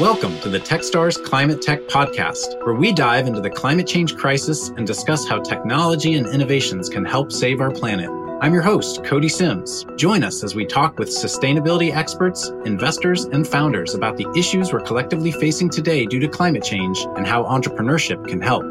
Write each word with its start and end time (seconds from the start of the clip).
Welcome 0.00 0.40
to 0.40 0.48
the 0.48 0.58
Techstars 0.58 1.22
Climate 1.22 1.60
Tech 1.60 1.80
Podcast, 1.82 2.64
where 2.64 2.74
we 2.74 2.94
dive 2.94 3.26
into 3.26 3.42
the 3.42 3.50
climate 3.50 3.86
change 3.86 4.16
crisis 4.16 4.70
and 4.70 4.86
discuss 4.86 5.28
how 5.28 5.38
technology 5.40 6.14
and 6.14 6.26
innovations 6.26 6.88
can 6.88 7.04
help 7.04 7.30
save 7.30 7.60
our 7.60 7.70
planet. 7.70 8.08
I'm 8.40 8.54
your 8.54 8.62
host, 8.62 9.04
Cody 9.04 9.28
Sims. 9.28 9.84
Join 9.96 10.24
us 10.24 10.42
as 10.42 10.54
we 10.54 10.64
talk 10.64 10.98
with 10.98 11.10
sustainability 11.10 11.94
experts, 11.94 12.48
investors, 12.64 13.26
and 13.26 13.46
founders 13.46 13.94
about 13.94 14.16
the 14.16 14.26
issues 14.34 14.72
we're 14.72 14.80
collectively 14.80 15.30
facing 15.30 15.68
today 15.68 16.06
due 16.06 16.20
to 16.20 16.26
climate 16.26 16.64
change 16.64 17.06
and 17.16 17.26
how 17.26 17.44
entrepreneurship 17.44 18.26
can 18.26 18.40
help. 18.40 18.64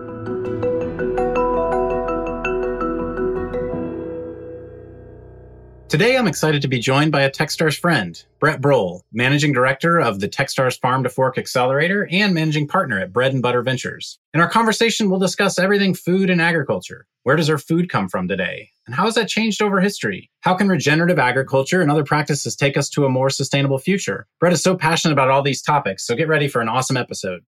Today, 5.92 6.16
I'm 6.16 6.26
excited 6.26 6.62
to 6.62 6.70
be 6.70 6.80
joined 6.80 7.12
by 7.12 7.24
a 7.24 7.30
Techstars 7.30 7.78
friend, 7.78 8.24
Brett 8.39 8.62
Brohl, 8.62 9.02
Managing 9.12 9.52
Director 9.52 10.00
of 10.00 10.21
the 10.21 10.30
Techstars 10.30 10.80
Farm 10.80 11.04
to 11.04 11.10
Fork 11.10 11.38
Accelerator 11.38 12.07
and 12.10 12.34
Managing 12.34 12.65
Partner 12.65 12.98
at 12.98 13.11
Bread 13.11 13.34
and 13.34 13.42
Butter 13.42 13.61
Ventures. 13.61 14.18
In 14.34 14.39
our 14.39 14.48
conversation, 14.48 15.10
we'll 15.10 15.20
discuss 15.20 15.60
everything 15.60 15.93
food 15.93 16.29
and 16.29 16.42
agriculture. 16.42 17.07
Where 17.24 17.36
does 17.36 17.50
our 17.50 17.57
food 17.57 17.89
come 17.89 18.07
from 18.07 18.29
today? 18.29 18.70
And 18.86 18.96
how 18.96 19.04
has 19.04 19.15
that 19.15 19.28
changed 19.28 19.62
over 19.62 19.82
history? 19.82 20.32
How 20.39 20.54
can 20.54 20.70
regenerative 20.70 21.20
agriculture 21.20 21.82
and 21.82 21.92
other 21.92 22.06
practices 22.06 22.56
take 22.56 22.78
us 22.78 22.87
to 22.92 23.04
a 23.04 23.10
more 23.10 23.29
sustainable 23.29 23.78
future? 23.78 24.28
Brett 24.39 24.54
is 24.54 24.64
so 24.64 24.78
passionate 24.78 25.12
about 25.12 25.29
all 25.29 25.43
these 25.43 25.62
topics, 25.62 26.07
so 26.07 26.15
get 26.15 26.29
ready 26.29 26.48
for 26.48 26.62
an 26.62 26.70
awesome 26.70 26.96
episode. 26.96 27.42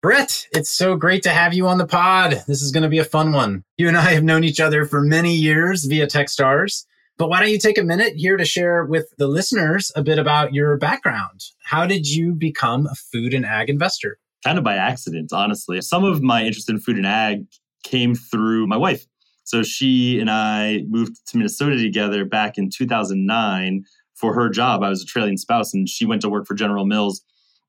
Brett, 0.00 0.46
it's 0.52 0.70
so 0.70 0.94
great 0.94 1.24
to 1.24 1.30
have 1.30 1.54
you 1.54 1.66
on 1.66 1.78
the 1.78 1.88
pod. 1.88 2.44
This 2.46 2.62
is 2.62 2.70
going 2.70 2.84
to 2.84 2.88
be 2.88 3.00
a 3.00 3.04
fun 3.04 3.32
one. 3.32 3.64
You 3.78 3.88
and 3.88 3.96
I 3.96 4.12
have 4.12 4.22
known 4.22 4.44
each 4.44 4.60
other 4.60 4.84
for 4.84 5.00
many 5.00 5.34
years 5.34 5.86
via 5.86 6.06
Techstars. 6.06 6.84
But 7.18 7.28
why 7.28 7.40
don't 7.40 7.50
you 7.50 7.58
take 7.58 7.78
a 7.78 7.82
minute 7.82 8.14
here 8.16 8.36
to 8.36 8.44
share 8.44 8.84
with 8.84 9.06
the 9.18 9.26
listeners 9.26 9.92
a 9.94 10.02
bit 10.02 10.18
about 10.18 10.54
your 10.54 10.76
background? 10.76 11.40
How 11.64 11.86
did 11.86 12.08
you 12.08 12.34
become 12.34 12.86
a 12.86 12.94
food 12.94 13.34
and 13.34 13.44
ag 13.44 13.68
investor? 13.68 14.18
Kind 14.44 14.58
of 14.58 14.64
by 14.64 14.76
accident, 14.76 15.32
honestly. 15.32 15.80
Some 15.82 16.04
of 16.04 16.22
my 16.22 16.42
interest 16.42 16.70
in 16.70 16.80
food 16.80 16.96
and 16.96 17.06
ag 17.06 17.46
came 17.84 18.14
through 18.14 18.66
my 18.66 18.76
wife. 18.76 19.06
So 19.44 19.62
she 19.62 20.18
and 20.20 20.30
I 20.30 20.84
moved 20.88 21.16
to 21.28 21.36
Minnesota 21.36 21.76
together 21.76 22.24
back 22.24 22.56
in 22.58 22.70
2009 22.70 23.84
for 24.14 24.34
her 24.34 24.48
job. 24.48 24.82
I 24.82 24.88
was 24.88 25.02
a 25.02 25.06
trailing 25.06 25.36
spouse, 25.36 25.74
and 25.74 25.88
she 25.88 26.06
went 26.06 26.22
to 26.22 26.30
work 26.30 26.46
for 26.46 26.54
General 26.54 26.86
Mills. 26.86 27.22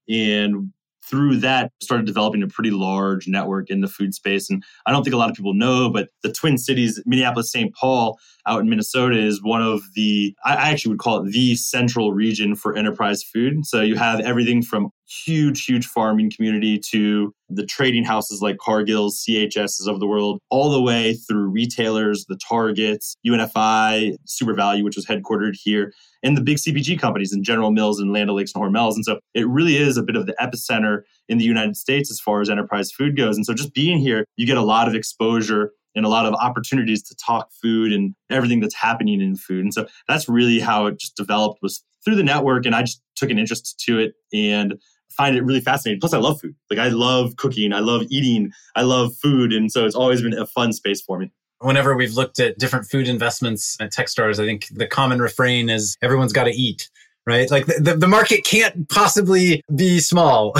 And 0.07 0.71
through 1.09 1.37
that 1.37 1.71
started 1.81 2.05
developing 2.05 2.43
a 2.43 2.47
pretty 2.47 2.71
large 2.71 3.27
network 3.27 3.69
in 3.69 3.81
the 3.81 3.87
food 3.87 4.13
space 4.13 4.49
and 4.49 4.63
i 4.85 4.91
don't 4.91 5.03
think 5.03 5.13
a 5.13 5.17
lot 5.17 5.29
of 5.29 5.35
people 5.35 5.53
know 5.53 5.89
but 5.89 6.09
the 6.21 6.31
twin 6.31 6.57
cities 6.57 7.01
minneapolis 7.05 7.51
st 7.51 7.73
paul 7.75 8.17
out 8.45 8.61
in 8.61 8.69
minnesota 8.69 9.17
is 9.17 9.41
one 9.41 9.61
of 9.61 9.81
the 9.95 10.35
i 10.45 10.71
actually 10.71 10.89
would 10.89 10.99
call 10.99 11.25
it 11.25 11.31
the 11.31 11.55
central 11.55 12.13
region 12.13 12.55
for 12.55 12.75
enterprise 12.75 13.23
food. 13.23 13.65
So 13.65 13.81
you 13.81 13.95
have 13.95 14.19
everything 14.21 14.61
from 14.61 14.89
huge 15.25 15.65
huge 15.65 15.85
farming 15.85 16.31
community 16.35 16.79
to 16.79 17.33
the 17.49 17.65
trading 17.65 18.03
houses 18.03 18.41
like 18.41 18.57
cargill's 18.57 19.23
chs's 19.27 19.87
of 19.87 19.99
the 19.99 20.07
world 20.07 20.39
all 20.49 20.71
the 20.71 20.81
way 20.81 21.13
through 21.13 21.47
retailers 21.49 22.25
the 22.25 22.37
targets 22.37 23.15
unfi 23.25 24.15
SUPERVALU, 24.27 24.83
which 24.83 24.95
was 24.95 25.05
headquartered 25.05 25.55
here 25.55 25.93
and 26.23 26.37
the 26.37 26.41
big 26.41 26.57
CPG 26.57 26.99
companies 26.99 27.33
and 27.33 27.43
General 27.43 27.71
Mills 27.71 27.99
and 27.99 28.13
Land 28.13 28.29
O'Lakes 28.29 28.53
and 28.55 28.63
Hormels. 28.63 28.95
And 28.95 29.05
so 29.05 29.19
it 29.33 29.47
really 29.47 29.75
is 29.75 29.97
a 29.97 30.03
bit 30.03 30.15
of 30.15 30.25
the 30.25 30.33
epicenter 30.41 31.01
in 31.27 31.37
the 31.37 31.43
United 31.43 31.75
States 31.75 32.09
as 32.09 32.19
far 32.19 32.41
as 32.41 32.49
enterprise 32.49 32.91
food 32.91 33.17
goes. 33.17 33.35
And 33.35 33.45
so 33.45 33.53
just 33.53 33.73
being 33.73 33.99
here, 33.99 34.25
you 34.37 34.47
get 34.47 34.57
a 34.57 34.63
lot 34.63 34.87
of 34.87 34.95
exposure 34.95 35.71
and 35.95 36.05
a 36.05 36.09
lot 36.09 36.25
of 36.25 36.33
opportunities 36.35 37.03
to 37.03 37.15
talk 37.15 37.51
food 37.61 37.91
and 37.91 38.15
everything 38.31 38.61
that's 38.61 38.73
happening 38.73 39.21
in 39.21 39.35
food. 39.35 39.63
And 39.63 39.73
so 39.73 39.85
that's 40.07 40.27
really 40.27 40.59
how 40.59 40.87
it 40.87 40.99
just 40.99 41.15
developed 41.15 41.59
was 41.61 41.83
through 42.03 42.15
the 42.15 42.23
network. 42.23 42.65
And 42.65 42.73
I 42.73 42.81
just 42.81 43.01
took 43.15 43.29
an 43.29 43.37
interest 43.37 43.79
to 43.85 43.99
it 43.99 44.13
and 44.33 44.75
find 45.15 45.35
it 45.35 45.43
really 45.43 45.61
fascinating. 45.61 45.99
Plus, 45.99 46.13
I 46.13 46.17
love 46.17 46.41
food. 46.41 46.55
Like 46.69 46.79
I 46.79 46.89
love 46.89 47.35
cooking. 47.37 47.73
I 47.73 47.79
love 47.79 48.03
eating. 48.09 48.51
I 48.75 48.81
love 48.81 49.15
food. 49.15 49.53
And 49.53 49.71
so 49.71 49.85
it's 49.85 49.95
always 49.95 50.21
been 50.21 50.37
a 50.37 50.45
fun 50.45 50.73
space 50.73 51.01
for 51.01 51.19
me 51.19 51.31
whenever 51.63 51.95
we've 51.95 52.13
looked 52.13 52.39
at 52.39 52.57
different 52.59 52.85
food 52.85 53.07
investments 53.07 53.77
at 53.79 53.91
Techstars, 53.91 54.39
I 54.39 54.45
think 54.45 54.67
the 54.71 54.85
common 54.85 55.21
refrain 55.21 55.69
is 55.69 55.97
everyone's 56.01 56.33
got 56.33 56.43
to 56.43 56.51
eat. 56.51 56.89
Right? 57.25 57.49
Like 57.49 57.67
the, 57.67 57.95
the 57.97 58.07
market 58.07 58.43
can't 58.43 58.89
possibly 58.89 59.63
be 59.73 59.99
small. 60.01 60.53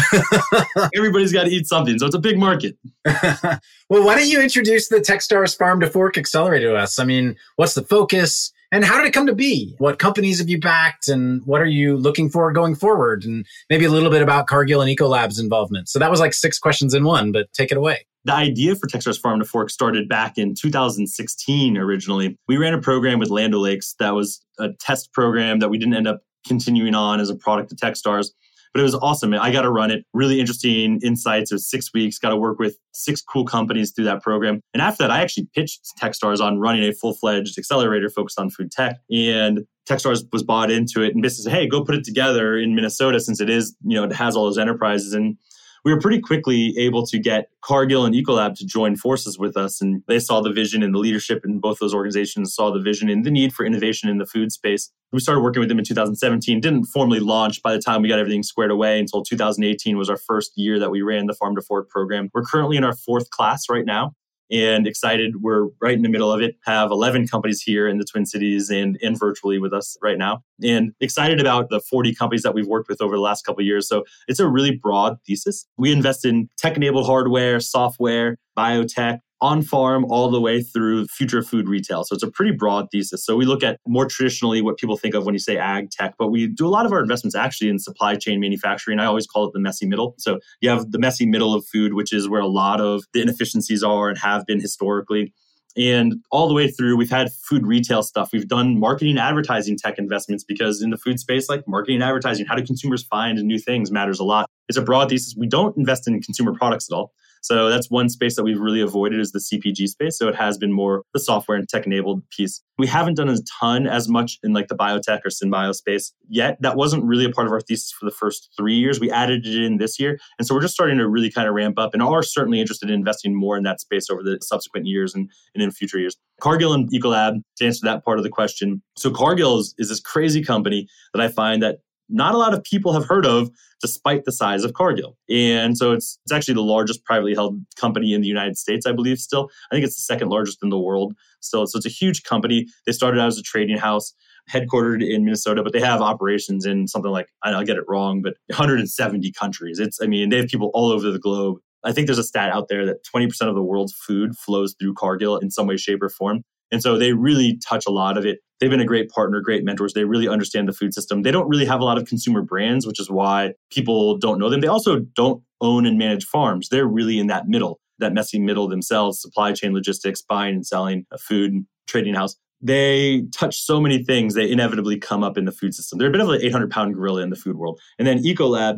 Everybody's 0.96 1.34
got 1.34 1.44
to 1.44 1.50
eat 1.50 1.68
something. 1.68 2.00
So 2.00 2.06
it's 2.06 2.16
a 2.16 2.20
big 2.20 2.40
market. 2.40 2.78
well, 3.06 3.60
why 4.06 4.16
don't 4.16 4.30
you 4.30 4.42
introduce 4.42 4.88
the 4.88 5.00
Techstars 5.00 5.58
Farm 5.58 5.82
to 5.82 5.90
Fork 5.90 6.18
Accelerator 6.18 6.70
to 6.70 6.78
us? 6.78 7.00
I 7.00 7.04
mean, 7.04 7.36
what's 7.58 7.74
the 7.74 7.84
focus? 7.84 8.54
And 8.74 8.84
how 8.84 8.98
did 8.98 9.06
it 9.06 9.14
come 9.14 9.28
to 9.28 9.36
be? 9.36 9.76
What 9.78 10.00
companies 10.00 10.40
have 10.40 10.50
you 10.50 10.60
backed 10.60 11.08
and 11.08 11.46
what 11.46 11.62
are 11.62 11.68
you 11.68 11.96
looking 11.96 12.28
for 12.28 12.52
going 12.52 12.74
forward? 12.74 13.24
And 13.24 13.46
maybe 13.70 13.86
a 13.86 13.92
little 13.92 14.10
bit 14.10 14.24
about 14.24 14.48
Cargill 14.48 14.82
and 14.82 14.90
Ecolab's 14.90 15.38
involvement. 15.38 15.90
So 15.90 16.00
that 16.00 16.10
was 16.10 16.20
like 16.20 16.34
six 16.34 16.58
questions 16.58 16.96
in 16.96 17.04
one, 17.04 17.32
but 17.32 17.54
take 17.54 17.72
it 17.72 17.78
away. 17.78 18.08
The 18.26 18.34
idea 18.34 18.76
for 18.76 18.88
Techstars 18.88 19.22
Farm 19.22 19.38
to 19.38 19.46
Fork 19.46 19.70
started 19.70 20.10
back 20.10 20.40
in 20.40 20.56
2016 20.56 21.78
originally. 21.78 22.36
We 22.48 22.58
ran 22.58 22.74
a 22.74 22.82
program 22.82 23.20
with 23.20 23.30
Land 23.30 23.54
O'Lakes 23.54 23.94
that 24.00 24.16
was 24.16 24.44
a 24.58 24.70
test 24.80 25.14
program 25.14 25.60
that 25.60 25.70
we 25.70 25.78
didn't 25.78 25.94
end 25.94 26.08
up 26.08 26.22
continuing 26.48 26.96
on 26.96 27.20
as 27.20 27.30
a 27.30 27.36
product 27.36 27.72
of 27.72 27.78
Techstars. 27.78 28.30
But 28.74 28.80
it 28.80 28.84
was 28.84 28.96
awesome. 28.96 29.34
I 29.34 29.52
got 29.52 29.62
to 29.62 29.70
run 29.70 29.92
it. 29.92 30.04
Really 30.14 30.40
interesting 30.40 31.00
insights. 31.04 31.52
It 31.52 31.56
was 31.56 31.70
six 31.70 31.94
weeks. 31.94 32.18
Got 32.18 32.30
to 32.30 32.38
work 32.38 32.58
with 32.58 32.78
six 32.92 33.22
cool 33.22 33.46
companies 33.46 33.92
through 33.92 34.06
that 34.06 34.24
program. 34.24 34.62
And 34.74 34.82
after 34.82 35.04
that, 35.04 35.12
I 35.12 35.22
actually 35.22 35.48
pitched 35.54 35.94
Techstars 36.02 36.40
on 36.40 36.60
running 36.60 36.84
a 36.84 36.92
full 36.92 37.14
fledged 37.14 37.58
accelerator 37.58 38.10
focused 38.10 38.40
on 38.40 38.50
food 38.50 38.72
tech. 38.72 38.98
And 39.12 39.66
Techstars 39.88 40.24
was 40.32 40.44
bought 40.44 40.72
into 40.72 41.02
it 41.04 41.14
and 41.14 41.22
basically 41.22 41.52
said, 41.52 41.54
hey, 41.54 41.68
go 41.68 41.84
put 41.84 41.96
it 41.96 42.04
together 42.04 42.58
in 42.58 42.74
Minnesota 42.74 43.20
since 43.20 43.40
it 43.40 43.50
is, 43.50 43.76
you 43.84 43.96
know, 43.96 44.06
it 44.06 44.14
has 44.14 44.36
all 44.36 44.46
those 44.46 44.58
enterprises. 44.58 45.14
And 45.14 45.38
we 45.84 45.94
were 45.94 46.00
pretty 46.00 46.20
quickly 46.20 46.74
able 46.78 47.06
to 47.08 47.20
get 47.20 47.50
Cargill 47.62 48.06
and 48.06 48.16
Ecolab 48.16 48.56
to 48.56 48.66
join 48.66 48.96
forces 48.96 49.38
with 49.38 49.58
us. 49.58 49.82
And 49.82 50.02
they 50.08 50.20
saw 50.20 50.42
the 50.42 50.52
vision 50.52 50.82
and 50.82 50.94
the 50.94 51.00
leadership 51.00 51.44
in 51.44 51.60
both 51.60 51.80
those 51.80 51.94
organizations 51.94 52.54
saw 52.54 52.72
the 52.72 52.80
vision 52.80 53.10
and 53.10 53.26
the 53.26 53.32
need 53.32 53.54
for 53.54 53.66
innovation 53.66 54.10
in 54.10 54.18
the 54.18 54.26
food 54.26 54.52
space. 54.52 54.92
We 55.12 55.20
started 55.20 55.42
working 55.42 55.60
with 55.60 55.70
them 55.70 55.80
in 55.80 55.86
2017, 55.86 56.62
didn't 56.62 56.86
formally 56.86 57.20
launch 57.20 57.62
by 57.62 57.74
the 57.74 57.82
time 57.82 58.02
we 58.02 58.08
got 58.08 58.20
everything 58.20 58.44
squared 58.44 58.72
away 58.72 59.00
until 59.00 59.24
2018 59.24 59.98
was 59.98 60.10
our 60.10 60.18
first 60.18 60.54
year 60.56 60.80
that 60.80 60.90
we 60.90 61.02
ran 61.02 61.28
the 61.28 61.34
Farm 61.34 61.56
to 61.56 61.62
Fork 61.62 61.90
program. 61.90 62.30
We're 62.34 62.44
currently 62.44 62.78
in 62.78 62.84
our 62.84 62.96
fourth 62.96 63.30
class 63.30 63.70
right 63.70 63.86
now 63.86 64.16
and 64.54 64.88
excited. 64.88 65.42
We're 65.42 65.68
right 65.82 65.96
in 65.96 66.04
the 66.04 66.10
middle 66.10 66.32
of 66.32 66.42
it. 66.42 66.56
Have 66.66 66.92
11 66.92 67.28
companies 67.28 67.62
here 67.62 67.88
in 67.88 67.98
the 67.98 68.06
Twin 68.06 68.26
Cities 68.26 68.70
and 68.70 68.98
in 69.02 69.18
virtually 69.18 69.58
with 69.58 69.74
us 69.74 69.98
right 70.02 70.18
now, 70.18 70.44
and 70.64 70.92
excited 71.02 71.42
about 71.42 71.70
the 71.70 71.82
40 71.82 72.14
companies 72.14 72.44
that 72.44 72.54
we've 72.54 72.68
worked 72.68 72.88
with 72.88 73.02
over 73.02 73.16
the 73.16 73.22
last 73.22 73.46
couple 73.46 73.64
years. 73.64 73.88
So 73.90 74.06
it's 74.28 74.40
a 74.40 74.48
really 74.48 74.72
broad 74.72 75.18
thesis. 75.26 75.68
We 75.78 75.92
invest 75.92 76.24
in 76.24 76.50
tech-enabled 76.58 77.06
hardware, 77.06 77.60
software, 77.60 78.38
biotech, 78.58 79.20
on 79.44 79.62
farm 79.62 80.06
all 80.06 80.32
the 80.32 80.40
way 80.40 80.64
through 80.64 81.06
future 81.08 81.44
food 81.44 81.68
retail. 81.68 82.06
So 82.06 82.16
it's 82.16 82.24
a 82.24 82.32
pretty 82.32 82.54
broad 82.54 82.88
thesis. 82.94 83.26
So 83.26 83.36
we 83.36 83.44
look 83.44 83.62
at 83.62 83.78
more 83.86 84.06
traditionally 84.06 84.62
what 84.62 84.78
people 84.78 84.96
think 84.96 85.14
of 85.16 85.26
when 85.26 85.36
you 85.36 85.40
say 85.40 85.58
ag 85.58 85.92
tech, 85.92 86.16
but 86.18 86.30
we 86.30 86.48
do 86.48 86.66
a 86.66 86.70
lot 86.70 86.86
of 86.86 86.94
our 86.94 87.02
investments 87.02 87.36
actually 87.36 87.70
in 87.70 87.78
supply 87.78 88.16
chain 88.16 88.40
manufacturing. 88.40 89.00
I 89.00 89.06
always 89.06 89.28
call 89.28 89.46
it 89.46 89.52
the 89.52 89.60
messy 89.60 89.86
middle. 89.86 90.16
So 90.18 90.40
you 90.62 90.70
have 90.70 90.92
the 90.92 90.98
messy 90.98 91.26
middle 91.26 91.54
of 91.54 91.66
food, 91.66 91.94
which 91.94 92.14
is 92.14 92.30
where 92.30 92.40
a 92.40 92.48
lot 92.48 92.80
of 92.80 93.04
the 93.14 93.22
inefficiencies 93.22 93.84
are 93.84 94.08
and 94.08 94.18
have 94.18 94.46
been 94.46 94.62
historically. 94.62 95.34
And 95.76 96.16
all 96.32 96.48
the 96.48 96.54
way 96.54 96.70
through, 96.72 96.96
we've 96.96 97.10
had 97.10 97.30
food 97.34 97.68
retail 97.68 98.02
stuff. 98.02 98.30
We've 98.32 98.48
done 98.48 98.80
marketing 98.80 99.18
advertising 99.18 99.78
tech 99.78 99.98
investments 99.98 100.46
because 100.46 100.82
in 100.82 100.90
the 100.90 100.98
food 100.98 101.20
space, 101.20 101.50
like 101.50 101.68
marketing 101.68 102.02
advertising, 102.02 102.46
how 102.46 102.56
do 102.56 102.64
consumers 102.64 103.04
find 103.04 103.38
new 103.44 103.60
things 103.60 103.92
matters 103.92 104.20
a 104.22 104.24
lot. 104.24 104.50
It's 104.70 104.78
a 104.78 104.82
broad 104.82 105.10
thesis. 105.10 105.36
We 105.38 105.48
don't 105.48 105.76
invest 105.76 106.08
in 106.08 106.22
consumer 106.22 106.54
products 106.54 106.88
at 106.90 106.96
all. 106.96 107.12
So 107.44 107.70
that's 107.70 107.92
one 107.92 108.08
space 108.08 108.38
that 108.38 108.44
we've 108.44 108.60
really 108.60 108.80
avoided 108.80 109.20
is 109.20 109.34
the 109.34 109.40
CPG 109.40 109.90
space. 109.90 110.18
So 110.18 110.30
it 110.30 110.36
has 110.36 110.58
been 110.58 110.72
more 110.72 111.04
the 111.14 111.20
software 111.20 111.58
and 111.58 111.68
tech 111.68 111.86
enabled 111.86 112.24
piece. 112.30 112.62
We 112.78 112.88
haven't 112.88 113.16
done 113.16 113.28
a 113.28 113.36
ton 113.60 113.86
as 113.86 114.08
much 114.08 114.40
in 114.44 114.54
like 114.54 114.70
the 114.70 114.76
biotech 114.76 115.20
or 115.26 115.30
synbio 115.30 115.76
space 115.76 116.14
yet. 116.30 116.58
That 116.62 116.78
wasn't 116.78 117.04
really 117.04 117.26
a 117.26 117.30
part 117.30 117.46
of 117.46 117.52
our 117.52 117.60
thesis 117.60 117.92
for 117.92 118.06
the 118.06 118.12
first 118.12 118.50
three 118.58 118.76
years. 118.76 119.02
We 119.02 119.12
added 119.12 119.46
it 119.46 119.62
in 119.62 119.78
this 119.78 120.00
year. 120.00 120.18
And 120.40 120.48
so 120.48 120.56
we're 120.56 120.62
just 120.62 120.74
starting 120.74 120.98
to 121.00 121.08
really 121.08 121.30
kind 121.30 121.50
of 121.50 121.54
ramp 121.54 121.78
up 121.78 121.94
and 121.94 122.02
are 122.02 122.24
certainly 122.24 122.62
interested 122.62 122.90
in 122.90 122.96
investing 122.96 123.36
more 123.36 123.58
in 123.58 123.64
that 123.64 123.82
space 123.82 124.10
over 124.10 124.24
the 124.24 124.40
subsequent 124.42 124.88
years 124.88 125.14
and, 125.14 125.30
and 125.54 125.62
in 125.62 125.70
future 125.72 126.00
years. 126.00 126.16
Cargill 126.40 126.74
and 126.74 126.90
Ecolab, 126.92 127.42
to 127.58 127.66
answer 127.66 127.86
that 127.86 128.06
part 128.06 128.20
of 128.20 128.24
the 128.24 128.30
question. 128.30 128.82
So 128.98 129.12
Cargill 129.12 129.60
is, 129.60 129.76
is 129.78 129.90
this 129.90 130.00
crazy 130.00 130.42
company 130.42 130.88
that 131.14 131.22
I 131.22 131.28
find 131.28 131.62
that 131.62 131.80
not 132.10 132.36
a 132.36 132.38
lot 132.38 132.54
of 132.54 132.64
people 132.64 132.94
have 132.94 133.06
heard 133.06 133.26
of 133.26 133.50
despite 133.82 134.26
the 134.26 134.32
size 134.32 134.64
of 134.64 134.74
Cargill. 134.74 135.18
And 135.30 135.78
so 135.78 135.92
it's 135.92 136.20
it's 136.26 136.32
actually 136.32 136.54
the 136.56 136.62
largest 136.62 137.04
privately 137.06 137.34
held 137.34 137.60
company 137.76 138.14
in 138.14 138.22
the 138.22 138.28
United 138.28 138.58
States, 138.58 138.86
I 138.86 138.92
believe 138.92 139.18
still. 139.20 139.50
I 139.72 139.76
think 139.76 139.86
it's 139.86 139.96
the 139.96 140.02
second 140.02 140.30
largest 140.30 140.60
in 140.64 140.70
the 140.70 140.80
world 140.80 141.14
still. 141.42 141.66
So 141.68 141.78
it's 141.78 141.86
a 141.86 141.90
huge 141.90 142.24
company. 142.24 142.68
They 142.86 142.92
started 142.92 143.20
out 143.20 143.28
as 143.28 143.38
a 143.38 143.44
trading 143.44 143.78
house 143.78 144.14
headquartered 144.52 145.08
in 145.08 145.24
Minnesota, 145.24 145.64
but 145.64 145.74
they 145.74 145.80
have 145.80 146.02
operations 146.02 146.66
in 146.66 146.88
something 146.88 147.12
like 147.12 147.28
I'll 147.44 147.64
get 147.64 147.78
it 147.78 147.86
wrong, 147.88 148.22
but 148.22 148.36
170 148.48 149.32
countries. 149.32 149.80
It's 149.80 150.00
I 150.02 150.06
mean, 150.06 150.30
they 150.30 150.38
have 150.38 150.48
people 150.48 150.72
all 150.74 150.92
over 150.92 151.12
the 151.12 151.20
globe. 151.20 151.58
I 151.84 151.92
think 151.92 152.08
there's 152.08 152.20
a 152.20 152.24
stat 152.24 152.50
out 152.50 152.68
there 152.70 152.86
that 152.86 153.06
20% 153.14 153.30
of 153.48 153.56
the 153.56 153.64
world's 153.64 153.94
food 153.94 154.38
flows 154.38 154.74
through 154.80 154.94
Cargill 154.94 155.38
in 155.38 155.52
some 155.52 155.68
way, 155.68 155.76
shape, 155.76 156.02
or 156.02 156.10
form. 156.10 156.44
And 156.74 156.82
so 156.82 156.98
they 156.98 157.14
really 157.14 157.60
touch 157.66 157.86
a 157.88 157.92
lot 157.92 158.18
of 158.18 158.26
it. 158.26 158.40
They've 158.60 158.70
been 158.70 158.80
a 158.80 158.86
great 158.86 159.10
partner, 159.10 159.42
great 159.42 159.64
mentors. 159.64 159.94
They 159.94 160.06
really 160.06 160.28
understand 160.28 160.68
the 160.68 160.74
food 160.74 160.94
system. 160.94 161.22
They 161.22 161.30
don't 161.30 161.48
really 161.48 161.66
have 161.66 161.82
a 161.82 161.86
lot 161.86 162.00
of 162.00 162.08
consumer 162.08 162.42
brands, 162.42 162.88
which 162.88 163.00
is 163.00 163.12
why 163.12 163.54
people 163.72 164.18
don't 164.18 164.40
know 164.40 164.50
them. 164.50 164.62
They 164.62 164.68
also 164.68 165.00
don't 165.16 165.44
own 165.62 165.86
and 165.86 166.00
manage 166.00 166.26
farms. 166.26 166.70
They're 166.70 166.88
really 166.88 167.20
in 167.20 167.28
that 167.28 167.48
middle, 167.48 167.80
that 168.00 168.12
messy 168.12 168.40
middle 168.40 168.68
themselves, 168.68 169.22
supply 169.22 169.54
chain 169.54 169.72
logistics, 169.72 170.24
buying 170.24 170.56
and 170.56 170.66
selling 170.66 171.06
a 171.12 171.20
food 171.20 171.64
trading 171.88 172.16
house. 172.16 172.36
They 172.60 173.26
touch 173.34 173.62
so 173.62 173.80
many 173.80 174.04
things, 174.04 174.34
they 174.34 174.50
inevitably 174.50 174.98
come 174.98 175.24
up 175.24 175.38
in 175.38 175.46
the 175.46 175.52
food 175.52 175.76
system. 175.76 176.00
They're 176.00 176.08
a 176.08 176.12
bit 176.12 176.22
of 176.22 176.30
an 176.30 176.42
800 176.42 176.72
pound 176.72 176.96
gorilla 176.96 177.22
in 177.22 177.30
the 177.30 177.36
food 177.36 177.58
world. 177.58 177.80
And 178.00 178.08
then 178.08 178.24
Ecolab 178.24 178.78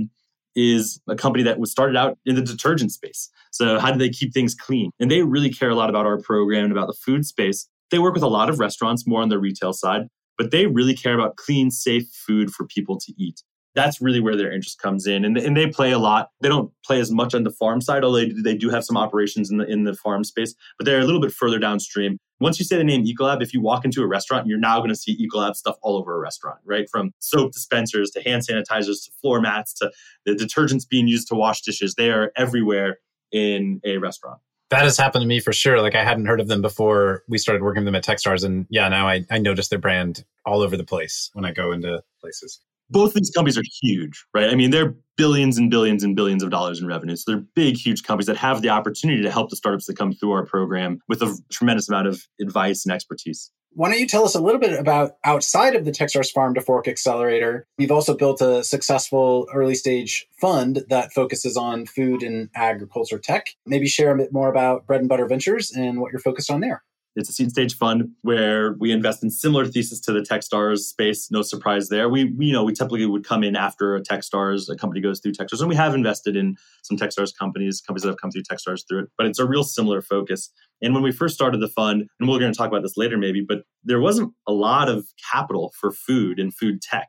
is 0.56 1.00
a 1.08 1.16
company 1.16 1.44
that 1.44 1.60
was 1.60 1.72
started 1.72 1.96
out 1.96 2.18
in 2.26 2.36
the 2.36 2.42
detergent 2.42 2.92
space. 2.92 3.30
So 3.52 3.78
how 3.78 3.92
do 3.92 4.00
they 4.00 4.10
keep 4.10 4.34
things 4.34 4.56
clean? 4.56 4.92
And 5.00 5.12
they 5.12 5.22
really 5.22 5.52
care 5.52 5.70
a 5.70 5.76
lot 5.76 5.90
about 5.90 6.06
our 6.06 6.20
program 6.20 6.64
and 6.64 6.72
about 6.72 6.88
the 6.88 6.94
food 6.94 7.26
space. 7.26 7.68
They 7.92 8.00
work 8.00 8.14
with 8.14 8.24
a 8.24 8.28
lot 8.28 8.50
of 8.50 8.60
restaurants 8.60 9.08
more 9.08 9.22
on 9.22 9.30
the 9.30 9.40
retail 9.40 9.74
side, 9.74 10.08
but 10.38 10.52
they 10.52 10.66
really 10.68 10.96
care 10.96 11.14
about 11.14 11.38
clean, 11.38 11.72
safe 11.72 12.08
food 12.26 12.52
for 12.52 12.66
people 12.66 12.98
to 13.00 13.14
eat. 13.18 13.42
That's 13.76 14.02
really 14.02 14.22
where 14.22 14.38
their 14.38 14.52
interest 14.54 14.80
comes 14.80 15.06
in. 15.06 15.26
And, 15.26 15.38
and 15.38 15.56
they 15.56 15.68
play 15.68 15.92
a 15.92 16.00
lot. 16.00 16.30
They 16.42 16.48
don't 16.48 16.72
play 16.86 17.00
as 17.02 17.12
much 17.12 17.36
on 17.36 17.44
the 17.44 17.52
farm 17.52 17.82
side, 17.82 18.06
although 18.06 18.20
they, 18.20 18.32
they 18.44 18.56
do 18.56 18.70
have 18.70 18.86
some 18.86 18.96
operations 18.96 19.52
in 19.52 19.58
the, 19.58 19.66
in 19.66 19.84
the 19.84 19.94
farm 19.94 20.24
space, 20.24 20.56
but 20.78 20.86
they're 20.86 21.02
a 21.02 21.04
little 21.04 21.20
bit 21.20 21.34
further 21.34 21.60
downstream. 21.60 22.18
Once 22.40 22.58
you 22.58 22.66
say 22.66 22.78
the 22.78 22.84
name 22.84 23.06
Ecolab, 23.06 23.42
if 23.42 23.54
you 23.54 23.62
walk 23.62 23.86
into 23.86 24.02
a 24.02 24.08
restaurant, 24.08 24.48
you're 24.48 24.60
now 24.60 24.78
going 24.80 24.90
to 24.90 24.96
see 24.96 25.18
Ecolab 25.26 25.56
stuff 25.56 25.76
all 25.82 25.98
over 25.98 26.16
a 26.16 26.20
restaurant, 26.20 26.60
right? 26.66 26.90
From 26.90 27.12
soap 27.20 27.52
dispensers 27.52 28.12
to 28.12 28.22
hand 28.22 28.44
sanitizers 28.44 29.06
to 29.06 29.12
floor 29.22 29.42
mats 29.42 29.74
to 29.76 29.92
the 30.26 30.34
detergents 30.34 30.88
being 30.88 31.08
used 31.08 31.28
to 31.30 31.36
wash 31.36 31.62
dishes. 31.62 31.96
They 31.96 32.12
are 32.12 32.32
everywhere 32.36 32.98
in 33.32 33.82
a 33.86 33.98
restaurant. 33.98 34.40
That 34.76 34.84
has 34.84 34.98
happened 34.98 35.22
to 35.22 35.28
me 35.28 35.40
for 35.40 35.54
sure. 35.54 35.82
Like 35.82 35.96
I 35.96 36.04
hadn't 36.04 36.26
heard 36.26 36.42
of 36.42 36.50
them 36.50 36.62
before 36.62 37.24
we 37.30 37.38
started 37.38 37.64
working 37.64 37.86
with 37.86 37.86
them 37.86 37.96
at 37.96 38.04
Techstars. 38.04 38.44
And 38.44 38.66
yeah, 38.70 38.90
now 38.90 39.08
I, 39.08 39.26
I 39.32 39.38
notice 39.38 39.70
their 39.70 39.80
brand 39.80 40.26
all 40.46 40.62
over 40.62 40.76
the 40.76 40.84
place 40.84 41.30
when 41.34 41.46
I 41.46 41.54
go 41.54 41.72
into 41.72 42.04
places 42.20 42.60
both 42.90 43.14
these 43.14 43.32
companies 43.32 43.58
are 43.58 43.64
huge, 43.82 44.26
right? 44.34 44.50
I 44.50 44.56
mean, 44.56 44.72
they're 44.72 44.96
billions 45.18 45.58
and 45.58 45.72
billions 45.72 46.04
and 46.04 46.16
billions 46.16 46.44
of 46.44 46.52
dollars 46.52 46.80
in 46.80 46.88
revenue. 46.88 47.16
So 47.16 47.32
they're 47.32 47.44
big, 47.56 47.78
huge 47.78 48.04
companies 48.04 48.28
that 48.28 48.38
have 48.38 48.62
the 48.62 48.70
opportunity 48.70 49.22
to 49.24 49.32
help 49.32 49.50
the 49.50 49.56
startups 49.56 49.86
that 49.88 49.98
come 49.98 50.14
through 50.14 50.32
our 50.32 50.46
program 50.46 51.00
with 51.08 51.22
a 51.22 51.38
tremendous 51.52 51.90
amount 51.90 52.08
of 52.08 52.22
advice 52.40 52.86
and 52.86 52.94
expertise. 52.94 53.52
Why 53.78 53.90
don't 53.90 54.00
you 54.00 54.08
tell 54.08 54.24
us 54.24 54.36
a 54.36 54.40
little 54.40 54.62
bit 54.62 54.80
about 54.80 55.18
outside 55.26 55.76
of 55.76 55.84
the 55.84 55.92
Techstars 55.92 56.32
Farm 56.32 56.54
to 56.54 56.62
Fork 56.62 56.88
Accelerator? 56.88 57.68
You've 57.78 57.92
also 57.92 58.16
built 58.16 58.40
a 58.40 58.64
successful 58.64 59.48
early 59.54 59.76
stage 59.76 60.26
fund 60.40 60.86
that 60.88 61.12
focuses 61.12 61.58
on 61.58 61.86
food 61.86 62.24
and 62.24 62.50
agriculture 62.56 63.20
tech. 63.20 63.48
Maybe 63.66 63.86
share 63.86 64.14
a 64.14 64.18
bit 64.18 64.32
more 64.32 64.48
about 64.48 64.88
Bread 64.88 65.02
and 65.02 65.10
Butter 65.10 65.28
Ventures 65.28 65.74
and 65.74 66.00
what 66.00 66.14
you're 66.14 66.22
focused 66.22 66.50
on 66.50 66.62
there. 66.62 66.84
It's 67.16 67.30
a 67.30 67.34
seed 67.34 67.50
stage 67.50 67.78
fund 67.78 68.10
where 68.24 68.74
we 68.74 68.92
invest 68.92 69.24
in 69.24 69.30
similar 69.30 69.66
thesis 69.66 70.02
to 70.02 70.12
the 70.12 70.20
Techstars 70.20 70.80
space. 70.80 71.32
No 71.32 71.42
surprise 71.42 71.88
there. 71.88 72.10
We, 72.10 72.26
we, 72.26 72.48
you 72.48 72.54
know, 72.54 72.64
we 72.64 72.74
typically 72.74 73.06
would 73.06 73.26
come 73.26 73.44
in 73.44 73.56
after 73.56 73.96
a 73.96 74.02
Techstars, 74.02 74.70
a 74.70 74.76
company 74.76 75.02
goes 75.02 75.22
through 75.22 75.32
Techstars, 75.32 75.62
and 75.62 75.70
we 75.70 75.76
have 75.76 75.96
invested 75.96 76.36
in 76.36 76.58
some 76.84 76.98
Techstars 76.98 77.32
companies, 77.38 77.82
companies 77.82 78.04
that 78.04 78.10
have 78.10 78.18
come 78.18 78.32
through 78.32 78.44
Techstars 78.44 78.82
through 78.88 79.04
it. 79.04 79.10
But 79.18 79.28
it's 79.28 79.40
a 79.40 79.48
real 79.48 79.64
similar 79.64 80.02
focus. 80.02 80.52
And 80.82 80.94
when 80.94 81.04
we 81.04 81.12
first 81.12 81.36
started 81.36 81.62
the 81.62 81.70
fund, 81.70 82.04
and 82.20 82.30
we're 82.30 82.40
going 82.40 82.52
to 82.52 82.58
talk 82.58 82.68
about 82.68 82.84
this 82.84 82.98
later 82.98 83.18
maybe, 83.18 83.44
but 83.48 83.60
there 83.84 84.02
wasn't 84.02 84.34
a 84.48 84.52
lot 84.52 84.90
of 84.90 85.08
capital 85.32 85.74
for 85.80 85.92
food 85.92 86.38
and 86.38 86.54
food 86.54 86.82
tech. 86.82 87.08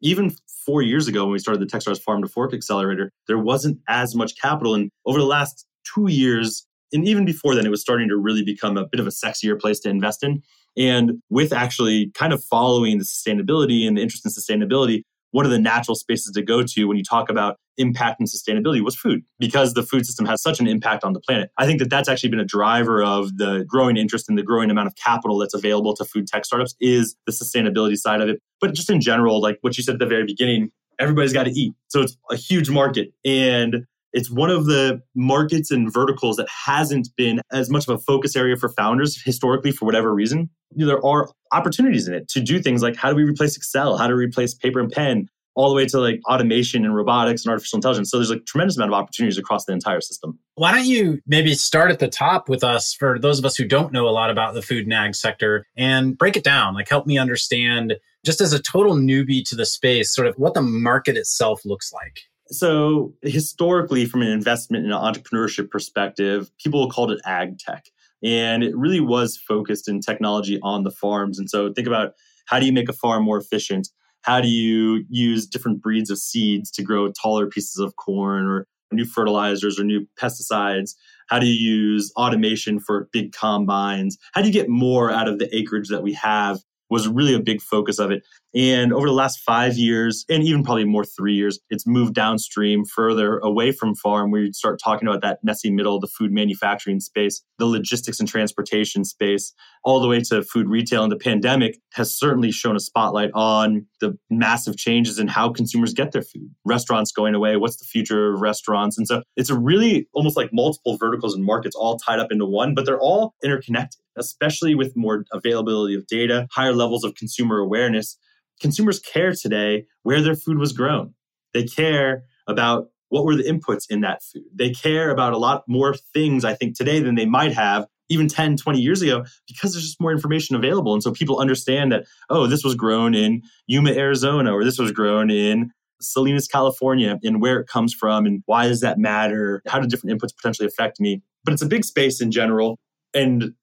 Even 0.00 0.32
four 0.64 0.80
years 0.80 1.08
ago, 1.08 1.24
when 1.24 1.32
we 1.32 1.38
started 1.38 1.60
the 1.60 1.66
Techstars 1.66 2.00
Farm 2.00 2.22
to 2.22 2.28
Fork 2.28 2.54
Accelerator, 2.54 3.10
there 3.26 3.38
wasn't 3.38 3.80
as 3.88 4.14
much 4.14 4.40
capital. 4.40 4.74
And 4.74 4.90
over 5.04 5.18
the 5.18 5.26
last 5.26 5.66
two 5.94 6.10
years, 6.10 6.66
and 6.92 7.06
even 7.06 7.24
before 7.24 7.54
then, 7.54 7.66
it 7.66 7.70
was 7.70 7.80
starting 7.80 8.08
to 8.08 8.16
really 8.16 8.44
become 8.44 8.76
a 8.76 8.86
bit 8.86 9.00
of 9.00 9.06
a 9.06 9.10
sexier 9.10 9.58
place 9.58 9.80
to 9.80 9.88
invest 9.88 10.22
in. 10.22 10.42
And 10.76 11.22
with 11.30 11.52
actually 11.52 12.10
kind 12.14 12.32
of 12.32 12.42
following 12.44 12.98
the 12.98 13.04
sustainability 13.04 13.86
and 13.86 13.96
the 13.96 14.02
interest 14.02 14.24
in 14.24 14.30
sustainability, 14.30 15.02
one 15.32 15.44
of 15.44 15.50
the 15.50 15.58
natural 15.58 15.94
spaces 15.94 16.32
to 16.32 16.42
go 16.42 16.62
to 16.62 16.84
when 16.86 16.96
you 16.96 17.04
talk 17.04 17.30
about 17.30 17.56
impact 17.78 18.20
and 18.20 18.28
sustainability 18.28 18.82
was 18.82 18.94
food 18.94 19.22
because 19.38 19.74
the 19.74 19.82
food 19.82 20.04
system 20.04 20.26
has 20.26 20.42
such 20.42 20.60
an 20.60 20.66
impact 20.66 21.04
on 21.04 21.12
the 21.12 21.20
planet. 21.20 21.50
I 21.56 21.66
think 21.66 21.78
that 21.78 21.88
that's 21.88 22.08
actually 22.08 22.30
been 22.30 22.40
a 22.40 22.44
driver 22.44 23.02
of 23.02 23.36
the 23.38 23.64
growing 23.66 23.96
interest 23.96 24.28
and 24.28 24.36
the 24.36 24.42
growing 24.42 24.70
amount 24.70 24.88
of 24.88 24.96
capital 24.96 25.38
that's 25.38 25.54
available 25.54 25.94
to 25.96 26.04
food 26.04 26.26
tech 26.26 26.44
startups 26.44 26.74
is 26.80 27.16
the 27.26 27.32
sustainability 27.32 27.96
side 27.96 28.20
of 28.20 28.28
it. 28.28 28.40
But 28.60 28.74
just 28.74 28.90
in 28.90 29.00
general, 29.00 29.40
like 29.40 29.58
what 29.62 29.76
you 29.76 29.84
said 29.84 29.94
at 29.94 29.98
the 29.98 30.06
very 30.06 30.24
beginning, 30.24 30.70
everybody's 30.98 31.32
got 31.32 31.44
to 31.44 31.52
eat. 31.52 31.72
So 31.88 32.02
it's 32.02 32.16
a 32.30 32.36
huge 32.36 32.68
market. 32.68 33.12
And 33.24 33.86
it's 34.12 34.30
one 34.30 34.50
of 34.50 34.66
the 34.66 35.00
markets 35.14 35.70
and 35.70 35.92
verticals 35.92 36.36
that 36.36 36.48
hasn't 36.48 37.08
been 37.16 37.40
as 37.52 37.70
much 37.70 37.86
of 37.88 37.94
a 37.94 37.98
focus 37.98 38.36
area 38.36 38.56
for 38.56 38.68
founders 38.68 39.20
historically 39.22 39.72
for 39.72 39.84
whatever 39.84 40.12
reason. 40.14 40.50
There 40.72 41.04
are 41.04 41.30
opportunities 41.52 42.08
in 42.08 42.14
it 42.14 42.28
to 42.28 42.40
do 42.40 42.60
things 42.60 42.82
like 42.82 42.96
how 42.96 43.10
do 43.10 43.16
we 43.16 43.24
replace 43.24 43.56
Excel? 43.56 43.96
How 43.96 44.08
do 44.08 44.14
we 44.14 44.24
replace 44.24 44.54
paper 44.54 44.80
and 44.80 44.90
pen? 44.90 45.28
All 45.56 45.68
the 45.68 45.74
way 45.74 45.84
to 45.86 45.98
like 45.98 46.20
automation 46.28 46.84
and 46.84 46.94
robotics 46.94 47.44
and 47.44 47.50
artificial 47.50 47.76
intelligence. 47.76 48.10
So 48.10 48.18
there's 48.18 48.30
a 48.30 48.38
tremendous 48.38 48.76
amount 48.76 48.92
of 48.92 48.94
opportunities 48.94 49.36
across 49.36 49.64
the 49.64 49.72
entire 49.72 50.00
system. 50.00 50.38
Why 50.54 50.72
don't 50.72 50.86
you 50.86 51.20
maybe 51.26 51.54
start 51.54 51.90
at 51.90 51.98
the 51.98 52.08
top 52.08 52.48
with 52.48 52.62
us 52.62 52.94
for 52.94 53.18
those 53.18 53.38
of 53.40 53.44
us 53.44 53.56
who 53.56 53.66
don't 53.66 53.92
know 53.92 54.08
a 54.08 54.10
lot 54.10 54.30
about 54.30 54.54
the 54.54 54.62
food 54.62 54.84
and 54.84 54.94
ag 54.94 55.14
sector 55.16 55.66
and 55.76 56.16
break 56.16 56.36
it 56.36 56.44
down? 56.44 56.74
Like 56.74 56.88
help 56.88 57.04
me 57.06 57.18
understand 57.18 57.96
just 58.24 58.40
as 58.40 58.52
a 58.52 58.62
total 58.62 58.94
newbie 58.94 59.44
to 59.48 59.56
the 59.56 59.66
space, 59.66 60.14
sort 60.14 60.28
of 60.28 60.36
what 60.36 60.54
the 60.54 60.62
market 60.62 61.16
itself 61.16 61.62
looks 61.64 61.92
like. 61.92 62.20
So, 62.52 63.14
historically, 63.22 64.06
from 64.06 64.22
an 64.22 64.28
investment 64.28 64.84
and 64.84 64.92
entrepreneurship 64.92 65.70
perspective, 65.70 66.50
people 66.58 66.90
called 66.90 67.12
it 67.12 67.20
ag 67.24 67.58
tech. 67.58 67.86
And 68.22 68.62
it 68.62 68.76
really 68.76 69.00
was 69.00 69.36
focused 69.36 69.88
in 69.88 70.00
technology 70.00 70.58
on 70.62 70.82
the 70.82 70.90
farms. 70.90 71.38
And 71.38 71.48
so, 71.48 71.72
think 71.72 71.86
about 71.86 72.14
how 72.46 72.58
do 72.58 72.66
you 72.66 72.72
make 72.72 72.88
a 72.88 72.92
farm 72.92 73.24
more 73.24 73.38
efficient? 73.38 73.88
How 74.22 74.40
do 74.40 74.48
you 74.48 75.04
use 75.08 75.46
different 75.46 75.80
breeds 75.80 76.10
of 76.10 76.18
seeds 76.18 76.70
to 76.72 76.82
grow 76.82 77.10
taller 77.12 77.46
pieces 77.46 77.78
of 77.78 77.96
corn 77.96 78.46
or 78.46 78.66
new 78.92 79.04
fertilizers 79.04 79.78
or 79.78 79.84
new 79.84 80.06
pesticides? 80.20 80.94
How 81.28 81.38
do 81.38 81.46
you 81.46 81.52
use 81.54 82.12
automation 82.16 82.80
for 82.80 83.08
big 83.12 83.32
combines? 83.32 84.18
How 84.32 84.40
do 84.40 84.48
you 84.48 84.52
get 84.52 84.68
more 84.68 85.10
out 85.10 85.28
of 85.28 85.38
the 85.38 85.54
acreage 85.56 85.88
that 85.88 86.02
we 86.02 86.14
have 86.14 86.58
was 86.90 87.08
really 87.08 87.34
a 87.34 87.40
big 87.40 87.62
focus 87.62 87.98
of 87.98 88.10
it. 88.10 88.24
And 88.54 88.92
over 88.92 89.06
the 89.06 89.12
last 89.12 89.38
five 89.40 89.76
years, 89.76 90.24
and 90.28 90.42
even 90.42 90.64
probably 90.64 90.84
more 90.84 91.04
three 91.04 91.34
years, 91.34 91.60
it's 91.70 91.86
moved 91.86 92.14
downstream 92.14 92.84
further 92.84 93.38
away 93.38 93.70
from 93.70 93.94
farm 93.94 94.30
where 94.30 94.42
you 94.42 94.52
start 94.52 94.80
talking 94.82 95.06
about 95.06 95.22
that 95.22 95.38
messy 95.44 95.70
middle, 95.70 96.00
the 96.00 96.08
food 96.08 96.32
manufacturing 96.32 96.98
space, 96.98 97.42
the 97.58 97.66
logistics 97.66 98.18
and 98.18 98.28
transportation 98.28 99.04
space, 99.04 99.52
all 99.84 100.00
the 100.00 100.08
way 100.08 100.20
to 100.20 100.42
food 100.42 100.68
retail. 100.68 101.04
And 101.04 101.12
the 101.12 101.16
pandemic 101.16 101.78
has 101.92 102.16
certainly 102.16 102.50
shown 102.50 102.74
a 102.74 102.80
spotlight 102.80 103.30
on 103.34 103.86
the 104.00 104.18
massive 104.30 104.76
changes 104.76 105.18
in 105.18 105.28
how 105.28 105.50
consumers 105.50 105.94
get 105.94 106.10
their 106.10 106.22
food. 106.22 106.50
Restaurants 106.64 107.12
going 107.12 107.36
away, 107.36 107.56
what's 107.56 107.76
the 107.76 107.86
future 107.86 108.34
of 108.34 108.40
restaurants? 108.40 108.98
And 108.98 109.06
so 109.06 109.22
it's 109.36 109.50
a 109.50 109.58
really 109.58 110.08
almost 110.12 110.36
like 110.36 110.50
multiple 110.52 110.96
verticals 110.96 111.36
and 111.36 111.44
markets 111.44 111.76
all 111.76 111.98
tied 111.98 112.18
up 112.18 112.32
into 112.32 112.46
one, 112.46 112.74
but 112.74 112.84
they're 112.84 113.00
all 113.00 113.34
interconnected 113.44 114.00
especially 114.16 114.74
with 114.74 114.92
more 114.96 115.24
availability 115.32 115.94
of 115.94 116.06
data, 116.06 116.46
higher 116.50 116.74
levels 116.74 117.04
of 117.04 117.14
consumer 117.14 117.58
awareness. 117.58 118.18
Consumers 118.60 118.98
care 118.98 119.32
today 119.32 119.86
where 120.02 120.20
their 120.20 120.34
food 120.34 120.58
was 120.58 120.72
grown. 120.72 121.14
They 121.54 121.64
care 121.64 122.24
about 122.46 122.88
what 123.08 123.24
were 123.24 123.36
the 123.36 123.42
inputs 123.42 123.84
in 123.90 124.00
that 124.00 124.22
food. 124.22 124.44
They 124.54 124.70
care 124.70 125.10
about 125.10 125.32
a 125.32 125.38
lot 125.38 125.64
more 125.66 125.94
things, 126.14 126.44
I 126.44 126.54
think, 126.54 126.76
today 126.76 127.00
than 127.00 127.16
they 127.16 127.26
might 127.26 127.52
have 127.52 127.86
even 128.08 128.28
10, 128.28 128.56
20 128.56 128.80
years 128.80 129.02
ago 129.02 129.24
because 129.46 129.72
there's 129.72 129.84
just 129.84 130.00
more 130.00 130.12
information 130.12 130.56
available. 130.56 130.94
And 130.94 131.02
so 131.02 131.12
people 131.12 131.38
understand 131.38 131.92
that, 131.92 132.04
oh, 132.28 132.46
this 132.46 132.64
was 132.64 132.74
grown 132.74 133.14
in 133.14 133.42
Yuma, 133.66 133.92
Arizona, 133.92 134.52
or 134.52 134.64
this 134.64 134.78
was 134.78 134.92
grown 134.92 135.30
in 135.30 135.70
Salinas, 136.00 136.48
California, 136.48 137.18
and 137.22 137.40
where 137.40 137.60
it 137.60 137.68
comes 137.68 137.94
from 137.94 138.26
and 138.26 138.42
why 138.46 138.66
does 138.66 138.80
that 138.80 138.98
matter? 138.98 139.62
How 139.66 139.78
do 139.78 139.86
different 139.86 140.18
inputs 140.18 140.34
potentially 140.36 140.66
affect 140.66 141.00
me? 141.00 141.22
But 141.44 141.54
it's 141.54 141.62
a 141.62 141.66
big 141.66 141.84
space 141.84 142.20
in 142.20 142.30
general. 142.30 142.78
And 143.14 143.54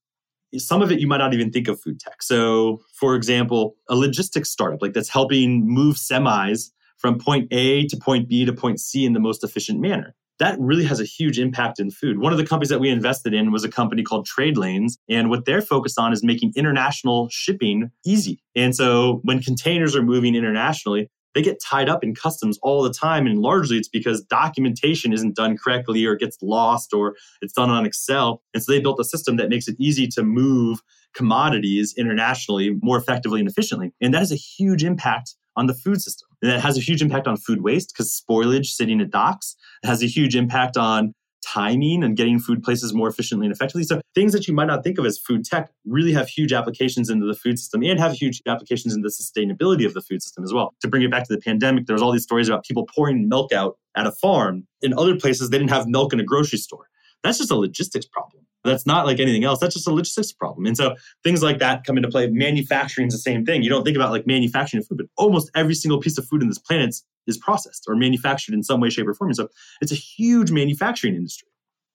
some 0.57 0.81
of 0.81 0.91
it 0.91 0.99
you 0.99 1.07
might 1.07 1.17
not 1.17 1.33
even 1.33 1.51
think 1.51 1.67
of 1.67 1.79
food 1.81 1.99
tech. 1.99 2.21
So, 2.21 2.81
for 2.93 3.15
example, 3.15 3.75
a 3.89 3.95
logistics 3.95 4.49
startup 4.49 4.81
like 4.81 4.93
that's 4.93 5.09
helping 5.09 5.67
move 5.67 5.95
semis 5.97 6.71
from 6.97 7.19
point 7.19 7.47
A 7.51 7.85
to 7.87 7.97
point 7.97 8.27
B 8.27 8.45
to 8.45 8.53
point 8.53 8.79
C 8.79 9.05
in 9.05 9.13
the 9.13 9.19
most 9.19 9.43
efficient 9.43 9.79
manner. 9.79 10.15
That 10.39 10.55
really 10.59 10.85
has 10.85 10.99
a 10.99 11.03
huge 11.03 11.39
impact 11.39 11.79
in 11.79 11.89
food. 11.89 12.19
One 12.19 12.31
of 12.31 12.37
the 12.37 12.45
companies 12.45 12.69
that 12.69 12.79
we 12.79 12.89
invested 12.89 13.33
in 13.33 13.51
was 13.51 13.63
a 13.63 13.69
company 13.69 14.03
called 14.03 14.27
TradeLanes. 14.27 14.93
And 15.09 15.31
what 15.31 15.45
they're 15.45 15.63
focused 15.63 15.97
on 15.97 16.13
is 16.13 16.23
making 16.23 16.53
international 16.55 17.27
shipping 17.31 17.89
easy. 18.05 18.43
And 18.55 18.75
so 18.75 19.19
when 19.23 19.41
containers 19.41 19.95
are 19.95 20.03
moving 20.03 20.35
internationally, 20.35 21.09
they 21.35 21.41
get 21.41 21.61
tied 21.61 21.89
up 21.89 22.03
in 22.03 22.15
customs 22.15 22.57
all 22.61 22.83
the 22.83 22.93
time. 22.93 23.27
And 23.27 23.39
largely 23.39 23.77
it's 23.77 23.87
because 23.87 24.21
documentation 24.23 25.13
isn't 25.13 25.35
done 25.35 25.57
correctly 25.57 26.05
or 26.05 26.15
gets 26.15 26.37
lost 26.41 26.93
or 26.93 27.15
it's 27.41 27.53
done 27.53 27.69
on 27.69 27.85
Excel. 27.85 28.41
And 28.53 28.63
so 28.63 28.71
they 28.71 28.79
built 28.79 28.99
a 28.99 29.03
system 29.03 29.37
that 29.37 29.49
makes 29.49 29.67
it 29.67 29.75
easy 29.79 30.07
to 30.07 30.23
move 30.23 30.81
commodities 31.13 31.93
internationally 31.97 32.77
more 32.81 32.97
effectively 32.97 33.39
and 33.39 33.49
efficiently. 33.49 33.91
And 34.01 34.13
that 34.13 34.19
has 34.19 34.31
a 34.31 34.35
huge 34.35 34.83
impact 34.83 35.35
on 35.55 35.65
the 35.65 35.73
food 35.73 36.01
system. 36.01 36.27
And 36.41 36.51
that 36.51 36.61
has 36.61 36.77
a 36.77 36.81
huge 36.81 37.01
impact 37.01 37.27
on 37.27 37.35
food 37.35 37.63
waste 37.63 37.93
because 37.93 38.23
spoilage 38.29 38.67
sitting 38.67 39.01
at 39.01 39.09
docks. 39.09 39.55
Has 39.83 40.03
a 40.03 40.07
huge 40.07 40.35
impact 40.35 40.77
on 40.77 41.13
timing 41.45 42.03
and 42.03 42.17
getting 42.17 42.39
food 42.39 42.63
places 42.63 42.93
more 42.93 43.07
efficiently 43.07 43.45
and 43.45 43.55
effectively. 43.55 43.83
So 43.83 44.01
things 44.15 44.33
that 44.33 44.47
you 44.47 44.53
might 44.53 44.65
not 44.67 44.83
think 44.83 44.97
of 44.97 45.05
as 45.05 45.17
food 45.17 45.45
tech 45.45 45.71
really 45.85 46.13
have 46.13 46.27
huge 46.27 46.53
applications 46.53 47.09
into 47.09 47.25
the 47.25 47.33
food 47.33 47.59
system 47.59 47.83
and 47.83 47.99
have 47.99 48.13
huge 48.13 48.41
applications 48.47 48.95
in 48.95 49.01
the 49.01 49.09
sustainability 49.09 49.85
of 49.85 49.93
the 49.93 50.01
food 50.01 50.21
system 50.21 50.43
as 50.43 50.53
well. 50.53 50.73
To 50.81 50.87
bring 50.87 51.03
it 51.03 51.11
back 51.11 51.27
to 51.27 51.33
the 51.33 51.41
pandemic, 51.41 51.85
there 51.85 51.93
was 51.93 52.01
all 52.01 52.11
these 52.11 52.23
stories 52.23 52.49
about 52.49 52.65
people 52.65 52.85
pouring 52.93 53.29
milk 53.29 53.51
out 53.51 53.77
at 53.95 54.07
a 54.07 54.11
farm. 54.11 54.67
In 54.81 54.93
other 54.97 55.15
places, 55.15 55.49
they 55.49 55.57
didn't 55.57 55.71
have 55.71 55.87
milk 55.87 56.13
in 56.13 56.19
a 56.19 56.23
grocery 56.23 56.59
store. 56.59 56.89
That's 57.23 57.37
just 57.37 57.51
a 57.51 57.55
logistics 57.55 58.05
problem. 58.05 58.46
That's 58.67 58.85
not 58.85 59.05
like 59.05 59.19
anything 59.19 59.43
else. 59.43 59.59
That's 59.59 59.75
just 59.75 59.87
a 59.87 59.93
logistics 59.93 60.31
problem. 60.31 60.65
And 60.65 60.77
so 60.77 60.95
things 61.23 61.41
like 61.41 61.59
that 61.59 61.83
come 61.85 61.97
into 61.97 62.09
play. 62.09 62.27
Manufacturing 62.27 63.07
is 63.07 63.13
the 63.13 63.19
same 63.19 63.45
thing. 63.45 63.63
You 63.63 63.69
don't 63.69 63.83
think 63.83 63.95
about 63.95 64.11
like 64.11 64.27
manufacturing 64.27 64.83
food, 64.83 64.97
but 64.97 65.07
almost 65.17 65.49
every 65.55 65.73
single 65.73 65.99
piece 65.99 66.17
of 66.17 66.25
food 66.25 66.41
in 66.41 66.47
this 66.47 66.59
planet 66.59 66.95
is 67.25 67.37
processed 67.37 67.85
or 67.87 67.95
manufactured 67.95 68.53
in 68.53 68.63
some 68.63 68.79
way, 68.79 68.89
shape, 68.89 69.07
or 69.07 69.13
form. 69.13 69.29
And 69.29 69.35
so 69.35 69.49
it's 69.81 69.91
a 69.91 69.95
huge 69.95 70.51
manufacturing 70.51 71.15
industry. 71.15 71.47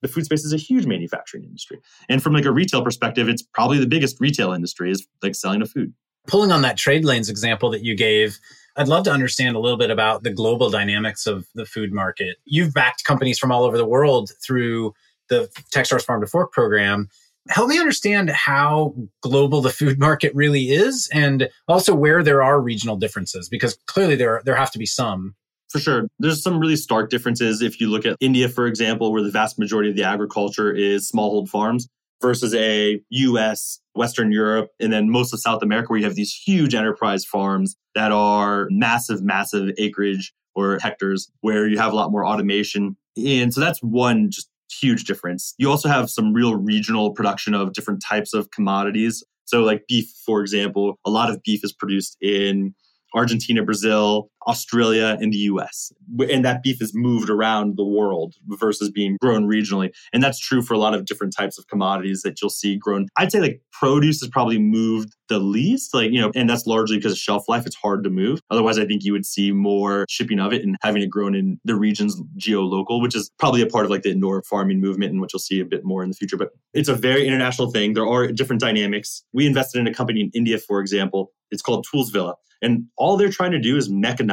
The 0.02 0.08
food 0.08 0.24
space 0.24 0.44
is 0.44 0.52
a 0.52 0.56
huge 0.56 0.84
manufacturing 0.84 1.44
industry. 1.44 1.78
And 2.08 2.22
from 2.22 2.32
like 2.32 2.44
a 2.44 2.52
retail 2.52 2.82
perspective, 2.82 3.28
it's 3.28 3.42
probably 3.42 3.78
the 3.78 3.86
biggest 3.86 4.20
retail 4.20 4.52
industry 4.52 4.90
is 4.90 5.06
like 5.22 5.34
selling 5.34 5.62
of 5.62 5.70
food. 5.70 5.94
Pulling 6.26 6.52
on 6.52 6.62
that 6.62 6.76
TradeLanes 6.76 7.30
example 7.30 7.70
that 7.70 7.84
you 7.84 7.96
gave, 7.96 8.38
I'd 8.76 8.88
love 8.88 9.04
to 9.04 9.12
understand 9.12 9.54
a 9.54 9.58
little 9.60 9.78
bit 9.78 9.90
about 9.90 10.22
the 10.22 10.30
global 10.30 10.70
dynamics 10.70 11.26
of 11.26 11.46
the 11.54 11.66
food 11.66 11.92
market. 11.92 12.36
You've 12.44 12.72
backed 12.72 13.04
companies 13.04 13.38
from 13.38 13.52
all 13.52 13.64
over 13.64 13.76
the 13.76 13.86
world 13.86 14.30
through 14.44 14.94
the 15.32 15.48
Techstars 15.74 16.04
Farm 16.04 16.20
to 16.20 16.26
Fork 16.26 16.52
program. 16.52 17.08
Help 17.48 17.68
me 17.68 17.78
understand 17.78 18.30
how 18.30 18.94
global 19.20 19.60
the 19.60 19.70
food 19.70 19.98
market 19.98 20.32
really 20.34 20.70
is 20.70 21.08
and 21.12 21.48
also 21.66 21.94
where 21.94 22.22
there 22.22 22.42
are 22.42 22.60
regional 22.60 22.96
differences 22.96 23.48
because 23.48 23.76
clearly 23.86 24.14
there 24.14 24.42
there 24.44 24.54
have 24.54 24.70
to 24.72 24.78
be 24.78 24.86
some. 24.86 25.34
For 25.70 25.78
sure. 25.78 26.06
There's 26.18 26.42
some 26.42 26.58
really 26.58 26.76
stark 26.76 27.08
differences 27.08 27.62
if 27.62 27.80
you 27.80 27.88
look 27.88 28.04
at 28.06 28.16
India 28.20 28.48
for 28.48 28.66
example 28.66 29.10
where 29.10 29.22
the 29.22 29.30
vast 29.30 29.58
majority 29.58 29.90
of 29.90 29.96
the 29.96 30.04
agriculture 30.04 30.70
is 30.70 31.10
smallhold 31.10 31.48
farms 31.48 31.88
versus 32.20 32.54
a 32.54 33.00
US, 33.10 33.80
Western 33.94 34.30
Europe, 34.30 34.68
and 34.78 34.92
then 34.92 35.10
most 35.10 35.32
of 35.32 35.40
South 35.40 35.62
America 35.62 35.88
where 35.88 35.98
you 35.98 36.04
have 36.04 36.14
these 36.14 36.32
huge 36.32 36.74
enterprise 36.74 37.24
farms 37.24 37.74
that 37.96 38.12
are 38.12 38.68
massive 38.70 39.22
massive 39.22 39.70
acreage 39.78 40.32
or 40.54 40.78
hectares 40.78 41.30
where 41.40 41.66
you 41.66 41.78
have 41.78 41.92
a 41.92 41.96
lot 41.96 42.12
more 42.12 42.24
automation. 42.24 42.96
And 43.16 43.52
so 43.52 43.60
that's 43.60 43.82
one 43.82 44.30
just 44.30 44.48
huge 44.80 45.04
difference. 45.04 45.54
You 45.58 45.70
also 45.70 45.88
have 45.88 46.10
some 46.10 46.32
real 46.32 46.54
regional 46.56 47.12
production 47.12 47.54
of 47.54 47.72
different 47.72 48.02
types 48.02 48.34
of 48.34 48.50
commodities. 48.50 49.22
So, 49.44 49.62
like 49.62 49.84
beef, 49.88 50.10
for 50.24 50.40
example, 50.40 50.98
a 51.04 51.10
lot 51.10 51.30
of 51.30 51.42
beef 51.42 51.60
is 51.64 51.72
produced 51.72 52.16
in 52.20 52.74
Argentina, 53.14 53.62
Brazil, 53.62 54.30
Australia, 54.46 55.16
and 55.20 55.32
the 55.32 55.38
US. 55.38 55.92
And 56.30 56.44
that 56.44 56.62
beef 56.62 56.82
is 56.82 56.92
moved 56.94 57.30
around 57.30 57.76
the 57.76 57.84
world 57.84 58.34
versus 58.46 58.90
being 58.90 59.16
grown 59.20 59.46
regionally. 59.46 59.90
And 60.12 60.22
that's 60.22 60.38
true 60.38 60.62
for 60.62 60.74
a 60.74 60.78
lot 60.78 60.94
of 60.94 61.04
different 61.04 61.34
types 61.36 61.58
of 61.58 61.66
commodities 61.68 62.22
that 62.22 62.40
you'll 62.40 62.50
see 62.50 62.76
grown. 62.76 63.06
I'd 63.16 63.32
say 63.32 63.40
like 63.40 63.62
produce 63.72 64.22
is 64.22 64.28
probably 64.28 64.58
moved 64.58 65.16
the 65.28 65.38
least, 65.38 65.94
like, 65.94 66.10
you 66.12 66.20
know, 66.20 66.30
and 66.34 66.48
that's 66.48 66.66
largely 66.66 66.96
because 66.96 67.12
of 67.12 67.18
shelf 67.18 67.48
life. 67.48 67.66
It's 67.66 67.76
hard 67.76 68.04
to 68.04 68.10
move. 68.10 68.40
Otherwise, 68.50 68.78
I 68.78 68.84
think 68.84 69.02
you 69.04 69.12
would 69.12 69.24
see 69.24 69.50
more 69.50 70.04
shipping 70.08 70.38
of 70.38 70.52
it 70.52 70.62
and 70.62 70.76
having 70.82 71.02
it 71.02 71.10
grown 71.10 71.34
in 71.34 71.58
the 71.64 71.74
regions 71.74 72.20
geo-local, 72.36 73.00
which 73.00 73.16
is 73.16 73.30
probably 73.38 73.62
a 73.62 73.66
part 73.66 73.84
of 73.84 73.90
like 73.90 74.02
the 74.02 74.10
indoor 74.10 74.42
farming 74.42 74.80
movement 74.80 75.12
and 75.12 75.20
what 75.20 75.32
you'll 75.32 75.40
see 75.40 75.60
a 75.60 75.64
bit 75.64 75.84
more 75.84 76.02
in 76.02 76.10
the 76.10 76.16
future. 76.16 76.36
But 76.36 76.50
it's 76.74 76.88
a 76.88 76.94
very 76.94 77.26
international 77.26 77.70
thing. 77.70 77.94
There 77.94 78.06
are 78.06 78.28
different 78.28 78.60
dynamics. 78.60 79.24
We 79.32 79.46
invested 79.46 79.78
in 79.78 79.86
a 79.86 79.94
company 79.94 80.20
in 80.20 80.30
India, 80.34 80.58
for 80.58 80.80
example. 80.80 81.32
It's 81.50 81.62
called 81.62 81.86
Toolsvilla. 81.92 82.34
And 82.62 82.84
all 82.96 83.16
they're 83.16 83.28
trying 83.28 83.50
to 83.50 83.58
do 83.58 83.76
is 83.76 83.90
mechanize 83.90 84.31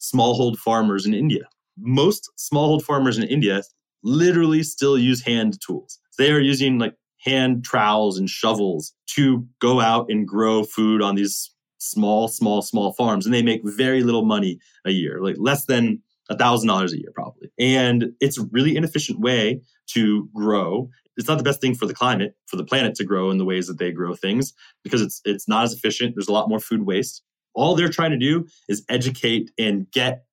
smallhold 0.00 0.56
farmers 0.58 1.06
in 1.06 1.14
India. 1.14 1.44
Most 1.78 2.30
smallhold 2.38 2.82
farmers 2.82 3.18
in 3.18 3.24
India 3.24 3.62
literally 4.02 4.62
still 4.62 4.98
use 4.98 5.22
hand 5.22 5.58
tools. 5.64 5.98
They 6.18 6.30
are 6.32 6.40
using 6.40 6.78
like 6.78 6.94
hand 7.24 7.64
trowels 7.64 8.18
and 8.18 8.28
shovels 8.28 8.92
to 9.06 9.46
go 9.60 9.80
out 9.80 10.06
and 10.10 10.26
grow 10.26 10.64
food 10.64 11.02
on 11.02 11.14
these 11.14 11.50
small, 11.78 12.28
small, 12.28 12.62
small 12.62 12.92
farms. 12.92 13.26
And 13.26 13.34
they 13.34 13.42
make 13.42 13.60
very 13.64 14.02
little 14.02 14.24
money 14.24 14.58
a 14.84 14.90
year, 14.90 15.20
like 15.22 15.36
less 15.38 15.66
than 15.66 16.02
a 16.30 16.36
thousand 16.36 16.68
dollars 16.68 16.92
a 16.92 16.98
year, 16.98 17.10
probably. 17.14 17.50
And 17.58 18.12
it's 18.20 18.38
a 18.38 18.46
really 18.50 18.76
inefficient 18.76 19.20
way 19.20 19.60
to 19.88 20.28
grow. 20.34 20.88
It's 21.16 21.28
not 21.28 21.38
the 21.38 21.44
best 21.44 21.60
thing 21.60 21.74
for 21.74 21.86
the 21.86 21.94
climate, 21.94 22.34
for 22.46 22.56
the 22.56 22.64
planet 22.64 22.94
to 22.96 23.04
grow 23.04 23.30
in 23.30 23.38
the 23.38 23.44
ways 23.44 23.66
that 23.66 23.78
they 23.78 23.92
grow 23.92 24.14
things 24.14 24.52
because 24.82 25.02
it's 25.02 25.20
it's 25.24 25.48
not 25.48 25.64
as 25.64 25.72
efficient. 25.72 26.14
There's 26.14 26.28
a 26.28 26.32
lot 26.32 26.48
more 26.48 26.60
food 26.60 26.86
waste. 26.86 27.22
All 27.54 27.74
they're 27.74 27.88
trying 27.88 28.10
to 28.12 28.18
do 28.18 28.46
is 28.68 28.84
educate 28.88 29.50
and 29.58 29.90
get 29.90 30.24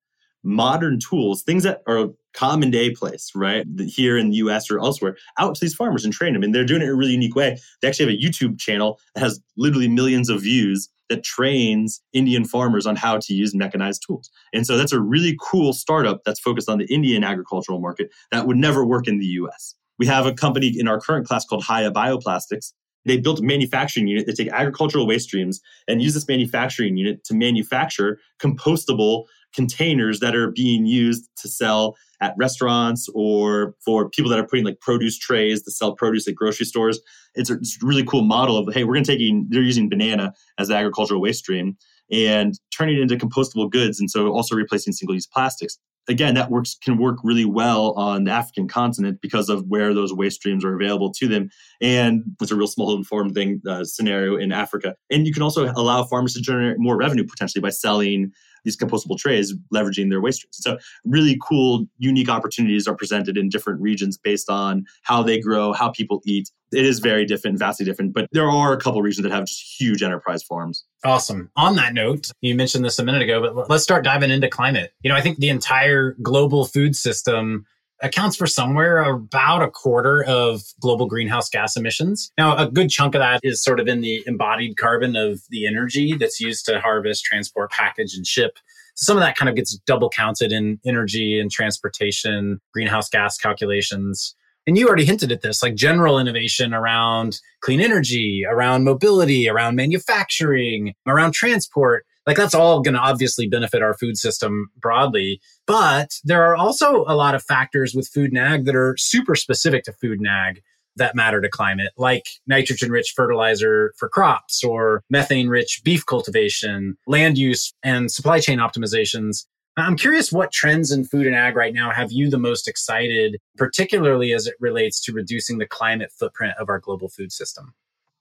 modern 0.42 0.98
tools, 0.98 1.42
things 1.42 1.62
that 1.64 1.82
are 1.86 2.08
common 2.32 2.70
day 2.70 2.90
place, 2.90 3.30
right? 3.34 3.66
Here 3.78 4.16
in 4.16 4.30
the 4.30 4.36
US 4.36 4.70
or 4.70 4.78
elsewhere, 4.78 5.16
out 5.38 5.54
to 5.54 5.60
these 5.60 5.74
farmers 5.74 6.04
and 6.04 6.14
train 6.14 6.32
them. 6.32 6.42
And 6.42 6.54
they're 6.54 6.64
doing 6.64 6.80
it 6.80 6.84
in 6.84 6.90
a 6.90 6.94
really 6.94 7.12
unique 7.12 7.34
way. 7.34 7.58
They 7.82 7.88
actually 7.88 8.12
have 8.12 8.20
a 8.20 8.24
YouTube 8.24 8.58
channel 8.58 9.00
that 9.14 9.20
has 9.20 9.40
literally 9.56 9.88
millions 9.88 10.28
of 10.28 10.42
views 10.42 10.88
that 11.08 11.24
trains 11.24 12.00
Indian 12.12 12.44
farmers 12.44 12.86
on 12.86 12.96
how 12.96 13.18
to 13.18 13.34
use 13.34 13.54
mechanized 13.54 14.04
tools. 14.06 14.30
And 14.54 14.64
so 14.64 14.78
that's 14.78 14.92
a 14.92 15.00
really 15.00 15.36
cool 15.42 15.72
startup 15.72 16.22
that's 16.24 16.40
focused 16.40 16.68
on 16.68 16.78
the 16.78 16.86
Indian 16.86 17.24
agricultural 17.24 17.80
market 17.80 18.10
that 18.30 18.46
would 18.46 18.56
never 18.56 18.86
work 18.86 19.08
in 19.08 19.18
the 19.18 19.26
US. 19.26 19.74
We 19.98 20.06
have 20.06 20.24
a 20.24 20.32
company 20.32 20.72
in 20.78 20.88
our 20.88 21.00
current 21.00 21.26
class 21.26 21.44
called 21.44 21.64
Hiya 21.64 21.90
Bioplastics. 21.90 22.72
They 23.04 23.18
built 23.18 23.40
a 23.40 23.42
manufacturing 23.42 24.06
unit 24.06 24.26
that 24.26 24.36
take 24.36 24.48
agricultural 24.48 25.06
waste 25.06 25.28
streams 25.28 25.60
and 25.88 26.02
use 26.02 26.14
this 26.14 26.28
manufacturing 26.28 26.96
unit 26.96 27.24
to 27.24 27.34
manufacture 27.34 28.18
compostable 28.40 29.24
containers 29.54 30.20
that 30.20 30.36
are 30.36 30.50
being 30.50 30.86
used 30.86 31.28
to 31.36 31.48
sell 31.48 31.96
at 32.20 32.34
restaurants 32.38 33.08
or 33.14 33.74
for 33.84 34.08
people 34.10 34.30
that 34.30 34.38
are 34.38 34.46
putting 34.46 34.64
like 34.64 34.80
produce 34.80 35.18
trays 35.18 35.62
to 35.62 35.70
sell 35.70 35.94
produce 35.94 36.28
at 36.28 36.34
grocery 36.34 36.66
stores. 36.66 37.00
It's 37.34 37.50
a, 37.50 37.54
it's 37.54 37.78
a 37.82 37.86
really 37.86 38.04
cool 38.04 38.22
model 38.22 38.58
of 38.58 38.72
hey, 38.72 38.84
we're 38.84 38.94
going 38.94 39.04
to 39.04 39.16
take 39.16 39.50
they're 39.50 39.62
using 39.62 39.88
banana 39.88 40.32
as 40.58 40.68
the 40.68 40.76
agricultural 40.76 41.20
waste 41.20 41.40
stream 41.40 41.76
and 42.12 42.58
turning 42.76 42.96
it 42.96 43.02
into 43.02 43.16
compostable 43.16 43.70
goods, 43.70 44.00
and 44.00 44.10
so 44.10 44.28
also 44.28 44.56
replacing 44.56 44.92
single 44.92 45.14
use 45.14 45.26
plastics. 45.26 45.78
Again, 46.08 46.34
that 46.34 46.50
works 46.50 46.76
can 46.82 46.98
work 46.98 47.18
really 47.22 47.44
well 47.44 47.92
on 47.92 48.24
the 48.24 48.30
African 48.30 48.66
continent 48.66 49.20
because 49.20 49.48
of 49.48 49.64
where 49.68 49.94
those 49.94 50.12
waste 50.12 50.36
streams 50.36 50.64
are 50.64 50.74
available 50.74 51.12
to 51.12 51.28
them, 51.28 51.50
and 51.80 52.22
it's 52.40 52.50
a 52.50 52.56
real 52.56 52.66
small 52.66 53.02
farm 53.04 53.32
thing 53.32 53.60
uh, 53.68 53.84
scenario 53.84 54.36
in 54.36 54.50
Africa. 54.50 54.96
And 55.10 55.26
you 55.26 55.32
can 55.32 55.42
also 55.42 55.70
allow 55.76 56.04
farmers 56.04 56.34
to 56.34 56.40
generate 56.40 56.78
more 56.78 56.96
revenue 56.96 57.24
potentially 57.24 57.62
by 57.62 57.70
selling 57.70 58.32
these 58.64 58.76
compostable 58.76 59.16
trays, 59.16 59.54
leveraging 59.72 60.10
their 60.10 60.20
waste 60.20 60.40
streams. 60.40 60.58
So 60.60 60.78
really 61.04 61.38
cool, 61.46 61.86
unique 61.98 62.28
opportunities 62.28 62.86
are 62.86 62.96
presented 62.96 63.36
in 63.36 63.48
different 63.48 63.80
regions 63.80 64.18
based 64.18 64.50
on 64.50 64.84
how 65.02 65.22
they 65.22 65.40
grow, 65.40 65.72
how 65.72 65.90
people 65.90 66.20
eat. 66.24 66.50
It 66.72 66.84
is 66.84 67.00
very 67.00 67.24
different, 67.26 67.58
vastly 67.58 67.84
different, 67.84 68.14
but 68.14 68.28
there 68.32 68.48
are 68.48 68.72
a 68.72 68.78
couple 68.78 69.02
regions 69.02 69.24
that 69.24 69.32
have 69.32 69.46
just 69.46 69.80
huge 69.80 70.02
enterprise 70.02 70.42
farms. 70.42 70.84
Awesome. 71.04 71.50
On 71.56 71.76
that 71.76 71.94
note, 71.94 72.30
you 72.40 72.54
mentioned 72.54 72.84
this 72.84 72.98
a 72.98 73.04
minute 73.04 73.22
ago, 73.22 73.40
but 73.54 73.68
let's 73.68 73.82
start 73.82 74.04
diving 74.04 74.30
into 74.30 74.48
climate. 74.48 74.92
You 75.02 75.10
know, 75.10 75.16
I 75.16 75.20
think 75.20 75.38
the 75.38 75.48
entire 75.48 76.16
global 76.22 76.64
food 76.64 76.94
system 76.94 77.66
accounts 78.02 78.36
for 78.36 78.46
somewhere 78.46 79.02
about 79.02 79.62
a 79.62 79.70
quarter 79.70 80.24
of 80.24 80.62
global 80.80 81.06
greenhouse 81.06 81.48
gas 81.48 81.76
emissions. 81.76 82.32
Now, 82.38 82.56
a 82.56 82.70
good 82.70 82.88
chunk 82.90 83.14
of 83.14 83.20
that 83.20 83.40
is 83.42 83.62
sort 83.62 83.80
of 83.80 83.88
in 83.88 84.00
the 84.00 84.22
embodied 84.26 84.76
carbon 84.76 85.16
of 85.16 85.40
the 85.50 85.66
energy 85.66 86.14
that's 86.14 86.40
used 86.40 86.64
to 86.66 86.80
harvest, 86.80 87.24
transport, 87.24 87.70
package, 87.70 88.14
and 88.14 88.26
ship. 88.26 88.58
So 88.94 89.04
some 89.04 89.16
of 89.16 89.22
that 89.22 89.36
kind 89.36 89.48
of 89.48 89.54
gets 89.54 89.78
double 89.86 90.08
counted 90.08 90.52
in 90.52 90.80
energy 90.84 91.38
and 91.38 91.50
transportation, 91.50 92.60
greenhouse 92.72 93.08
gas 93.08 93.36
calculations. 93.36 94.34
And 94.66 94.76
you 94.76 94.86
already 94.86 95.04
hinted 95.04 95.32
at 95.32 95.42
this, 95.42 95.62
like 95.62 95.74
general 95.74 96.18
innovation 96.18 96.74
around 96.74 97.40
clean 97.60 97.80
energy, 97.80 98.44
around 98.48 98.84
mobility, 98.84 99.48
around 99.48 99.74
manufacturing, 99.74 100.94
around 101.06 101.32
transport 101.32 102.04
like 102.26 102.36
that's 102.36 102.54
all 102.54 102.80
going 102.80 102.94
to 102.94 103.00
obviously 103.00 103.48
benefit 103.48 103.82
our 103.82 103.94
food 103.94 104.16
system 104.16 104.70
broadly. 104.76 105.40
But 105.66 106.10
there 106.24 106.44
are 106.44 106.56
also 106.56 107.04
a 107.08 107.16
lot 107.16 107.34
of 107.34 107.42
factors 107.42 107.94
with 107.94 108.08
food 108.08 108.30
and 108.30 108.38
ag 108.38 108.66
that 108.66 108.76
are 108.76 108.94
super 108.98 109.34
specific 109.34 109.84
to 109.84 109.92
food 109.92 110.18
and 110.18 110.28
ag 110.28 110.62
that 110.96 111.14
matter 111.14 111.40
to 111.40 111.48
climate, 111.48 111.92
like 111.96 112.26
nitrogen 112.46 112.90
rich 112.90 113.14
fertilizer 113.16 113.94
for 113.96 114.08
crops 114.08 114.62
or 114.62 115.02
methane 115.08 115.48
rich 115.48 115.80
beef 115.84 116.04
cultivation, 116.04 116.96
land 117.06 117.38
use, 117.38 117.72
and 117.82 118.12
supply 118.12 118.38
chain 118.38 118.58
optimizations. 118.58 119.46
I'm 119.82 119.96
curious 119.96 120.32
what 120.32 120.52
trends 120.52 120.90
in 120.90 121.04
food 121.04 121.26
and 121.26 121.36
ag 121.36 121.56
right 121.56 121.74
now 121.74 121.90
have 121.90 122.12
you 122.12 122.30
the 122.30 122.38
most 122.38 122.66
excited, 122.68 123.38
particularly 123.56 124.32
as 124.32 124.46
it 124.46 124.54
relates 124.60 125.00
to 125.04 125.12
reducing 125.12 125.58
the 125.58 125.66
climate 125.66 126.12
footprint 126.12 126.54
of 126.58 126.68
our 126.68 126.78
global 126.78 127.08
food 127.08 127.32
system? 127.32 127.74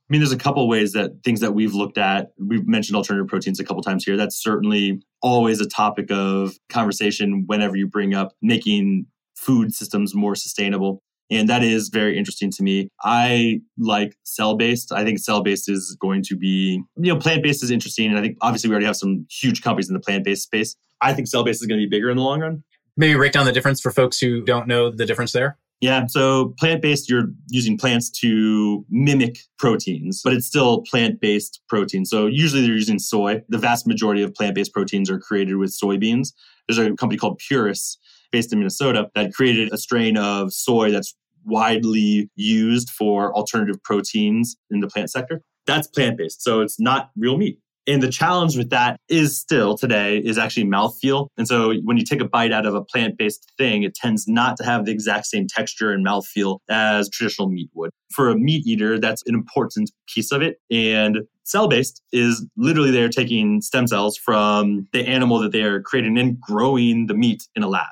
I 0.09 0.13
mean, 0.13 0.21
there's 0.21 0.31
a 0.31 0.37
couple 0.37 0.67
ways 0.67 0.93
that 0.93 1.23
things 1.23 1.39
that 1.39 1.53
we've 1.53 1.73
looked 1.73 1.99
at. 1.99 2.31
We've 2.39 2.67
mentioned 2.67 2.95
alternative 2.95 3.27
proteins 3.27 3.59
a 3.59 3.63
couple 3.63 3.83
times 3.83 4.03
here. 4.03 4.17
That's 4.17 4.41
certainly 4.41 5.03
always 5.21 5.61
a 5.61 5.67
topic 5.67 6.09
of 6.09 6.55
conversation 6.69 7.43
whenever 7.45 7.75
you 7.75 7.85
bring 7.85 8.15
up 8.15 8.33
making 8.41 9.05
food 9.35 9.73
systems 9.73 10.15
more 10.15 10.35
sustainable. 10.35 11.03
And 11.31 11.47
that 11.47 11.63
is 11.63 11.89
very 11.89 12.17
interesting 12.17 12.49
to 12.51 12.63
me. 12.63 12.89
I 13.03 13.61
like 13.77 14.15
cell 14.23 14.55
based. 14.55 14.91
I 14.91 15.03
think 15.03 15.19
cell 15.19 15.43
based 15.43 15.69
is 15.69 15.95
going 16.01 16.23
to 16.23 16.35
be, 16.35 16.81
you 16.97 17.13
know, 17.13 17.19
plant 17.19 17.43
based 17.43 17.63
is 17.63 17.69
interesting. 17.69 18.09
And 18.09 18.17
I 18.17 18.21
think 18.21 18.37
obviously 18.41 18.69
we 18.69 18.73
already 18.73 18.87
have 18.87 18.95
some 18.95 19.27
huge 19.29 19.61
companies 19.61 19.89
in 19.89 19.93
the 19.93 19.99
plant 19.99 20.23
based 20.23 20.43
space. 20.43 20.75
I 21.01 21.13
think 21.13 21.27
cell 21.27 21.43
based 21.43 21.61
is 21.61 21.67
going 21.67 21.79
to 21.79 21.85
be 21.85 21.89
bigger 21.89 22.09
in 22.09 22.17
the 22.17 22.23
long 22.23 22.41
run 22.41 22.63
Maybe 22.99 23.15
break 23.15 23.31
down 23.31 23.45
the 23.45 23.53
difference 23.53 23.79
for 23.79 23.91
folks 23.91 24.19
who 24.19 24.43
don't 24.43 24.67
know 24.67 24.91
the 24.91 25.05
difference 25.05 25.31
there. 25.31 25.57
Yeah. 25.79 26.05
So 26.07 26.53
plant 26.59 26.81
based, 26.81 27.09
you're 27.09 27.27
using 27.47 27.77
plants 27.77 28.09
to 28.19 28.85
mimic 28.89 29.37
proteins, 29.57 30.21
but 30.21 30.33
it's 30.33 30.45
still 30.45 30.81
plant 30.81 31.21
based 31.21 31.61
protein. 31.69 32.03
So 32.03 32.25
usually 32.25 32.61
they're 32.61 32.75
using 32.75 32.99
soy. 32.99 33.41
The 33.47 33.57
vast 33.57 33.87
majority 33.87 34.21
of 34.21 34.35
plant 34.35 34.53
based 34.53 34.73
proteins 34.73 35.09
are 35.09 35.17
created 35.17 35.55
with 35.55 35.71
soybeans. 35.71 36.33
There's 36.67 36.77
a 36.77 36.93
company 36.95 37.17
called 37.17 37.39
Puris 37.39 37.97
based 38.33 38.51
in 38.51 38.59
Minnesota 38.59 39.09
that 39.15 39.33
created 39.33 39.71
a 39.71 39.77
strain 39.77 40.17
of 40.17 40.51
soy 40.51 40.91
that's 40.91 41.15
widely 41.45 42.29
used 42.35 42.89
for 42.89 43.33
alternative 43.33 43.81
proteins 43.81 44.57
in 44.69 44.81
the 44.81 44.87
plant 44.87 45.09
sector. 45.09 45.41
That's 45.65 45.87
plant 45.87 46.17
based. 46.17 46.43
So 46.43 46.59
it's 46.59 46.81
not 46.81 47.11
real 47.15 47.37
meat. 47.37 47.59
And 47.89 48.03
the 48.03 48.09
challenge 48.09 48.55
with 48.55 48.69
that 48.69 48.99
is 49.09 49.35
still 49.35 49.75
today 49.75 50.19
is 50.19 50.37
actually 50.37 50.65
mouthfeel. 50.65 51.29
And 51.37 51.47
so 51.47 51.73
when 51.83 51.97
you 51.97 52.03
take 52.03 52.21
a 52.21 52.25
bite 52.25 52.51
out 52.51 52.67
of 52.67 52.75
a 52.75 52.83
plant 52.83 53.17
based 53.17 53.51
thing, 53.57 53.81
it 53.81 53.95
tends 53.95 54.27
not 54.27 54.57
to 54.57 54.63
have 54.63 54.85
the 54.85 54.91
exact 54.91 55.25
same 55.25 55.47
texture 55.47 55.91
and 55.91 56.05
mouthfeel 56.05 56.59
as 56.69 57.09
traditional 57.09 57.49
meat 57.49 57.71
would. 57.73 57.89
For 58.13 58.29
a 58.29 58.35
meat 58.35 58.67
eater, 58.67 58.99
that's 58.99 59.23
an 59.25 59.33
important 59.33 59.91
piece 60.07 60.31
of 60.31 60.43
it. 60.43 60.57
And 60.69 61.21
cell 61.45 61.67
based 61.67 62.03
is 62.11 62.45
literally 62.55 62.91
they're 62.91 63.09
taking 63.09 63.59
stem 63.59 63.87
cells 63.87 64.17
from 64.17 64.87
the 64.93 65.07
animal 65.07 65.39
that 65.39 65.51
they 65.51 65.63
are 65.63 65.81
creating 65.81 66.19
and 66.19 66.39
growing 66.39 67.07
the 67.07 67.15
meat 67.15 67.47
in 67.55 67.63
a 67.63 67.67
lab. 67.67 67.87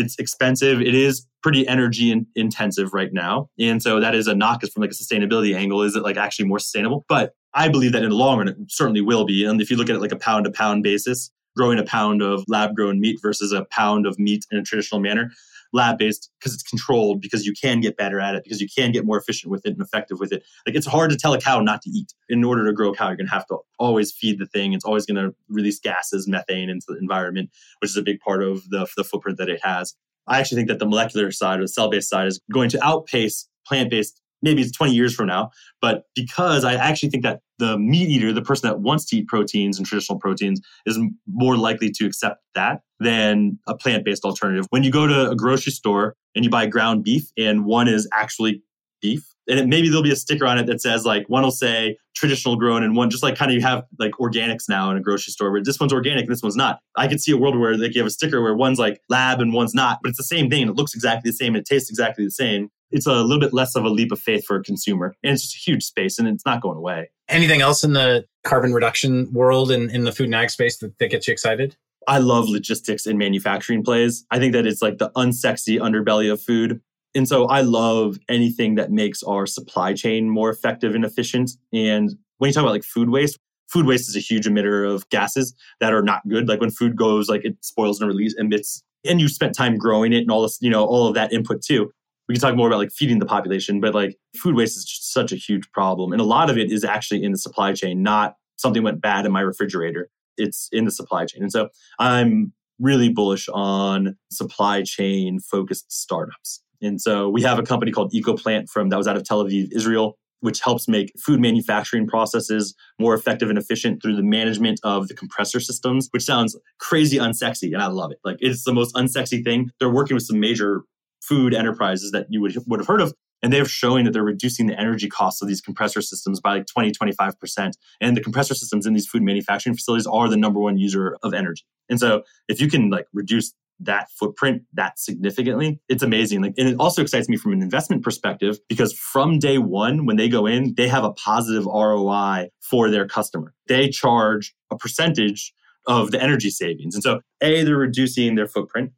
It's 0.00 0.18
expensive. 0.18 0.80
It 0.80 0.94
is 0.94 1.26
pretty 1.42 1.66
energy 1.68 2.10
in- 2.10 2.26
intensive 2.34 2.92
right 2.92 3.12
now. 3.12 3.48
And 3.58 3.82
so 3.82 4.00
that 4.00 4.14
is 4.14 4.26
a 4.26 4.34
knock 4.34 4.62
is 4.64 4.70
from 4.70 4.82
like 4.82 4.90
a 4.90 4.94
sustainability 4.94 5.54
angle. 5.54 5.82
Is 5.82 5.96
it 5.96 6.02
like 6.02 6.16
actually 6.16 6.46
more 6.46 6.58
sustainable? 6.58 7.04
But 7.08 7.34
I 7.54 7.68
believe 7.68 7.92
that 7.92 8.02
in 8.02 8.10
the 8.10 8.16
long 8.16 8.38
run, 8.38 8.48
it 8.48 8.56
certainly 8.68 9.00
will 9.00 9.24
be. 9.24 9.44
And 9.44 9.60
if 9.60 9.70
you 9.70 9.76
look 9.76 9.88
at 9.88 9.96
it 9.96 10.00
like 10.00 10.12
a 10.12 10.16
pound 10.16 10.44
to 10.44 10.50
pound 10.50 10.82
basis, 10.82 11.30
growing 11.56 11.78
a 11.78 11.84
pound 11.84 12.22
of 12.22 12.44
lab 12.48 12.74
grown 12.74 13.00
meat 13.00 13.18
versus 13.22 13.52
a 13.52 13.64
pound 13.70 14.06
of 14.06 14.18
meat 14.18 14.46
in 14.50 14.58
a 14.58 14.62
traditional 14.62 15.00
manner, 15.00 15.30
lab 15.72 15.98
based 15.98 16.30
because 16.38 16.54
it's 16.54 16.62
controlled, 16.62 17.20
because 17.20 17.46
you 17.46 17.52
can 17.52 17.80
get 17.80 17.96
better 17.96 18.20
at 18.20 18.34
it, 18.34 18.44
because 18.44 18.60
you 18.60 18.68
can 18.74 18.92
get 18.92 19.04
more 19.04 19.18
efficient 19.18 19.50
with 19.50 19.64
it 19.64 19.72
and 19.72 19.80
effective 19.80 20.18
with 20.18 20.32
it. 20.32 20.42
Like 20.66 20.76
it's 20.76 20.86
hard 20.86 21.10
to 21.10 21.16
tell 21.16 21.32
a 21.32 21.40
cow 21.40 21.60
not 21.60 21.82
to 21.82 21.90
eat. 21.90 22.12
In 22.28 22.44
order 22.44 22.64
to 22.64 22.72
grow 22.72 22.90
a 22.90 22.96
cow, 22.96 23.08
you're 23.08 23.16
going 23.16 23.26
to 23.26 23.32
have 23.32 23.46
to 23.46 23.58
always 23.78 24.12
feed 24.12 24.38
the 24.38 24.46
thing. 24.46 24.72
It's 24.72 24.84
always 24.84 25.06
going 25.06 25.16
to 25.16 25.34
release 25.48 25.78
gases, 25.78 26.28
methane 26.28 26.70
into 26.70 26.86
the 26.88 26.98
environment, 26.98 27.50
which 27.80 27.90
is 27.90 27.96
a 27.96 28.02
big 28.02 28.20
part 28.20 28.42
of 28.42 28.68
the, 28.70 28.86
the 28.96 29.04
footprint 29.04 29.38
that 29.38 29.48
it 29.48 29.60
has. 29.62 29.94
I 30.26 30.38
actually 30.38 30.56
think 30.56 30.68
that 30.68 30.78
the 30.78 30.86
molecular 30.86 31.30
side 31.32 31.58
or 31.58 31.62
the 31.62 31.68
cell 31.68 31.90
based 31.90 32.08
side 32.08 32.28
is 32.28 32.40
going 32.52 32.70
to 32.70 32.84
outpace 32.84 33.48
plant 33.66 33.90
based 33.90 34.20
maybe 34.42 34.62
it's 34.62 34.72
20 34.72 34.92
years 34.92 35.14
from 35.14 35.26
now. 35.26 35.50
But 35.80 36.04
because 36.14 36.64
I 36.64 36.74
actually 36.74 37.10
think 37.10 37.22
that 37.22 37.40
the 37.58 37.78
meat 37.78 38.08
eater, 38.08 38.32
the 38.32 38.42
person 38.42 38.68
that 38.68 38.80
wants 38.80 39.04
to 39.06 39.16
eat 39.16 39.28
proteins 39.28 39.78
and 39.78 39.86
traditional 39.86 40.18
proteins, 40.18 40.60
is 40.86 40.98
more 41.26 41.56
likely 41.56 41.90
to 41.90 42.06
accept 42.06 42.42
that 42.54 42.80
than 42.98 43.58
a 43.66 43.76
plant 43.76 44.04
based 44.04 44.24
alternative. 44.24 44.66
When 44.70 44.82
you 44.82 44.90
go 44.90 45.06
to 45.06 45.30
a 45.30 45.36
grocery 45.36 45.72
store 45.72 46.16
and 46.34 46.44
you 46.44 46.50
buy 46.50 46.66
ground 46.66 47.04
beef 47.04 47.30
and 47.36 47.64
one 47.64 47.88
is 47.88 48.08
actually 48.12 48.62
beef, 49.00 49.26
and 49.48 49.58
it, 49.58 49.66
maybe 49.66 49.88
there'll 49.88 50.02
be 50.02 50.12
a 50.12 50.16
sticker 50.16 50.46
on 50.46 50.58
it 50.58 50.66
that 50.66 50.80
says 50.80 51.04
like 51.04 51.28
one 51.28 51.42
will 51.42 51.50
say 51.50 51.96
traditional 52.14 52.56
grown 52.56 52.82
and 52.82 52.96
one 52.96 53.10
just 53.10 53.22
like 53.22 53.36
kind 53.36 53.50
of 53.50 53.54
you 53.54 53.62
have 53.62 53.84
like 53.98 54.12
organics 54.20 54.68
now 54.68 54.90
in 54.90 54.96
a 54.96 55.00
grocery 55.00 55.32
store 55.32 55.50
where 55.50 55.62
this 55.62 55.80
one's 55.80 55.92
organic 55.92 56.24
and 56.24 56.32
this 56.32 56.42
one's 56.42 56.56
not. 56.56 56.80
I 56.96 57.08
could 57.08 57.20
see 57.20 57.32
a 57.32 57.36
world 57.36 57.58
where 57.58 57.76
like 57.76 57.94
you 57.94 58.00
have 58.00 58.06
a 58.06 58.10
sticker 58.10 58.42
where 58.42 58.54
one's 58.54 58.78
like 58.78 59.00
lab 59.08 59.40
and 59.40 59.52
one's 59.52 59.74
not, 59.74 59.98
but 60.02 60.10
it's 60.10 60.18
the 60.18 60.24
same 60.24 60.48
thing. 60.48 60.68
It 60.68 60.76
looks 60.76 60.94
exactly 60.94 61.30
the 61.30 61.36
same. 61.36 61.54
And 61.54 61.62
it 61.62 61.66
tastes 61.66 61.90
exactly 61.90 62.24
the 62.24 62.30
same 62.30 62.70
it's 62.90 63.06
a 63.06 63.22
little 63.22 63.40
bit 63.40 63.52
less 63.52 63.76
of 63.76 63.84
a 63.84 63.88
leap 63.88 64.12
of 64.12 64.20
faith 64.20 64.44
for 64.44 64.56
a 64.56 64.62
consumer. 64.62 65.14
And 65.22 65.32
it's 65.32 65.42
just 65.42 65.56
a 65.56 65.70
huge 65.70 65.84
space 65.84 66.18
and 66.18 66.28
it's 66.28 66.44
not 66.44 66.60
going 66.60 66.76
away. 66.76 67.10
Anything 67.28 67.60
else 67.60 67.84
in 67.84 67.92
the 67.92 68.24
carbon 68.44 68.72
reduction 68.72 69.32
world 69.32 69.70
and 69.70 69.90
in 69.90 70.04
the 70.04 70.12
food 70.12 70.26
and 70.26 70.34
ag 70.34 70.50
space 70.50 70.78
that, 70.78 70.98
that 70.98 71.10
gets 71.10 71.28
you 71.28 71.32
excited? 71.32 71.76
I 72.08 72.18
love 72.18 72.48
logistics 72.48 73.06
and 73.06 73.18
manufacturing 73.18 73.84
plays. 73.84 74.24
I 74.30 74.38
think 74.38 74.52
that 74.54 74.66
it's 74.66 74.82
like 74.82 74.98
the 74.98 75.10
unsexy 75.16 75.78
underbelly 75.78 76.32
of 76.32 76.40
food. 76.40 76.80
And 77.14 77.28
so 77.28 77.46
I 77.46 77.60
love 77.60 78.18
anything 78.28 78.76
that 78.76 78.90
makes 78.90 79.22
our 79.22 79.46
supply 79.46 79.92
chain 79.92 80.28
more 80.28 80.50
effective 80.50 80.94
and 80.94 81.04
efficient. 81.04 81.52
And 81.72 82.10
when 82.38 82.48
you 82.48 82.54
talk 82.54 82.62
about 82.62 82.72
like 82.72 82.84
food 82.84 83.10
waste, 83.10 83.38
food 83.68 83.86
waste 83.86 84.08
is 84.08 84.16
a 84.16 84.20
huge 84.20 84.46
emitter 84.46 84.88
of 84.92 85.08
gases 85.10 85.54
that 85.80 85.92
are 85.92 86.02
not 86.02 86.26
good. 86.28 86.48
Like 86.48 86.60
when 86.60 86.70
food 86.70 86.96
goes, 86.96 87.28
like 87.28 87.44
it 87.44 87.56
spoils 87.64 88.00
and 88.00 88.08
release 88.08 88.34
emits 88.38 88.82
and 89.04 89.20
you 89.20 89.28
spent 89.28 89.54
time 89.54 89.76
growing 89.76 90.12
it 90.12 90.20
and 90.20 90.30
all 90.30 90.42
this, 90.42 90.58
you 90.60 90.70
know, 90.70 90.84
all 90.84 91.06
of 91.06 91.14
that 91.14 91.32
input 91.32 91.62
too 91.62 91.92
we 92.30 92.34
can 92.34 92.40
talk 92.40 92.54
more 92.54 92.68
about 92.68 92.78
like 92.78 92.92
feeding 92.92 93.18
the 93.18 93.26
population, 93.26 93.80
but 93.80 93.92
like 93.92 94.16
food 94.36 94.54
waste 94.54 94.76
is 94.76 94.84
just 94.84 95.12
such 95.12 95.32
a 95.32 95.34
huge 95.34 95.68
problem. 95.72 96.12
And 96.12 96.20
a 96.20 96.24
lot 96.24 96.48
of 96.48 96.56
it 96.56 96.70
is 96.70 96.84
actually 96.84 97.24
in 97.24 97.32
the 97.32 97.38
supply 97.38 97.72
chain, 97.72 98.04
not 98.04 98.34
something 98.56 98.84
went 98.84 99.00
bad 99.00 99.26
in 99.26 99.32
my 99.32 99.40
refrigerator. 99.40 100.08
It's 100.36 100.68
in 100.70 100.84
the 100.84 100.92
supply 100.92 101.26
chain. 101.26 101.42
And 101.42 101.50
so 101.50 101.70
I'm 101.98 102.52
really 102.78 103.08
bullish 103.08 103.48
on 103.52 104.16
supply 104.30 104.84
chain 104.84 105.40
focused 105.40 105.90
startups. 105.90 106.62
And 106.80 107.00
so 107.00 107.28
we 107.28 107.42
have 107.42 107.58
a 107.58 107.64
company 107.64 107.90
called 107.90 108.12
EcoPlant 108.12 108.68
from 108.68 108.90
that 108.90 108.96
was 108.96 109.08
out 109.08 109.16
of 109.16 109.24
Tel 109.24 109.44
Aviv, 109.44 109.66
Israel, 109.72 110.16
which 110.38 110.60
helps 110.60 110.86
make 110.86 111.12
food 111.18 111.40
manufacturing 111.40 112.06
processes 112.06 112.76
more 113.00 113.14
effective 113.14 113.50
and 113.50 113.58
efficient 113.58 114.00
through 114.00 114.14
the 114.14 114.22
management 114.22 114.78
of 114.84 115.08
the 115.08 115.14
compressor 115.14 115.58
systems, 115.58 116.08
which 116.12 116.22
sounds 116.22 116.56
crazy 116.78 117.18
unsexy. 117.18 117.72
And 117.72 117.82
I 117.82 117.88
love 117.88 118.12
it. 118.12 118.18
Like 118.24 118.36
it's 118.38 118.62
the 118.62 118.72
most 118.72 118.94
unsexy 118.94 119.44
thing. 119.44 119.70
They're 119.80 119.90
working 119.90 120.14
with 120.14 120.24
some 120.24 120.38
major 120.38 120.82
food 121.20 121.54
enterprises 121.54 122.10
that 122.12 122.26
you 122.30 122.40
would, 122.40 122.56
would 122.66 122.80
have 122.80 122.86
heard 122.86 123.00
of. 123.00 123.14
And 123.42 123.52
they're 123.52 123.64
showing 123.64 124.04
that 124.04 124.12
they're 124.12 124.22
reducing 124.22 124.66
the 124.66 124.78
energy 124.78 125.08
costs 125.08 125.40
of 125.40 125.48
these 125.48 125.62
compressor 125.62 126.02
systems 126.02 126.40
by 126.40 126.58
like 126.58 126.66
20, 126.66 126.92
25%. 126.92 127.72
And 128.00 128.16
the 128.16 128.20
compressor 128.20 128.54
systems 128.54 128.86
in 128.86 128.92
these 128.92 129.06
food 129.06 129.22
manufacturing 129.22 129.74
facilities 129.74 130.06
are 130.06 130.28
the 130.28 130.36
number 130.36 130.60
one 130.60 130.76
user 130.76 131.16
of 131.22 131.32
energy. 131.32 131.64
And 131.88 131.98
so 131.98 132.22
if 132.48 132.60
you 132.60 132.68
can 132.68 132.90
like 132.90 133.06
reduce 133.14 133.54
that 133.80 134.10
footprint 134.10 134.62
that 134.74 134.98
significantly, 134.98 135.80
it's 135.88 136.02
amazing. 136.02 136.42
Like, 136.42 136.54
and 136.58 136.68
it 136.68 136.76
also 136.78 137.02
excites 137.02 137.28
me 137.28 137.36
from 137.36 137.52
an 137.52 137.62
investment 137.62 138.02
perspective 138.02 138.58
because 138.68 138.92
from 138.92 139.38
day 139.38 139.58
one, 139.58 140.04
when 140.04 140.16
they 140.16 140.28
go 140.28 140.46
in, 140.46 140.74
they 140.76 140.88
have 140.88 141.04
a 141.04 141.12
positive 141.12 141.64
ROI 141.64 142.50
for 142.60 142.90
their 142.90 143.08
customer. 143.08 143.54
They 143.68 143.88
charge 143.88 144.54
a 144.70 144.76
percentage 144.76 145.54
of 145.86 146.10
the 146.10 146.22
energy 146.22 146.50
savings. 146.50 146.94
And 146.94 147.02
so, 147.02 147.20
A, 147.40 147.64
they're 147.64 147.76
reducing 147.76 148.34
their 148.34 148.46
footprint. 148.46 148.92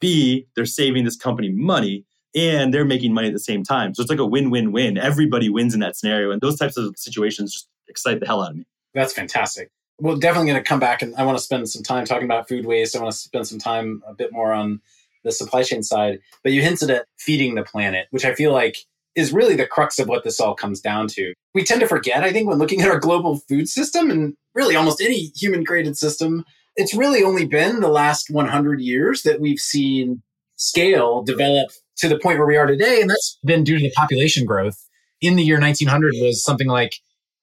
B, 0.00 0.46
they're 0.56 0.66
saving 0.66 1.04
this 1.04 1.16
company 1.16 1.50
money 1.50 2.04
and 2.34 2.72
they're 2.72 2.84
making 2.84 3.12
money 3.12 3.28
at 3.28 3.32
the 3.32 3.40
same 3.40 3.62
time. 3.62 3.94
So 3.94 4.02
it's 4.02 4.10
like 4.10 4.18
a 4.18 4.26
win 4.26 4.50
win 4.50 4.72
win. 4.72 4.96
Everybody 4.96 5.48
wins 5.48 5.74
in 5.74 5.80
that 5.80 5.96
scenario. 5.96 6.30
And 6.30 6.40
those 6.40 6.58
types 6.58 6.76
of 6.76 6.94
situations 6.96 7.52
just 7.52 7.68
excite 7.88 8.20
the 8.20 8.26
hell 8.26 8.42
out 8.42 8.50
of 8.50 8.56
me. 8.56 8.66
That's 8.94 9.12
fantastic. 9.12 9.70
We're 10.00 10.16
definitely 10.16 10.50
going 10.50 10.62
to 10.62 10.68
come 10.68 10.80
back 10.80 11.02
and 11.02 11.14
I 11.16 11.24
want 11.24 11.36
to 11.36 11.44
spend 11.44 11.68
some 11.68 11.82
time 11.82 12.04
talking 12.04 12.24
about 12.24 12.48
food 12.48 12.66
waste. 12.66 12.96
I 12.96 13.00
want 13.00 13.12
to 13.12 13.18
spend 13.18 13.46
some 13.46 13.58
time 13.58 14.02
a 14.06 14.14
bit 14.14 14.32
more 14.32 14.52
on 14.52 14.80
the 15.24 15.32
supply 15.32 15.62
chain 15.62 15.82
side. 15.82 16.20
But 16.42 16.52
you 16.52 16.62
hinted 16.62 16.90
at 16.90 17.06
feeding 17.18 17.54
the 17.54 17.62
planet, 17.62 18.06
which 18.10 18.24
I 18.24 18.34
feel 18.34 18.52
like 18.52 18.78
is 19.14 19.32
really 19.32 19.56
the 19.56 19.66
crux 19.66 19.98
of 19.98 20.08
what 20.08 20.24
this 20.24 20.40
all 20.40 20.54
comes 20.54 20.80
down 20.80 21.08
to. 21.08 21.34
We 21.54 21.64
tend 21.64 21.80
to 21.80 21.88
forget, 21.88 22.22
I 22.22 22.32
think, 22.32 22.48
when 22.48 22.58
looking 22.58 22.80
at 22.80 22.88
our 22.88 22.98
global 22.98 23.38
food 23.48 23.68
system 23.68 24.10
and 24.10 24.34
really 24.54 24.76
almost 24.76 25.00
any 25.00 25.32
human 25.36 25.64
created 25.64 25.98
system, 25.98 26.44
it's 26.76 26.94
really 26.94 27.22
only 27.22 27.46
been 27.46 27.80
the 27.80 27.88
last 27.88 28.30
100 28.30 28.80
years 28.80 29.22
that 29.22 29.40
we've 29.40 29.58
seen 29.58 30.22
scale 30.56 31.22
develop 31.22 31.70
to 31.96 32.08
the 32.08 32.18
point 32.18 32.38
where 32.38 32.46
we 32.46 32.56
are 32.56 32.66
today. 32.66 33.00
And 33.00 33.10
that's 33.10 33.38
been 33.44 33.64
due 33.64 33.78
to 33.78 33.82
the 33.82 33.92
population 33.92 34.44
growth. 34.44 34.76
In 35.20 35.36
the 35.36 35.42
year 35.42 35.60
1900 35.60 36.14
was 36.20 36.42
something 36.42 36.68
like 36.68 36.96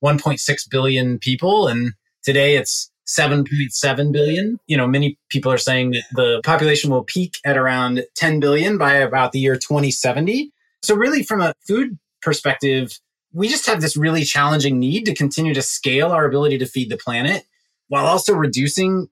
1.6 0.04 0.70
billion 0.70 1.20
people. 1.20 1.68
And 1.68 1.94
today 2.24 2.56
it's 2.56 2.92
7.7 3.08 4.12
billion. 4.12 4.60
You 4.68 4.78
know, 4.78 4.88
many 4.88 5.18
people 5.30 5.52
are 5.52 5.58
saying 5.58 5.92
that 5.92 6.04
the 6.14 6.42
population 6.44 6.90
will 6.90 7.04
peak 7.04 7.36
at 7.46 7.58
around 7.58 8.04
10 8.16 8.40
billion 8.40 8.78
by 8.78 8.94
about 8.94 9.32
the 9.32 9.40
year 9.40 9.56
2070. 9.56 10.52
So 10.82 10.96
really 10.96 11.24
from 11.24 11.42
a 11.42 11.54
food 11.68 11.98
perspective, 12.22 13.00
we 13.34 13.48
just 13.48 13.66
have 13.68 13.82
this 13.82 13.96
really 13.96 14.24
challenging 14.24 14.80
need 14.80 15.06
to 15.06 15.14
continue 15.14 15.54
to 15.54 15.62
scale 15.62 16.12
our 16.12 16.26
ability 16.26 16.58
to 16.60 16.66
feed 16.66 16.90
the 16.90 16.98
planet 16.98 17.46
while 17.88 18.06
also 18.06 18.34
reducing 18.34 19.08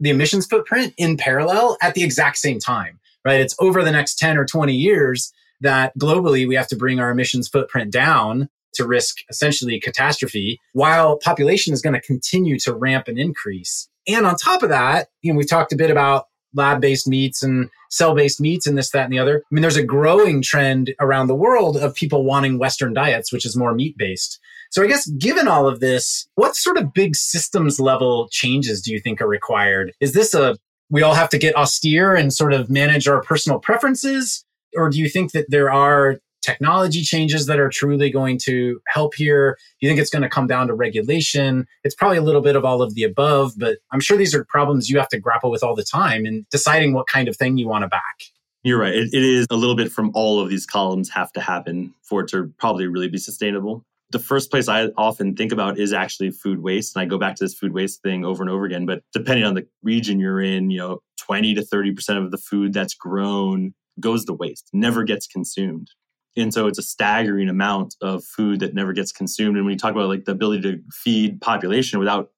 the 0.00 0.10
emissions 0.10 0.46
footprint 0.46 0.94
in 0.96 1.16
parallel 1.16 1.76
at 1.82 1.94
the 1.94 2.02
exact 2.02 2.38
same 2.38 2.58
time, 2.58 2.98
right? 3.24 3.40
It's 3.40 3.54
over 3.60 3.84
the 3.84 3.92
next 3.92 4.18
10 4.18 4.38
or 4.38 4.46
20 4.46 4.74
years 4.74 5.32
that 5.60 5.96
globally 5.98 6.48
we 6.48 6.54
have 6.54 6.68
to 6.68 6.76
bring 6.76 6.98
our 6.98 7.10
emissions 7.10 7.48
footprint 7.48 7.92
down 7.92 8.48
to 8.74 8.86
risk 8.86 9.18
essentially 9.28 9.78
catastrophe 9.80 10.60
while 10.72 11.18
population 11.18 11.74
is 11.74 11.82
going 11.82 11.94
to 11.94 12.00
continue 12.00 12.58
to 12.60 12.74
ramp 12.74 13.08
and 13.08 13.18
increase. 13.18 13.88
And 14.08 14.26
on 14.26 14.36
top 14.36 14.62
of 14.62 14.70
that, 14.70 15.08
you 15.22 15.32
know, 15.32 15.38
we 15.38 15.44
talked 15.44 15.72
a 15.72 15.76
bit 15.76 15.90
about 15.90 16.26
lab 16.54 16.80
based 16.80 17.06
meats 17.06 17.42
and 17.42 17.68
cell 17.90 18.14
based 18.14 18.40
meats 18.40 18.66
and 18.66 18.78
this, 18.78 18.90
that, 18.90 19.04
and 19.04 19.12
the 19.12 19.18
other. 19.18 19.38
I 19.38 19.54
mean, 19.54 19.62
there's 19.62 19.76
a 19.76 19.82
growing 19.82 20.42
trend 20.42 20.94
around 21.00 21.26
the 21.26 21.34
world 21.34 21.76
of 21.76 21.94
people 21.94 22.24
wanting 22.24 22.58
Western 22.58 22.94
diets, 22.94 23.32
which 23.32 23.44
is 23.44 23.56
more 23.56 23.74
meat 23.74 23.96
based. 23.98 24.40
So 24.70 24.82
I 24.82 24.86
guess 24.86 25.08
given 25.10 25.48
all 25.48 25.66
of 25.66 25.80
this, 25.80 26.28
what 26.36 26.54
sort 26.54 26.76
of 26.76 26.92
big 26.94 27.16
systems 27.16 27.80
level 27.80 28.28
changes 28.30 28.80
do 28.80 28.92
you 28.92 29.00
think 29.00 29.20
are 29.20 29.26
required? 29.26 29.92
Is 30.00 30.12
this 30.12 30.32
a 30.32 30.56
we 30.90 31.02
all 31.02 31.14
have 31.14 31.28
to 31.30 31.38
get 31.38 31.56
austere 31.56 32.14
and 32.14 32.32
sort 32.32 32.52
of 32.52 32.68
manage 32.68 33.06
our 33.06 33.22
personal 33.22 33.58
preferences? 33.58 34.44
Or 34.76 34.88
do 34.88 34.98
you 34.98 35.08
think 35.08 35.32
that 35.32 35.46
there 35.48 35.72
are 35.72 36.18
technology 36.42 37.02
changes 37.02 37.46
that 37.46 37.60
are 37.60 37.68
truly 37.68 38.10
going 38.10 38.38
to 38.38 38.80
help 38.88 39.14
here? 39.14 39.56
Do 39.80 39.86
you 39.86 39.90
think 39.90 40.00
it's 40.00 40.10
going 40.10 40.22
to 40.22 40.28
come 40.28 40.46
down 40.46 40.68
to 40.68 40.74
regulation? 40.74 41.66
It's 41.84 41.94
probably 41.94 42.18
a 42.18 42.22
little 42.22 42.40
bit 42.40 42.56
of 42.56 42.64
all 42.64 42.82
of 42.82 42.94
the 42.94 43.04
above, 43.04 43.52
but 43.56 43.78
I'm 43.92 44.00
sure 44.00 44.16
these 44.16 44.34
are 44.34 44.44
problems 44.44 44.88
you 44.88 44.98
have 44.98 45.08
to 45.08 45.20
grapple 45.20 45.50
with 45.50 45.62
all 45.62 45.74
the 45.74 45.84
time 45.84 46.26
in 46.26 46.46
deciding 46.50 46.92
what 46.92 47.06
kind 47.06 47.28
of 47.28 47.36
thing 47.36 47.58
you 47.58 47.68
want 47.68 47.82
to 47.82 47.88
back. 47.88 48.22
You're 48.62 48.78
right. 48.78 48.94
It, 48.94 49.10
it 49.12 49.22
is 49.22 49.46
a 49.50 49.56
little 49.56 49.76
bit 49.76 49.90
from 49.90 50.10
all 50.14 50.40
of 50.40 50.48
these 50.48 50.66
columns 50.66 51.08
have 51.10 51.32
to 51.32 51.40
happen 51.40 51.94
for 52.02 52.22
it 52.22 52.28
to 52.28 52.52
probably 52.58 52.86
really 52.86 53.08
be 53.08 53.18
sustainable. 53.18 53.84
The 54.10 54.18
first 54.18 54.50
place 54.50 54.68
I 54.68 54.86
often 54.96 55.36
think 55.36 55.52
about 55.52 55.78
is 55.78 55.92
actually 55.92 56.30
food 56.30 56.60
waste. 56.60 56.96
And 56.96 57.02
I 57.02 57.06
go 57.06 57.18
back 57.18 57.36
to 57.36 57.44
this 57.44 57.54
food 57.54 57.72
waste 57.72 58.02
thing 58.02 58.24
over 58.24 58.42
and 58.42 58.50
over 58.50 58.64
again. 58.64 58.86
But 58.86 59.02
depending 59.12 59.44
on 59.44 59.54
the 59.54 59.66
region 59.82 60.18
you're 60.18 60.40
in, 60.40 60.70
you 60.70 60.78
know, 60.78 61.02
20 61.18 61.54
to 61.54 61.62
30% 61.62 62.24
of 62.24 62.30
the 62.30 62.38
food 62.38 62.72
that's 62.72 62.94
grown 62.94 63.74
goes 64.00 64.24
to 64.24 64.32
waste, 64.32 64.68
never 64.72 65.04
gets 65.04 65.26
consumed. 65.26 65.90
And 66.36 66.54
so 66.54 66.66
it's 66.66 66.78
a 66.78 66.82
staggering 66.82 67.48
amount 67.48 67.96
of 68.00 68.24
food 68.24 68.60
that 68.60 68.74
never 68.74 68.92
gets 68.92 69.12
consumed. 69.12 69.56
And 69.56 69.64
when 69.64 69.72
you 69.72 69.78
talk 69.78 69.92
about 69.92 70.08
like 70.08 70.24
the 70.24 70.32
ability 70.32 70.62
to 70.62 70.80
feed 70.92 71.40
population 71.40 71.98
without 71.98 72.30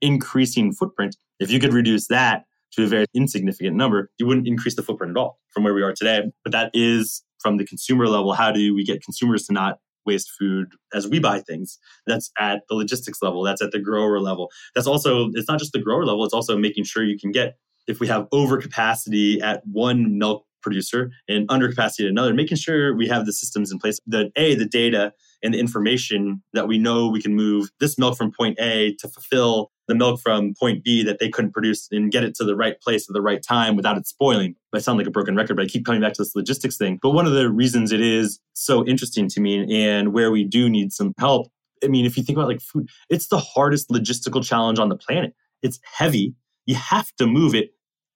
increasing 0.00 0.72
footprint, 0.72 1.16
if 1.38 1.50
you 1.50 1.60
could 1.60 1.72
reduce 1.72 2.08
that 2.08 2.44
to 2.72 2.84
a 2.84 2.86
very 2.86 3.06
insignificant 3.14 3.76
number, 3.76 4.10
you 4.18 4.26
wouldn't 4.26 4.46
increase 4.46 4.74
the 4.74 4.82
footprint 4.82 5.10
at 5.10 5.16
all 5.16 5.38
from 5.50 5.64
where 5.64 5.74
we 5.74 5.82
are 5.82 5.92
today. 5.92 6.22
But 6.44 6.52
that 6.52 6.70
is 6.74 7.22
from 7.38 7.58
the 7.58 7.64
consumer 7.64 8.08
level. 8.08 8.32
How 8.32 8.52
do 8.52 8.74
we 8.74 8.84
get 8.84 9.02
consumers 9.02 9.46
to 9.46 9.52
not 9.52 9.78
waste 10.06 10.30
food 10.38 10.72
as 10.94 11.06
we 11.06 11.18
buy 11.18 11.40
things? 11.40 11.78
That's 12.06 12.30
at 12.38 12.62
the 12.68 12.74
logistics 12.74 13.20
level. 13.22 13.42
That's 13.42 13.62
at 13.62 13.72
the 13.72 13.80
grower 13.80 14.20
level. 14.20 14.50
That's 14.74 14.86
also, 14.86 15.30
it's 15.34 15.48
not 15.48 15.58
just 15.58 15.72
the 15.72 15.80
grower 15.80 16.04
level, 16.06 16.24
it's 16.24 16.34
also 16.34 16.56
making 16.56 16.84
sure 16.84 17.04
you 17.04 17.18
can 17.18 17.32
get 17.32 17.56
if 17.86 18.00
we 18.00 18.06
have 18.08 18.28
overcapacity 18.30 19.40
at 19.42 19.62
one 19.66 20.18
milk 20.18 20.44
producer 20.60 21.12
and 21.28 21.46
undercapacity 21.48 22.00
at 22.00 22.06
another, 22.06 22.34
making 22.34 22.56
sure 22.56 22.96
we 22.96 23.06
have 23.06 23.26
the 23.26 23.32
systems 23.32 23.70
in 23.70 23.78
place 23.78 24.00
that 24.06 24.32
A, 24.36 24.56
the 24.56 24.64
data 24.64 25.12
and 25.46 25.54
the 25.54 25.60
information 25.60 26.42
that 26.54 26.66
we 26.66 26.76
know 26.76 27.08
we 27.08 27.22
can 27.22 27.36
move 27.36 27.70
this 27.78 27.96
milk 27.96 28.16
from 28.16 28.32
point 28.32 28.58
A 28.58 28.96
to 28.96 29.08
fulfill 29.08 29.70
the 29.86 29.94
milk 29.94 30.20
from 30.20 30.54
point 30.58 30.82
B 30.82 31.04
that 31.04 31.20
they 31.20 31.28
couldn't 31.28 31.52
produce 31.52 31.86
and 31.92 32.10
get 32.10 32.24
it 32.24 32.34
to 32.34 32.44
the 32.44 32.56
right 32.56 32.80
place 32.80 33.08
at 33.08 33.14
the 33.14 33.22
right 33.22 33.40
time 33.40 33.76
without 33.76 33.96
it 33.96 34.08
spoiling. 34.08 34.56
I 34.74 34.80
sound 34.80 34.98
like 34.98 35.06
a 35.06 35.12
broken 35.12 35.36
record, 35.36 35.54
but 35.54 35.64
I 35.64 35.68
keep 35.68 35.86
coming 35.86 36.00
back 36.00 36.14
to 36.14 36.22
this 36.22 36.34
logistics 36.34 36.76
thing. 36.76 36.98
But 37.00 37.10
one 37.10 37.26
of 37.26 37.32
the 37.32 37.48
reasons 37.48 37.92
it 37.92 38.00
is 38.00 38.40
so 38.54 38.84
interesting 38.86 39.28
to 39.28 39.40
me 39.40 39.86
and 39.86 40.12
where 40.12 40.32
we 40.32 40.42
do 40.42 40.68
need 40.68 40.92
some 40.92 41.14
help, 41.16 41.46
I 41.84 41.86
mean, 41.86 42.04
if 42.04 42.16
you 42.16 42.24
think 42.24 42.36
about 42.36 42.48
like 42.48 42.60
food, 42.60 42.88
it's 43.08 43.28
the 43.28 43.38
hardest 43.38 43.88
logistical 43.88 44.44
challenge 44.44 44.80
on 44.80 44.88
the 44.88 44.96
planet. 44.96 45.32
It's 45.62 45.78
heavy. 45.84 46.34
You 46.66 46.74
have 46.74 47.14
to 47.18 47.26
move 47.28 47.54
it 47.54 47.70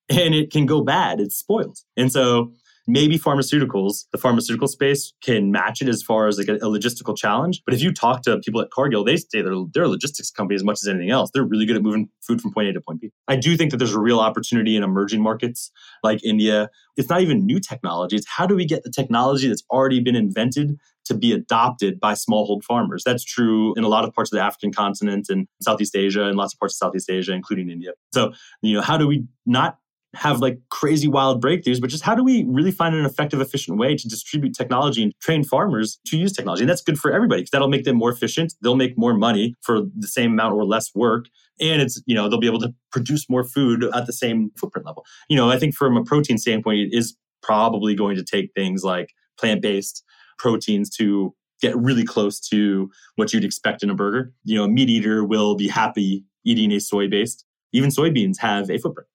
and 0.08 0.34
it 0.34 0.50
can 0.50 0.66
go 0.66 0.80
bad. 0.80 1.20
It's 1.20 1.36
spoiled. 1.36 1.78
And 1.96 2.10
so 2.10 2.52
maybe 2.86 3.18
pharmaceuticals, 3.18 4.06
the 4.12 4.18
pharmaceutical 4.18 4.68
space 4.68 5.12
can 5.22 5.50
match 5.50 5.82
it 5.82 5.88
as 5.88 6.02
far 6.02 6.26
as 6.26 6.38
like 6.38 6.48
a, 6.48 6.56
a, 6.56 6.68
logistical 6.68 7.16
challenge. 7.16 7.62
But 7.64 7.74
if 7.74 7.82
you 7.82 7.92
talk 7.92 8.22
to 8.22 8.38
people 8.38 8.60
at 8.60 8.70
Cargill, 8.70 9.04
they 9.04 9.16
say 9.16 9.42
they're, 9.42 9.54
they're 9.72 9.84
a 9.84 9.88
logistics 9.88 10.30
company 10.30 10.56
as 10.56 10.64
much 10.64 10.78
as 10.82 10.88
anything 10.88 11.10
else. 11.10 11.30
They're 11.32 11.44
really 11.44 11.66
good 11.66 11.76
at 11.76 11.82
moving 11.82 12.08
food 12.20 12.40
from 12.40 12.52
point 12.52 12.68
A 12.68 12.72
to 12.72 12.80
point 12.80 13.00
B. 13.00 13.10
I 13.28 13.36
do 13.36 13.56
think 13.56 13.70
that 13.70 13.76
there's 13.76 13.94
a 13.94 14.00
real 14.00 14.20
opportunity 14.20 14.76
in 14.76 14.82
emerging 14.82 15.22
markets 15.22 15.70
like 16.02 16.24
India. 16.24 16.70
It's 16.96 17.08
not 17.08 17.20
even 17.20 17.46
new 17.46 17.60
technology. 17.60 18.16
It's 18.16 18.28
how 18.28 18.46
do 18.46 18.54
we 18.54 18.64
get 18.64 18.82
the 18.82 18.90
technology 18.90 19.48
that's 19.48 19.64
already 19.70 20.00
been 20.00 20.16
invented 20.16 20.78
to 21.06 21.14
be 21.14 21.32
adopted 21.32 21.98
by 21.98 22.12
smallhold 22.12 22.62
farmers. 22.62 23.02
That's 23.04 23.24
true 23.24 23.74
in 23.74 23.84
a 23.84 23.88
lot 23.88 24.04
of 24.04 24.14
parts 24.14 24.32
of 24.32 24.36
the 24.36 24.42
African 24.42 24.72
continent 24.72 25.26
and 25.28 25.48
Southeast 25.60 25.96
Asia 25.96 26.24
and 26.24 26.36
lots 26.36 26.54
of 26.54 26.60
parts 26.60 26.74
of 26.74 26.78
Southeast 26.78 27.10
Asia, 27.10 27.32
including 27.32 27.70
India. 27.70 27.92
So, 28.12 28.32
you 28.62 28.74
know, 28.74 28.80
how 28.80 28.96
do 28.96 29.08
we 29.08 29.24
not 29.44 29.78
have 30.14 30.40
like 30.40 30.58
crazy 30.70 31.06
wild 31.06 31.42
breakthroughs, 31.42 31.80
but 31.80 31.88
just 31.88 32.02
how 32.02 32.14
do 32.14 32.24
we 32.24 32.44
really 32.48 32.72
find 32.72 32.94
an 32.94 33.04
effective, 33.04 33.40
efficient 33.40 33.78
way 33.78 33.96
to 33.96 34.08
distribute 34.08 34.54
technology 34.54 35.02
and 35.02 35.12
train 35.20 35.44
farmers 35.44 36.00
to 36.06 36.16
use 36.16 36.32
technology? 36.32 36.62
And 36.62 36.70
that's 36.70 36.82
good 36.82 36.98
for 36.98 37.12
everybody 37.12 37.42
because 37.42 37.50
that'll 37.50 37.68
make 37.68 37.84
them 37.84 37.96
more 37.96 38.10
efficient. 38.10 38.54
They'll 38.62 38.76
make 38.76 38.98
more 38.98 39.14
money 39.14 39.54
for 39.62 39.82
the 39.96 40.08
same 40.08 40.32
amount 40.32 40.54
or 40.54 40.64
less 40.64 40.94
work. 40.94 41.26
And 41.60 41.80
it's, 41.80 42.02
you 42.06 42.14
know, 42.14 42.28
they'll 42.28 42.40
be 42.40 42.48
able 42.48 42.60
to 42.60 42.74
produce 42.90 43.30
more 43.30 43.44
food 43.44 43.84
at 43.94 44.06
the 44.06 44.12
same 44.12 44.50
footprint 44.58 44.86
level. 44.86 45.04
You 45.28 45.36
know, 45.36 45.50
I 45.50 45.58
think 45.58 45.74
from 45.74 45.96
a 45.96 46.02
protein 46.02 46.38
standpoint, 46.38 46.80
it 46.80 46.96
is 46.96 47.16
probably 47.42 47.94
going 47.94 48.16
to 48.16 48.24
take 48.24 48.50
things 48.54 48.82
like 48.82 49.10
plant 49.38 49.62
based 49.62 50.02
proteins 50.38 50.90
to 50.96 51.34
get 51.62 51.76
really 51.76 52.04
close 52.04 52.40
to 52.40 52.90
what 53.16 53.32
you'd 53.32 53.44
expect 53.44 53.82
in 53.82 53.90
a 53.90 53.94
burger. 53.94 54.32
You 54.44 54.56
know, 54.56 54.64
a 54.64 54.68
meat 54.68 54.88
eater 54.88 55.24
will 55.24 55.54
be 55.54 55.68
happy 55.68 56.24
eating 56.44 56.72
a 56.72 56.80
soy 56.80 57.08
based. 57.08 57.44
Even 57.72 57.90
soybeans 57.90 58.38
have 58.38 58.70
a 58.70 58.78
footprint 58.78 59.06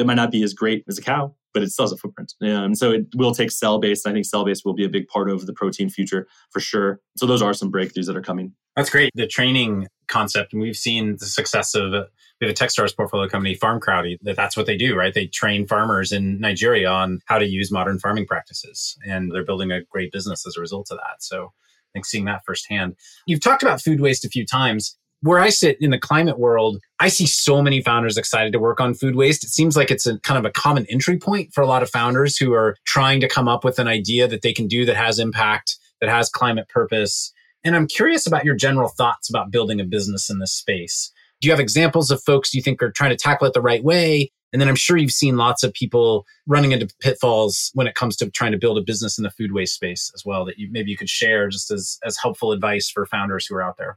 that 0.00 0.06
might 0.06 0.14
not 0.14 0.30
be 0.30 0.42
as 0.42 0.54
great 0.54 0.82
as 0.88 0.96
a 0.96 1.02
cow, 1.02 1.34
but 1.52 1.62
it 1.62 1.70
still 1.70 1.84
has 1.84 1.92
a 1.92 1.96
footprint. 1.98 2.32
And 2.40 2.78
so 2.78 2.90
it 2.90 3.06
will 3.14 3.34
take 3.34 3.50
cell 3.50 3.78
based. 3.78 4.08
I 4.08 4.12
think 4.12 4.24
cell 4.24 4.46
based 4.46 4.64
will 4.64 4.72
be 4.72 4.84
a 4.84 4.88
big 4.88 5.06
part 5.08 5.28
of 5.28 5.44
the 5.44 5.52
protein 5.52 5.90
future 5.90 6.26
for 6.50 6.60
sure. 6.60 7.00
So 7.18 7.26
those 7.26 7.42
are 7.42 7.52
some 7.52 7.70
breakthroughs 7.70 8.06
that 8.06 8.16
are 8.16 8.22
coming. 8.22 8.54
That's 8.76 8.88
great. 8.88 9.10
The 9.14 9.26
training 9.26 9.88
concept, 10.08 10.54
and 10.54 10.62
we've 10.62 10.76
seen 10.76 11.16
the 11.18 11.26
success 11.26 11.74
of 11.74 11.92
we 12.40 12.46
have 12.46 12.50
a 12.50 12.54
Techstars 12.54 12.96
portfolio 12.96 13.28
company, 13.28 13.54
FarmCrowdy, 13.54 14.16
that 14.22 14.36
that's 14.36 14.56
what 14.56 14.64
they 14.64 14.76
do, 14.76 14.96
right? 14.96 15.12
They 15.12 15.26
train 15.26 15.66
farmers 15.66 16.12
in 16.12 16.40
Nigeria 16.40 16.88
on 16.88 17.20
how 17.26 17.38
to 17.38 17.46
use 17.46 17.70
modern 17.70 17.98
farming 17.98 18.26
practices, 18.26 18.96
and 19.06 19.30
they're 19.30 19.44
building 19.44 19.70
a 19.70 19.82
great 19.82 20.10
business 20.10 20.46
as 20.46 20.56
a 20.56 20.60
result 20.60 20.88
of 20.90 20.96
that. 20.98 21.22
So 21.22 21.46
I 21.46 21.90
think 21.92 22.06
seeing 22.06 22.24
that 22.26 22.42
firsthand. 22.46 22.96
You've 23.26 23.40
talked 23.40 23.62
about 23.62 23.82
food 23.82 24.00
waste 24.00 24.24
a 24.24 24.28
few 24.28 24.46
times 24.46 24.96
where 25.22 25.38
I 25.38 25.50
sit 25.50 25.76
in 25.80 25.90
the 25.90 25.98
climate 25.98 26.38
world, 26.38 26.80
I 26.98 27.08
see 27.08 27.26
so 27.26 27.62
many 27.62 27.82
founders 27.82 28.16
excited 28.16 28.52
to 28.52 28.58
work 28.58 28.80
on 28.80 28.94
food 28.94 29.16
waste. 29.16 29.44
It 29.44 29.50
seems 29.50 29.76
like 29.76 29.90
it's 29.90 30.06
a 30.06 30.18
kind 30.20 30.38
of 30.38 30.44
a 30.44 30.52
common 30.52 30.86
entry 30.88 31.18
point 31.18 31.52
for 31.52 31.60
a 31.60 31.66
lot 31.66 31.82
of 31.82 31.90
founders 31.90 32.36
who 32.36 32.52
are 32.52 32.76
trying 32.86 33.20
to 33.20 33.28
come 33.28 33.48
up 33.48 33.64
with 33.64 33.78
an 33.78 33.88
idea 33.88 34.26
that 34.28 34.42
they 34.42 34.52
can 34.52 34.66
do 34.66 34.84
that 34.86 34.96
has 34.96 35.18
impact, 35.18 35.76
that 36.00 36.08
has 36.08 36.30
climate 36.30 36.68
purpose. 36.68 37.32
And 37.64 37.76
I'm 37.76 37.86
curious 37.86 38.26
about 38.26 38.44
your 38.44 38.54
general 38.54 38.88
thoughts 38.88 39.28
about 39.28 39.50
building 39.50 39.80
a 39.80 39.84
business 39.84 40.30
in 40.30 40.38
this 40.38 40.52
space. 40.52 41.12
Do 41.40 41.48
you 41.48 41.52
have 41.52 41.60
examples 41.60 42.10
of 42.10 42.22
folks 42.22 42.54
you 42.54 42.62
think 42.62 42.82
are 42.82 42.90
trying 42.90 43.10
to 43.10 43.16
tackle 43.16 43.46
it 43.46 43.52
the 43.52 43.62
right 43.62 43.84
way? 43.84 44.30
And 44.52 44.60
then 44.60 44.68
I'm 44.68 44.76
sure 44.76 44.96
you've 44.96 45.12
seen 45.12 45.36
lots 45.36 45.62
of 45.62 45.72
people 45.72 46.26
running 46.46 46.72
into 46.72 46.88
pitfalls 47.00 47.70
when 47.74 47.86
it 47.86 47.94
comes 47.94 48.16
to 48.16 48.30
trying 48.30 48.52
to 48.52 48.58
build 48.58 48.78
a 48.78 48.82
business 48.82 49.16
in 49.16 49.22
the 49.22 49.30
food 49.30 49.52
waste 49.52 49.74
space 49.74 50.10
as 50.14 50.24
well 50.24 50.44
that 50.46 50.58
you 50.58 50.68
maybe 50.70 50.90
you 50.90 50.96
could 50.96 51.08
share 51.08 51.48
just 51.48 51.70
as 51.70 51.98
as 52.04 52.16
helpful 52.20 52.52
advice 52.52 52.90
for 52.90 53.06
founders 53.06 53.46
who 53.46 53.54
are 53.54 53.62
out 53.62 53.76
there 53.78 53.96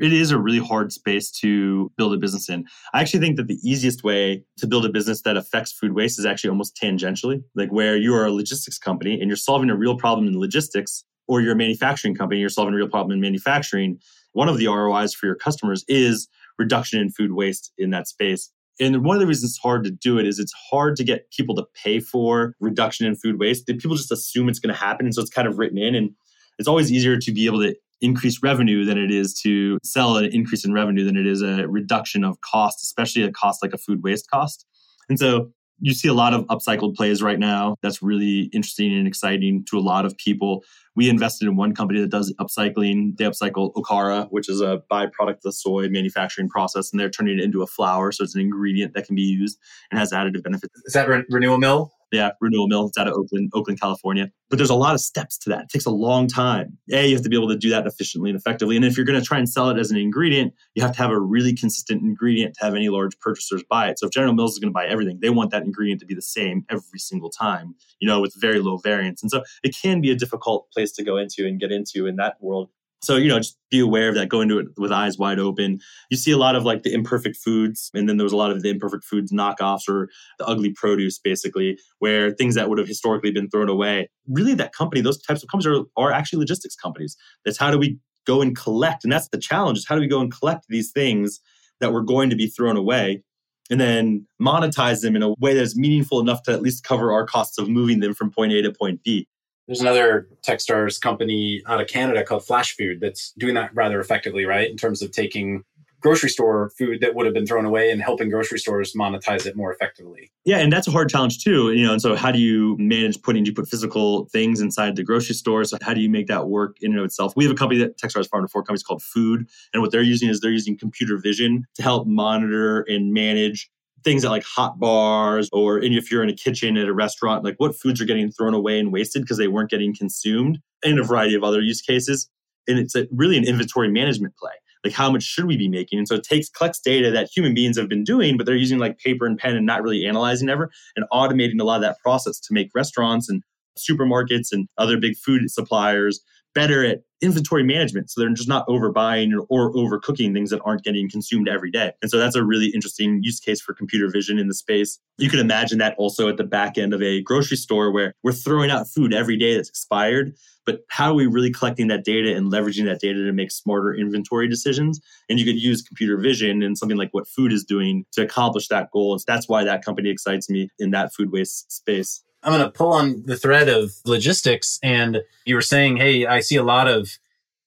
it 0.00 0.12
is 0.12 0.30
a 0.30 0.38
really 0.38 0.58
hard 0.58 0.92
space 0.92 1.30
to 1.30 1.90
build 1.96 2.14
a 2.14 2.16
business 2.16 2.48
in. 2.48 2.64
I 2.94 3.00
actually 3.00 3.20
think 3.20 3.36
that 3.36 3.46
the 3.46 3.58
easiest 3.62 4.02
way 4.02 4.44
to 4.58 4.66
build 4.66 4.86
a 4.86 4.90
business 4.90 5.22
that 5.22 5.36
affects 5.36 5.72
food 5.72 5.92
waste 5.92 6.18
is 6.18 6.24
actually 6.24 6.50
almost 6.50 6.78
tangentially, 6.80 7.42
like 7.54 7.70
where 7.70 7.96
you 7.96 8.14
are 8.14 8.26
a 8.26 8.32
logistics 8.32 8.78
company 8.78 9.20
and 9.20 9.28
you're 9.28 9.36
solving 9.36 9.70
a 9.70 9.76
real 9.76 9.96
problem 9.96 10.26
in 10.26 10.38
logistics, 10.38 11.04
or 11.28 11.40
you're 11.40 11.52
a 11.52 11.56
manufacturing 11.56 12.14
company, 12.14 12.40
you're 12.40 12.48
solving 12.48 12.74
a 12.74 12.76
real 12.76 12.88
problem 12.88 13.12
in 13.12 13.20
manufacturing. 13.20 13.98
One 14.32 14.48
of 14.48 14.58
the 14.58 14.66
ROIs 14.66 15.14
for 15.14 15.26
your 15.26 15.34
customers 15.34 15.84
is 15.88 16.28
reduction 16.58 17.00
in 17.00 17.10
food 17.10 17.32
waste 17.32 17.72
in 17.78 17.90
that 17.90 18.08
space. 18.08 18.50
And 18.80 19.04
one 19.04 19.16
of 19.16 19.20
the 19.20 19.26
reasons 19.26 19.52
it's 19.52 19.58
hard 19.58 19.84
to 19.84 19.90
do 19.90 20.18
it 20.18 20.26
is 20.26 20.38
it's 20.38 20.54
hard 20.70 20.96
to 20.96 21.04
get 21.04 21.30
people 21.30 21.54
to 21.56 21.64
pay 21.74 22.00
for 22.00 22.54
reduction 22.58 23.06
in 23.06 23.14
food 23.14 23.38
waste. 23.38 23.66
People 23.66 23.96
just 23.96 24.10
assume 24.10 24.48
it's 24.48 24.58
going 24.58 24.74
to 24.74 24.80
happen. 24.80 25.06
And 25.06 25.14
so 25.14 25.20
it's 25.20 25.30
kind 25.30 25.46
of 25.46 25.58
written 25.58 25.78
in. 25.78 25.94
And 25.94 26.10
it's 26.58 26.68
always 26.68 26.90
easier 26.90 27.18
to 27.18 27.32
be 27.32 27.46
able 27.46 27.60
to 27.60 27.74
increase 28.02 28.42
revenue 28.42 28.84
than 28.84 28.98
it 28.98 29.10
is 29.10 29.32
to 29.42 29.78
sell 29.82 30.16
an 30.16 30.26
increase 30.26 30.64
in 30.64 30.72
revenue 30.72 31.04
than 31.04 31.16
it 31.16 31.26
is 31.26 31.40
a 31.40 31.66
reduction 31.68 32.24
of 32.24 32.40
cost, 32.40 32.82
especially 32.82 33.22
a 33.22 33.32
cost 33.32 33.62
like 33.62 33.72
a 33.72 33.78
food 33.78 34.02
waste 34.02 34.30
cost. 34.30 34.66
And 35.08 35.18
so 35.18 35.50
you 35.84 35.94
see 35.94 36.08
a 36.08 36.14
lot 36.14 36.32
of 36.32 36.44
upcycled 36.46 36.94
plays 36.94 37.22
right 37.22 37.40
now. 37.40 37.74
That's 37.82 38.02
really 38.02 38.42
interesting 38.52 38.96
and 38.96 39.06
exciting 39.06 39.64
to 39.68 39.78
a 39.78 39.80
lot 39.80 40.04
of 40.04 40.16
people. 40.16 40.62
We 40.94 41.08
invested 41.08 41.48
in 41.48 41.56
one 41.56 41.74
company 41.74 42.00
that 42.00 42.10
does 42.10 42.32
upcycling. 42.40 43.16
They 43.16 43.24
upcycle 43.24 43.72
okara, 43.74 44.28
which 44.30 44.48
is 44.48 44.60
a 44.60 44.82
byproduct 44.90 45.36
of 45.36 45.42
the 45.42 45.52
soy 45.52 45.88
manufacturing 45.88 46.48
process, 46.48 46.92
and 46.92 47.00
they're 47.00 47.10
turning 47.10 47.38
it 47.38 47.44
into 47.44 47.62
a 47.62 47.66
flour. 47.66 48.12
So 48.12 48.22
it's 48.22 48.34
an 48.34 48.40
ingredient 48.40 48.94
that 48.94 49.06
can 49.06 49.16
be 49.16 49.22
used 49.22 49.58
and 49.90 49.98
has 49.98 50.12
additive 50.12 50.44
benefits. 50.44 50.72
Is 50.84 50.92
that 50.92 51.08
Re- 51.08 51.24
Renewal 51.28 51.58
Mill? 51.58 51.92
Yeah, 52.12 52.32
Renewal 52.40 52.68
Mill. 52.68 52.86
It's 52.86 52.98
out 52.98 53.08
of 53.08 53.14
Oakland, 53.14 53.50
Oakland, 53.54 53.80
California. 53.80 54.30
But 54.50 54.58
there's 54.58 54.70
a 54.70 54.74
lot 54.74 54.94
of 54.94 55.00
steps 55.00 55.38
to 55.38 55.50
that. 55.50 55.62
It 55.62 55.68
takes 55.70 55.86
a 55.86 55.90
long 55.90 56.28
time. 56.28 56.78
A, 56.92 57.06
you 57.06 57.14
have 57.14 57.22
to 57.22 57.30
be 57.30 57.36
able 57.36 57.48
to 57.48 57.56
do 57.56 57.70
that 57.70 57.86
efficiently 57.86 58.30
and 58.30 58.38
effectively. 58.38 58.76
And 58.76 58.84
if 58.84 58.96
you're 58.96 59.06
going 59.06 59.18
to 59.18 59.24
try 59.24 59.38
and 59.38 59.48
sell 59.48 59.70
it 59.70 59.78
as 59.78 59.90
an 59.90 59.96
ingredient, 59.96 60.52
you 60.74 60.82
have 60.82 60.92
to 60.92 60.98
have 60.98 61.10
a 61.10 61.18
really 61.18 61.54
consistent 61.54 62.02
ingredient 62.02 62.54
to 62.56 62.64
have 62.64 62.74
any 62.74 62.88
large 62.88 63.18
purchasers 63.18 63.64
buy 63.68 63.88
it. 63.88 63.98
So 63.98 64.06
if 64.06 64.12
General 64.12 64.34
Mills 64.34 64.52
is 64.52 64.58
going 64.58 64.70
to 64.70 64.74
buy 64.74 64.86
everything, 64.86 65.18
they 65.22 65.30
want 65.30 65.50
that 65.52 65.62
ingredient 65.62 66.00
to 66.00 66.06
be 66.06 66.14
the 66.14 66.22
same 66.22 66.64
every 66.68 66.98
single 66.98 67.30
time, 67.30 67.74
you 67.98 68.06
know, 68.06 68.20
with 68.20 68.34
very 68.38 68.60
low 68.60 68.76
variance. 68.76 69.22
And 69.22 69.30
so 69.30 69.42
it 69.62 69.74
can 69.80 70.00
be 70.00 70.10
a 70.10 70.14
difficult 70.16 70.70
place 70.72 70.92
to 70.92 71.02
go 71.02 71.16
into 71.16 71.46
and 71.46 71.58
get 71.58 71.72
into 71.72 72.06
in 72.06 72.16
that 72.16 72.36
world. 72.40 72.68
So, 73.02 73.16
you 73.16 73.28
know, 73.28 73.38
just 73.38 73.58
be 73.70 73.80
aware 73.80 74.08
of 74.08 74.14
that. 74.14 74.28
Go 74.28 74.40
into 74.40 74.58
it 74.58 74.68
with 74.76 74.92
eyes 74.92 75.18
wide 75.18 75.40
open. 75.40 75.80
You 76.10 76.16
see 76.16 76.30
a 76.30 76.38
lot 76.38 76.54
of 76.54 76.64
like 76.64 76.84
the 76.84 76.92
imperfect 76.92 77.36
foods, 77.36 77.90
and 77.94 78.08
then 78.08 78.16
there 78.16 78.24
was 78.24 78.32
a 78.32 78.36
lot 78.36 78.52
of 78.52 78.62
the 78.62 78.70
imperfect 78.70 79.04
foods 79.04 79.32
knockoffs 79.32 79.88
or 79.88 80.08
the 80.38 80.46
ugly 80.46 80.70
produce, 80.70 81.18
basically, 81.18 81.78
where 81.98 82.30
things 82.30 82.54
that 82.54 82.68
would 82.68 82.78
have 82.78 82.86
historically 82.86 83.32
been 83.32 83.50
thrown 83.50 83.68
away. 83.68 84.08
Really, 84.28 84.54
that 84.54 84.72
company, 84.72 85.00
those 85.00 85.20
types 85.20 85.42
of 85.42 85.48
companies 85.48 85.66
are, 85.78 85.84
are 85.96 86.12
actually 86.12 86.38
logistics 86.38 86.76
companies. 86.76 87.16
That's 87.44 87.58
how 87.58 87.70
do 87.72 87.78
we 87.78 87.98
go 88.24 88.40
and 88.40 88.56
collect? 88.56 89.02
And 89.02 89.12
that's 89.12 89.28
the 89.28 89.38
challenge 89.38 89.78
is 89.78 89.86
how 89.88 89.96
do 89.96 90.00
we 90.00 90.06
go 90.08 90.20
and 90.20 90.32
collect 90.32 90.66
these 90.68 90.92
things 90.92 91.40
that 91.80 91.92
were 91.92 92.02
going 92.02 92.30
to 92.30 92.36
be 92.36 92.46
thrown 92.46 92.76
away 92.76 93.24
and 93.70 93.80
then 93.80 94.26
monetize 94.40 95.02
them 95.02 95.16
in 95.16 95.22
a 95.22 95.30
way 95.40 95.54
that's 95.54 95.76
meaningful 95.76 96.20
enough 96.20 96.42
to 96.44 96.52
at 96.52 96.62
least 96.62 96.84
cover 96.84 97.12
our 97.12 97.26
costs 97.26 97.58
of 97.58 97.68
moving 97.68 98.00
them 98.00 98.14
from 98.14 98.30
point 98.30 98.52
A 98.52 98.62
to 98.62 98.72
point 98.72 99.02
B. 99.02 99.26
There's 99.66 99.80
another 99.80 100.28
Techstars 100.46 101.00
company 101.00 101.62
out 101.66 101.80
of 101.80 101.86
Canada 101.86 102.24
called 102.24 102.42
Flashfood 102.42 103.00
that's 103.00 103.32
doing 103.38 103.54
that 103.54 103.74
rather 103.74 104.00
effectively, 104.00 104.44
right? 104.44 104.68
In 104.68 104.76
terms 104.76 105.02
of 105.02 105.12
taking 105.12 105.64
grocery 106.02 106.28
store 106.28 106.70
food 106.76 107.00
that 107.00 107.14
would 107.14 107.24
have 107.24 107.34
been 107.34 107.46
thrown 107.46 107.64
away 107.64 107.90
and 107.90 108.02
helping 108.02 108.28
grocery 108.28 108.58
stores 108.58 108.92
monetize 108.98 109.46
it 109.46 109.56
more 109.56 109.72
effectively. 109.72 110.32
Yeah, 110.44 110.58
and 110.58 110.72
that's 110.72 110.88
a 110.88 110.90
hard 110.90 111.08
challenge 111.08 111.42
too. 111.42 111.72
You 111.72 111.86
know, 111.86 111.92
and 111.92 112.02
so 112.02 112.16
how 112.16 112.32
do 112.32 112.40
you 112.40 112.76
manage 112.78 113.22
putting? 113.22 113.44
Do 113.44 113.50
you 113.50 113.54
put 113.54 113.68
physical 113.68 114.26
things 114.26 114.60
inside 114.60 114.96
the 114.96 115.04
grocery 115.04 115.36
store? 115.36 115.64
So 115.64 115.78
how 115.80 115.94
do 115.94 116.00
you 116.00 116.10
make 116.10 116.26
that 116.26 116.48
work 116.48 116.76
in 116.80 116.90
and 116.90 116.98
of 116.98 117.04
itself? 117.04 117.34
We 117.36 117.44
have 117.44 117.52
a 117.52 117.56
company 117.56 117.78
that 117.80 117.98
Techstars 117.98 118.28
Farm 118.28 118.44
to 118.44 118.48
Fork 118.48 118.66
companies 118.66 118.82
called 118.82 119.02
Food, 119.02 119.46
and 119.72 119.80
what 119.80 119.92
they're 119.92 120.02
using 120.02 120.28
is 120.28 120.40
they're 120.40 120.50
using 120.50 120.76
computer 120.76 121.18
vision 121.18 121.64
to 121.76 121.82
help 121.82 122.06
monitor 122.06 122.80
and 122.88 123.12
manage 123.12 123.70
things 124.04 124.24
at 124.24 124.30
like 124.30 124.44
hot 124.44 124.78
bars 124.78 125.48
or 125.52 125.78
if 125.80 126.10
you're 126.10 126.22
in 126.22 126.30
a 126.30 126.34
kitchen 126.34 126.76
at 126.76 126.88
a 126.88 126.94
restaurant 126.94 127.44
like 127.44 127.54
what 127.58 127.74
foods 127.74 128.00
are 128.00 128.04
getting 128.04 128.30
thrown 128.30 128.54
away 128.54 128.78
and 128.78 128.92
wasted 128.92 129.22
because 129.22 129.38
they 129.38 129.48
weren't 129.48 129.70
getting 129.70 129.94
consumed 129.94 130.58
and 130.84 130.98
a 130.98 131.04
variety 131.04 131.34
of 131.34 131.44
other 131.44 131.60
use 131.60 131.80
cases. 131.80 132.28
And 132.68 132.78
it's 132.78 132.94
a, 132.94 133.06
really 133.12 133.36
an 133.36 133.46
inventory 133.46 133.90
management 133.90 134.36
play. 134.36 134.52
Like 134.84 134.94
how 134.94 135.10
much 135.10 135.22
should 135.22 135.44
we 135.44 135.56
be 135.56 135.68
making? 135.68 135.98
And 135.98 136.08
so 136.08 136.16
it 136.16 136.24
takes 136.24 136.48
collects 136.48 136.80
data 136.80 137.10
that 137.12 137.28
human 137.34 137.54
beings 137.54 137.78
have 137.78 137.88
been 137.88 138.04
doing 138.04 138.36
but 138.36 138.46
they're 138.46 138.56
using 138.56 138.78
like 138.78 138.98
paper 138.98 139.26
and 139.26 139.38
pen 139.38 139.56
and 139.56 139.66
not 139.66 139.82
really 139.82 140.06
analyzing 140.06 140.48
ever 140.48 140.70
and 140.96 141.06
automating 141.12 141.60
a 141.60 141.64
lot 141.64 141.76
of 141.76 141.82
that 141.82 141.98
process 142.00 142.40
to 142.40 142.52
make 142.52 142.70
restaurants 142.74 143.28
and 143.28 143.42
supermarkets 143.78 144.48
and 144.52 144.68
other 144.78 144.98
big 144.98 145.16
food 145.16 145.50
suppliers 145.50 146.20
better 146.54 146.84
at 146.84 147.00
inventory 147.22 147.62
management. 147.62 148.10
So 148.10 148.20
they're 148.20 148.30
just 148.30 148.48
not 148.48 148.66
overbuying 148.66 149.32
or 149.48 149.72
overcooking 149.72 150.32
things 150.34 150.50
that 150.50 150.60
aren't 150.64 150.82
getting 150.82 151.08
consumed 151.08 151.48
every 151.48 151.70
day. 151.70 151.92
And 152.02 152.10
so 152.10 152.18
that's 152.18 152.36
a 152.36 152.44
really 152.44 152.68
interesting 152.68 153.20
use 153.22 153.40
case 153.40 153.60
for 153.60 153.72
computer 153.72 154.10
vision 154.10 154.38
in 154.38 154.48
the 154.48 154.54
space. 154.54 154.98
You 155.18 155.30
can 155.30 155.38
imagine 155.38 155.78
that 155.78 155.94
also 155.98 156.28
at 156.28 156.36
the 156.36 156.44
back 156.44 156.76
end 156.76 156.92
of 156.92 157.02
a 157.02 157.22
grocery 157.22 157.56
store 157.56 157.90
where 157.90 158.14
we're 158.22 158.32
throwing 158.32 158.70
out 158.70 158.88
food 158.88 159.14
every 159.14 159.36
day 159.36 159.54
that's 159.54 159.68
expired. 159.68 160.36
But 160.64 160.80
how 160.88 161.10
are 161.10 161.14
we 161.14 161.26
really 161.26 161.50
collecting 161.50 161.88
that 161.88 162.04
data 162.04 162.36
and 162.36 162.52
leveraging 162.52 162.84
that 162.84 163.00
data 163.00 163.24
to 163.24 163.32
make 163.32 163.50
smarter 163.50 163.94
inventory 163.94 164.48
decisions? 164.48 165.00
And 165.28 165.38
you 165.38 165.44
could 165.44 165.60
use 165.60 165.82
computer 165.82 166.16
vision 166.16 166.62
and 166.62 166.78
something 166.78 166.98
like 166.98 167.12
what 167.12 167.26
Phood 167.26 167.52
is 167.52 167.64
doing 167.64 168.04
to 168.12 168.22
accomplish 168.22 168.68
that 168.68 168.90
goal. 168.92 169.12
And 169.12 169.22
that's 169.26 169.48
why 169.48 169.64
that 169.64 169.84
company 169.84 170.10
excites 170.10 170.48
me 170.48 170.68
in 170.78 170.90
that 170.92 171.12
food 171.12 171.32
waste 171.32 171.72
space 171.72 172.22
I'm 172.42 172.52
going 172.52 172.64
to 172.64 172.70
pull 172.70 172.92
on 172.92 173.22
the 173.26 173.36
thread 173.36 173.68
of 173.68 173.92
logistics. 174.04 174.78
And 174.82 175.22
you 175.44 175.54
were 175.54 175.62
saying, 175.62 175.96
hey, 175.96 176.26
I 176.26 176.40
see 176.40 176.56
a 176.56 176.62
lot 176.62 176.88
of 176.88 177.18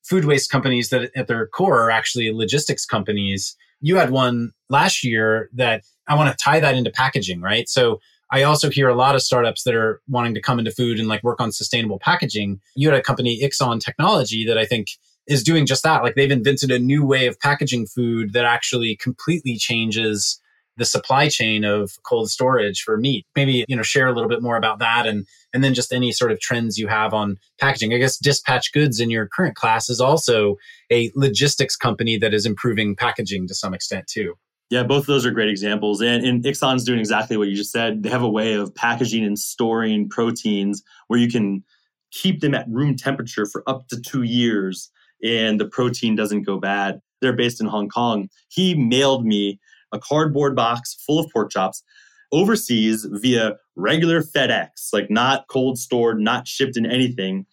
food 0.03 0.25
waste 0.25 0.51
companies 0.51 0.89
that 0.89 1.11
at 1.15 1.27
their 1.27 1.47
core 1.47 1.81
are 1.81 1.91
actually 1.91 2.31
logistics 2.31 2.85
companies. 2.85 3.55
You 3.81 3.97
had 3.97 4.11
one 4.11 4.51
last 4.69 5.03
year 5.03 5.49
that 5.53 5.83
I 6.07 6.15
want 6.15 6.29
to 6.29 6.43
tie 6.43 6.59
that 6.59 6.75
into 6.75 6.91
packaging, 6.91 7.41
right? 7.41 7.67
So 7.67 7.99
I 8.31 8.43
also 8.43 8.69
hear 8.69 8.87
a 8.87 8.95
lot 8.95 9.15
of 9.15 9.21
startups 9.21 9.63
that 9.63 9.75
are 9.75 10.01
wanting 10.07 10.33
to 10.35 10.41
come 10.41 10.59
into 10.59 10.71
food 10.71 10.99
and 10.99 11.07
like 11.07 11.23
work 11.23 11.39
on 11.39 11.51
sustainable 11.51 11.99
packaging. 11.99 12.59
You 12.75 12.89
had 12.89 12.99
a 12.99 13.03
company, 13.03 13.41
Ixon 13.41 13.79
Technology, 13.79 14.45
that 14.45 14.57
I 14.57 14.65
think 14.65 14.87
is 15.27 15.43
doing 15.43 15.65
just 15.65 15.83
that. 15.83 16.03
Like 16.03 16.15
they've 16.15 16.31
invented 16.31 16.71
a 16.71 16.79
new 16.79 17.05
way 17.05 17.27
of 17.27 17.39
packaging 17.39 17.87
food 17.87 18.33
that 18.33 18.45
actually 18.45 18.95
completely 18.95 19.57
changes 19.57 20.39
the 20.77 20.85
supply 20.85 21.29
chain 21.29 21.63
of 21.63 21.91
cold 22.03 22.29
storage 22.29 22.81
for 22.81 22.97
meat. 22.97 23.25
Maybe, 23.35 23.65
you 23.67 23.75
know, 23.75 23.83
share 23.83 24.07
a 24.07 24.13
little 24.13 24.29
bit 24.29 24.41
more 24.41 24.57
about 24.57 24.79
that 24.79 25.05
and 25.05 25.25
and 25.53 25.63
then 25.63 25.73
just 25.73 25.93
any 25.93 26.11
sort 26.11 26.31
of 26.31 26.39
trends 26.39 26.77
you 26.77 26.87
have 26.87 27.13
on 27.13 27.37
packaging. 27.59 27.93
I 27.93 27.97
guess 27.97 28.17
Dispatch 28.17 28.73
Goods 28.73 28.99
in 28.99 29.09
your 29.09 29.27
current 29.27 29.55
class 29.55 29.89
is 29.89 30.01
also 30.01 30.57
a 30.91 31.11
logistics 31.15 31.77
company 31.77 32.17
that 32.17 32.33
is 32.33 32.45
improving 32.45 32.95
packaging 32.95 33.47
to 33.47 33.55
some 33.55 33.73
extent 33.73 34.07
too. 34.07 34.33
Yeah, 34.69 34.83
both 34.83 35.03
of 35.03 35.07
those 35.07 35.25
are 35.25 35.31
great 35.31 35.49
examples. 35.49 36.01
And, 36.01 36.25
and 36.25 36.43
Ixon's 36.43 36.83
doing 36.83 36.99
exactly 36.99 37.37
what 37.37 37.47
you 37.47 37.55
just 37.55 37.71
said. 37.71 38.03
They 38.03 38.09
have 38.09 38.23
a 38.23 38.29
way 38.29 38.53
of 38.53 38.73
packaging 38.73 39.23
and 39.23 39.37
storing 39.37 40.09
proteins 40.09 40.83
where 41.07 41.19
you 41.19 41.29
can 41.29 41.63
keep 42.11 42.41
them 42.41 42.55
at 42.55 42.67
room 42.67 42.95
temperature 42.95 43.45
for 43.45 43.63
up 43.67 43.87
to 43.89 44.01
two 44.01 44.23
years 44.23 44.89
and 45.23 45.59
the 45.59 45.67
protein 45.67 46.15
doesn't 46.15 46.43
go 46.43 46.59
bad. 46.59 46.99
They're 47.21 47.33
based 47.33 47.61
in 47.61 47.67
Hong 47.67 47.89
Kong. 47.89 48.29
He 48.49 48.75
mailed 48.75 49.25
me 49.25 49.59
a 49.95 49.99
cardboard 49.99 50.55
box 50.55 50.93
full 51.05 51.19
of 51.19 51.31
pork 51.31 51.51
chops 51.51 51.83
overseas 52.31 53.07
via 53.09 53.55
regular 53.75 54.21
FedEx, 54.21 54.69
like 54.93 55.09
not 55.09 55.47
cold 55.47 55.77
stored, 55.77 56.19
not 56.19 56.47
shipped 56.47 56.77
in 56.77 56.85
anything. 56.85 57.45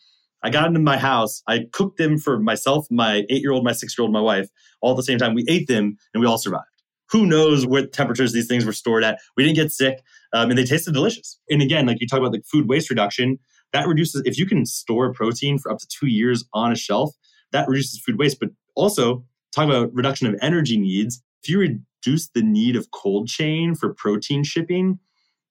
I 0.42 0.50
got 0.50 0.64
them 0.64 0.76
in 0.76 0.84
my 0.84 0.98
house. 0.98 1.42
I 1.46 1.66
cooked 1.72 1.98
them 1.98 2.18
for 2.18 2.38
myself, 2.40 2.86
my 2.90 3.24
eight 3.30 3.42
year 3.42 3.52
old, 3.52 3.64
my 3.64 3.72
six 3.72 3.96
year 3.96 4.02
old, 4.02 4.12
my 4.12 4.20
wife, 4.20 4.48
all 4.80 4.92
at 4.92 4.96
the 4.96 5.02
same 5.02 5.18
time. 5.18 5.34
We 5.34 5.44
ate 5.48 5.68
them 5.68 5.96
and 6.12 6.20
we 6.20 6.26
all 6.26 6.38
survived. 6.38 6.64
Who 7.10 7.26
knows 7.26 7.66
what 7.66 7.92
temperatures 7.92 8.32
these 8.32 8.48
things 8.48 8.64
were 8.64 8.72
stored 8.72 9.04
at? 9.04 9.20
We 9.36 9.44
didn't 9.44 9.56
get 9.56 9.70
sick 9.70 10.00
um, 10.32 10.50
and 10.50 10.58
they 10.58 10.64
tasted 10.64 10.94
delicious. 10.94 11.38
And 11.48 11.62
again, 11.62 11.86
like 11.86 12.00
you 12.00 12.08
talk 12.08 12.18
about 12.18 12.32
the 12.32 12.42
food 12.50 12.68
waste 12.68 12.90
reduction, 12.90 13.38
that 13.72 13.86
reduces, 13.86 14.22
if 14.24 14.38
you 14.38 14.46
can 14.46 14.66
store 14.66 15.12
protein 15.12 15.58
for 15.58 15.70
up 15.70 15.78
to 15.78 15.86
two 15.86 16.06
years 16.06 16.44
on 16.52 16.72
a 16.72 16.76
shelf, 16.76 17.14
that 17.52 17.68
reduces 17.68 18.00
food 18.00 18.18
waste. 18.18 18.38
But 18.40 18.50
also, 18.74 19.24
talk 19.54 19.66
about 19.66 19.94
reduction 19.94 20.26
of 20.26 20.34
energy 20.42 20.78
needs. 20.78 21.22
If 21.42 21.50
you 21.50 21.80
reduce 22.04 22.28
the 22.28 22.42
need 22.42 22.76
of 22.76 22.90
cold 22.90 23.28
chain 23.28 23.74
for 23.74 23.94
protein 23.94 24.44
shipping, 24.44 24.98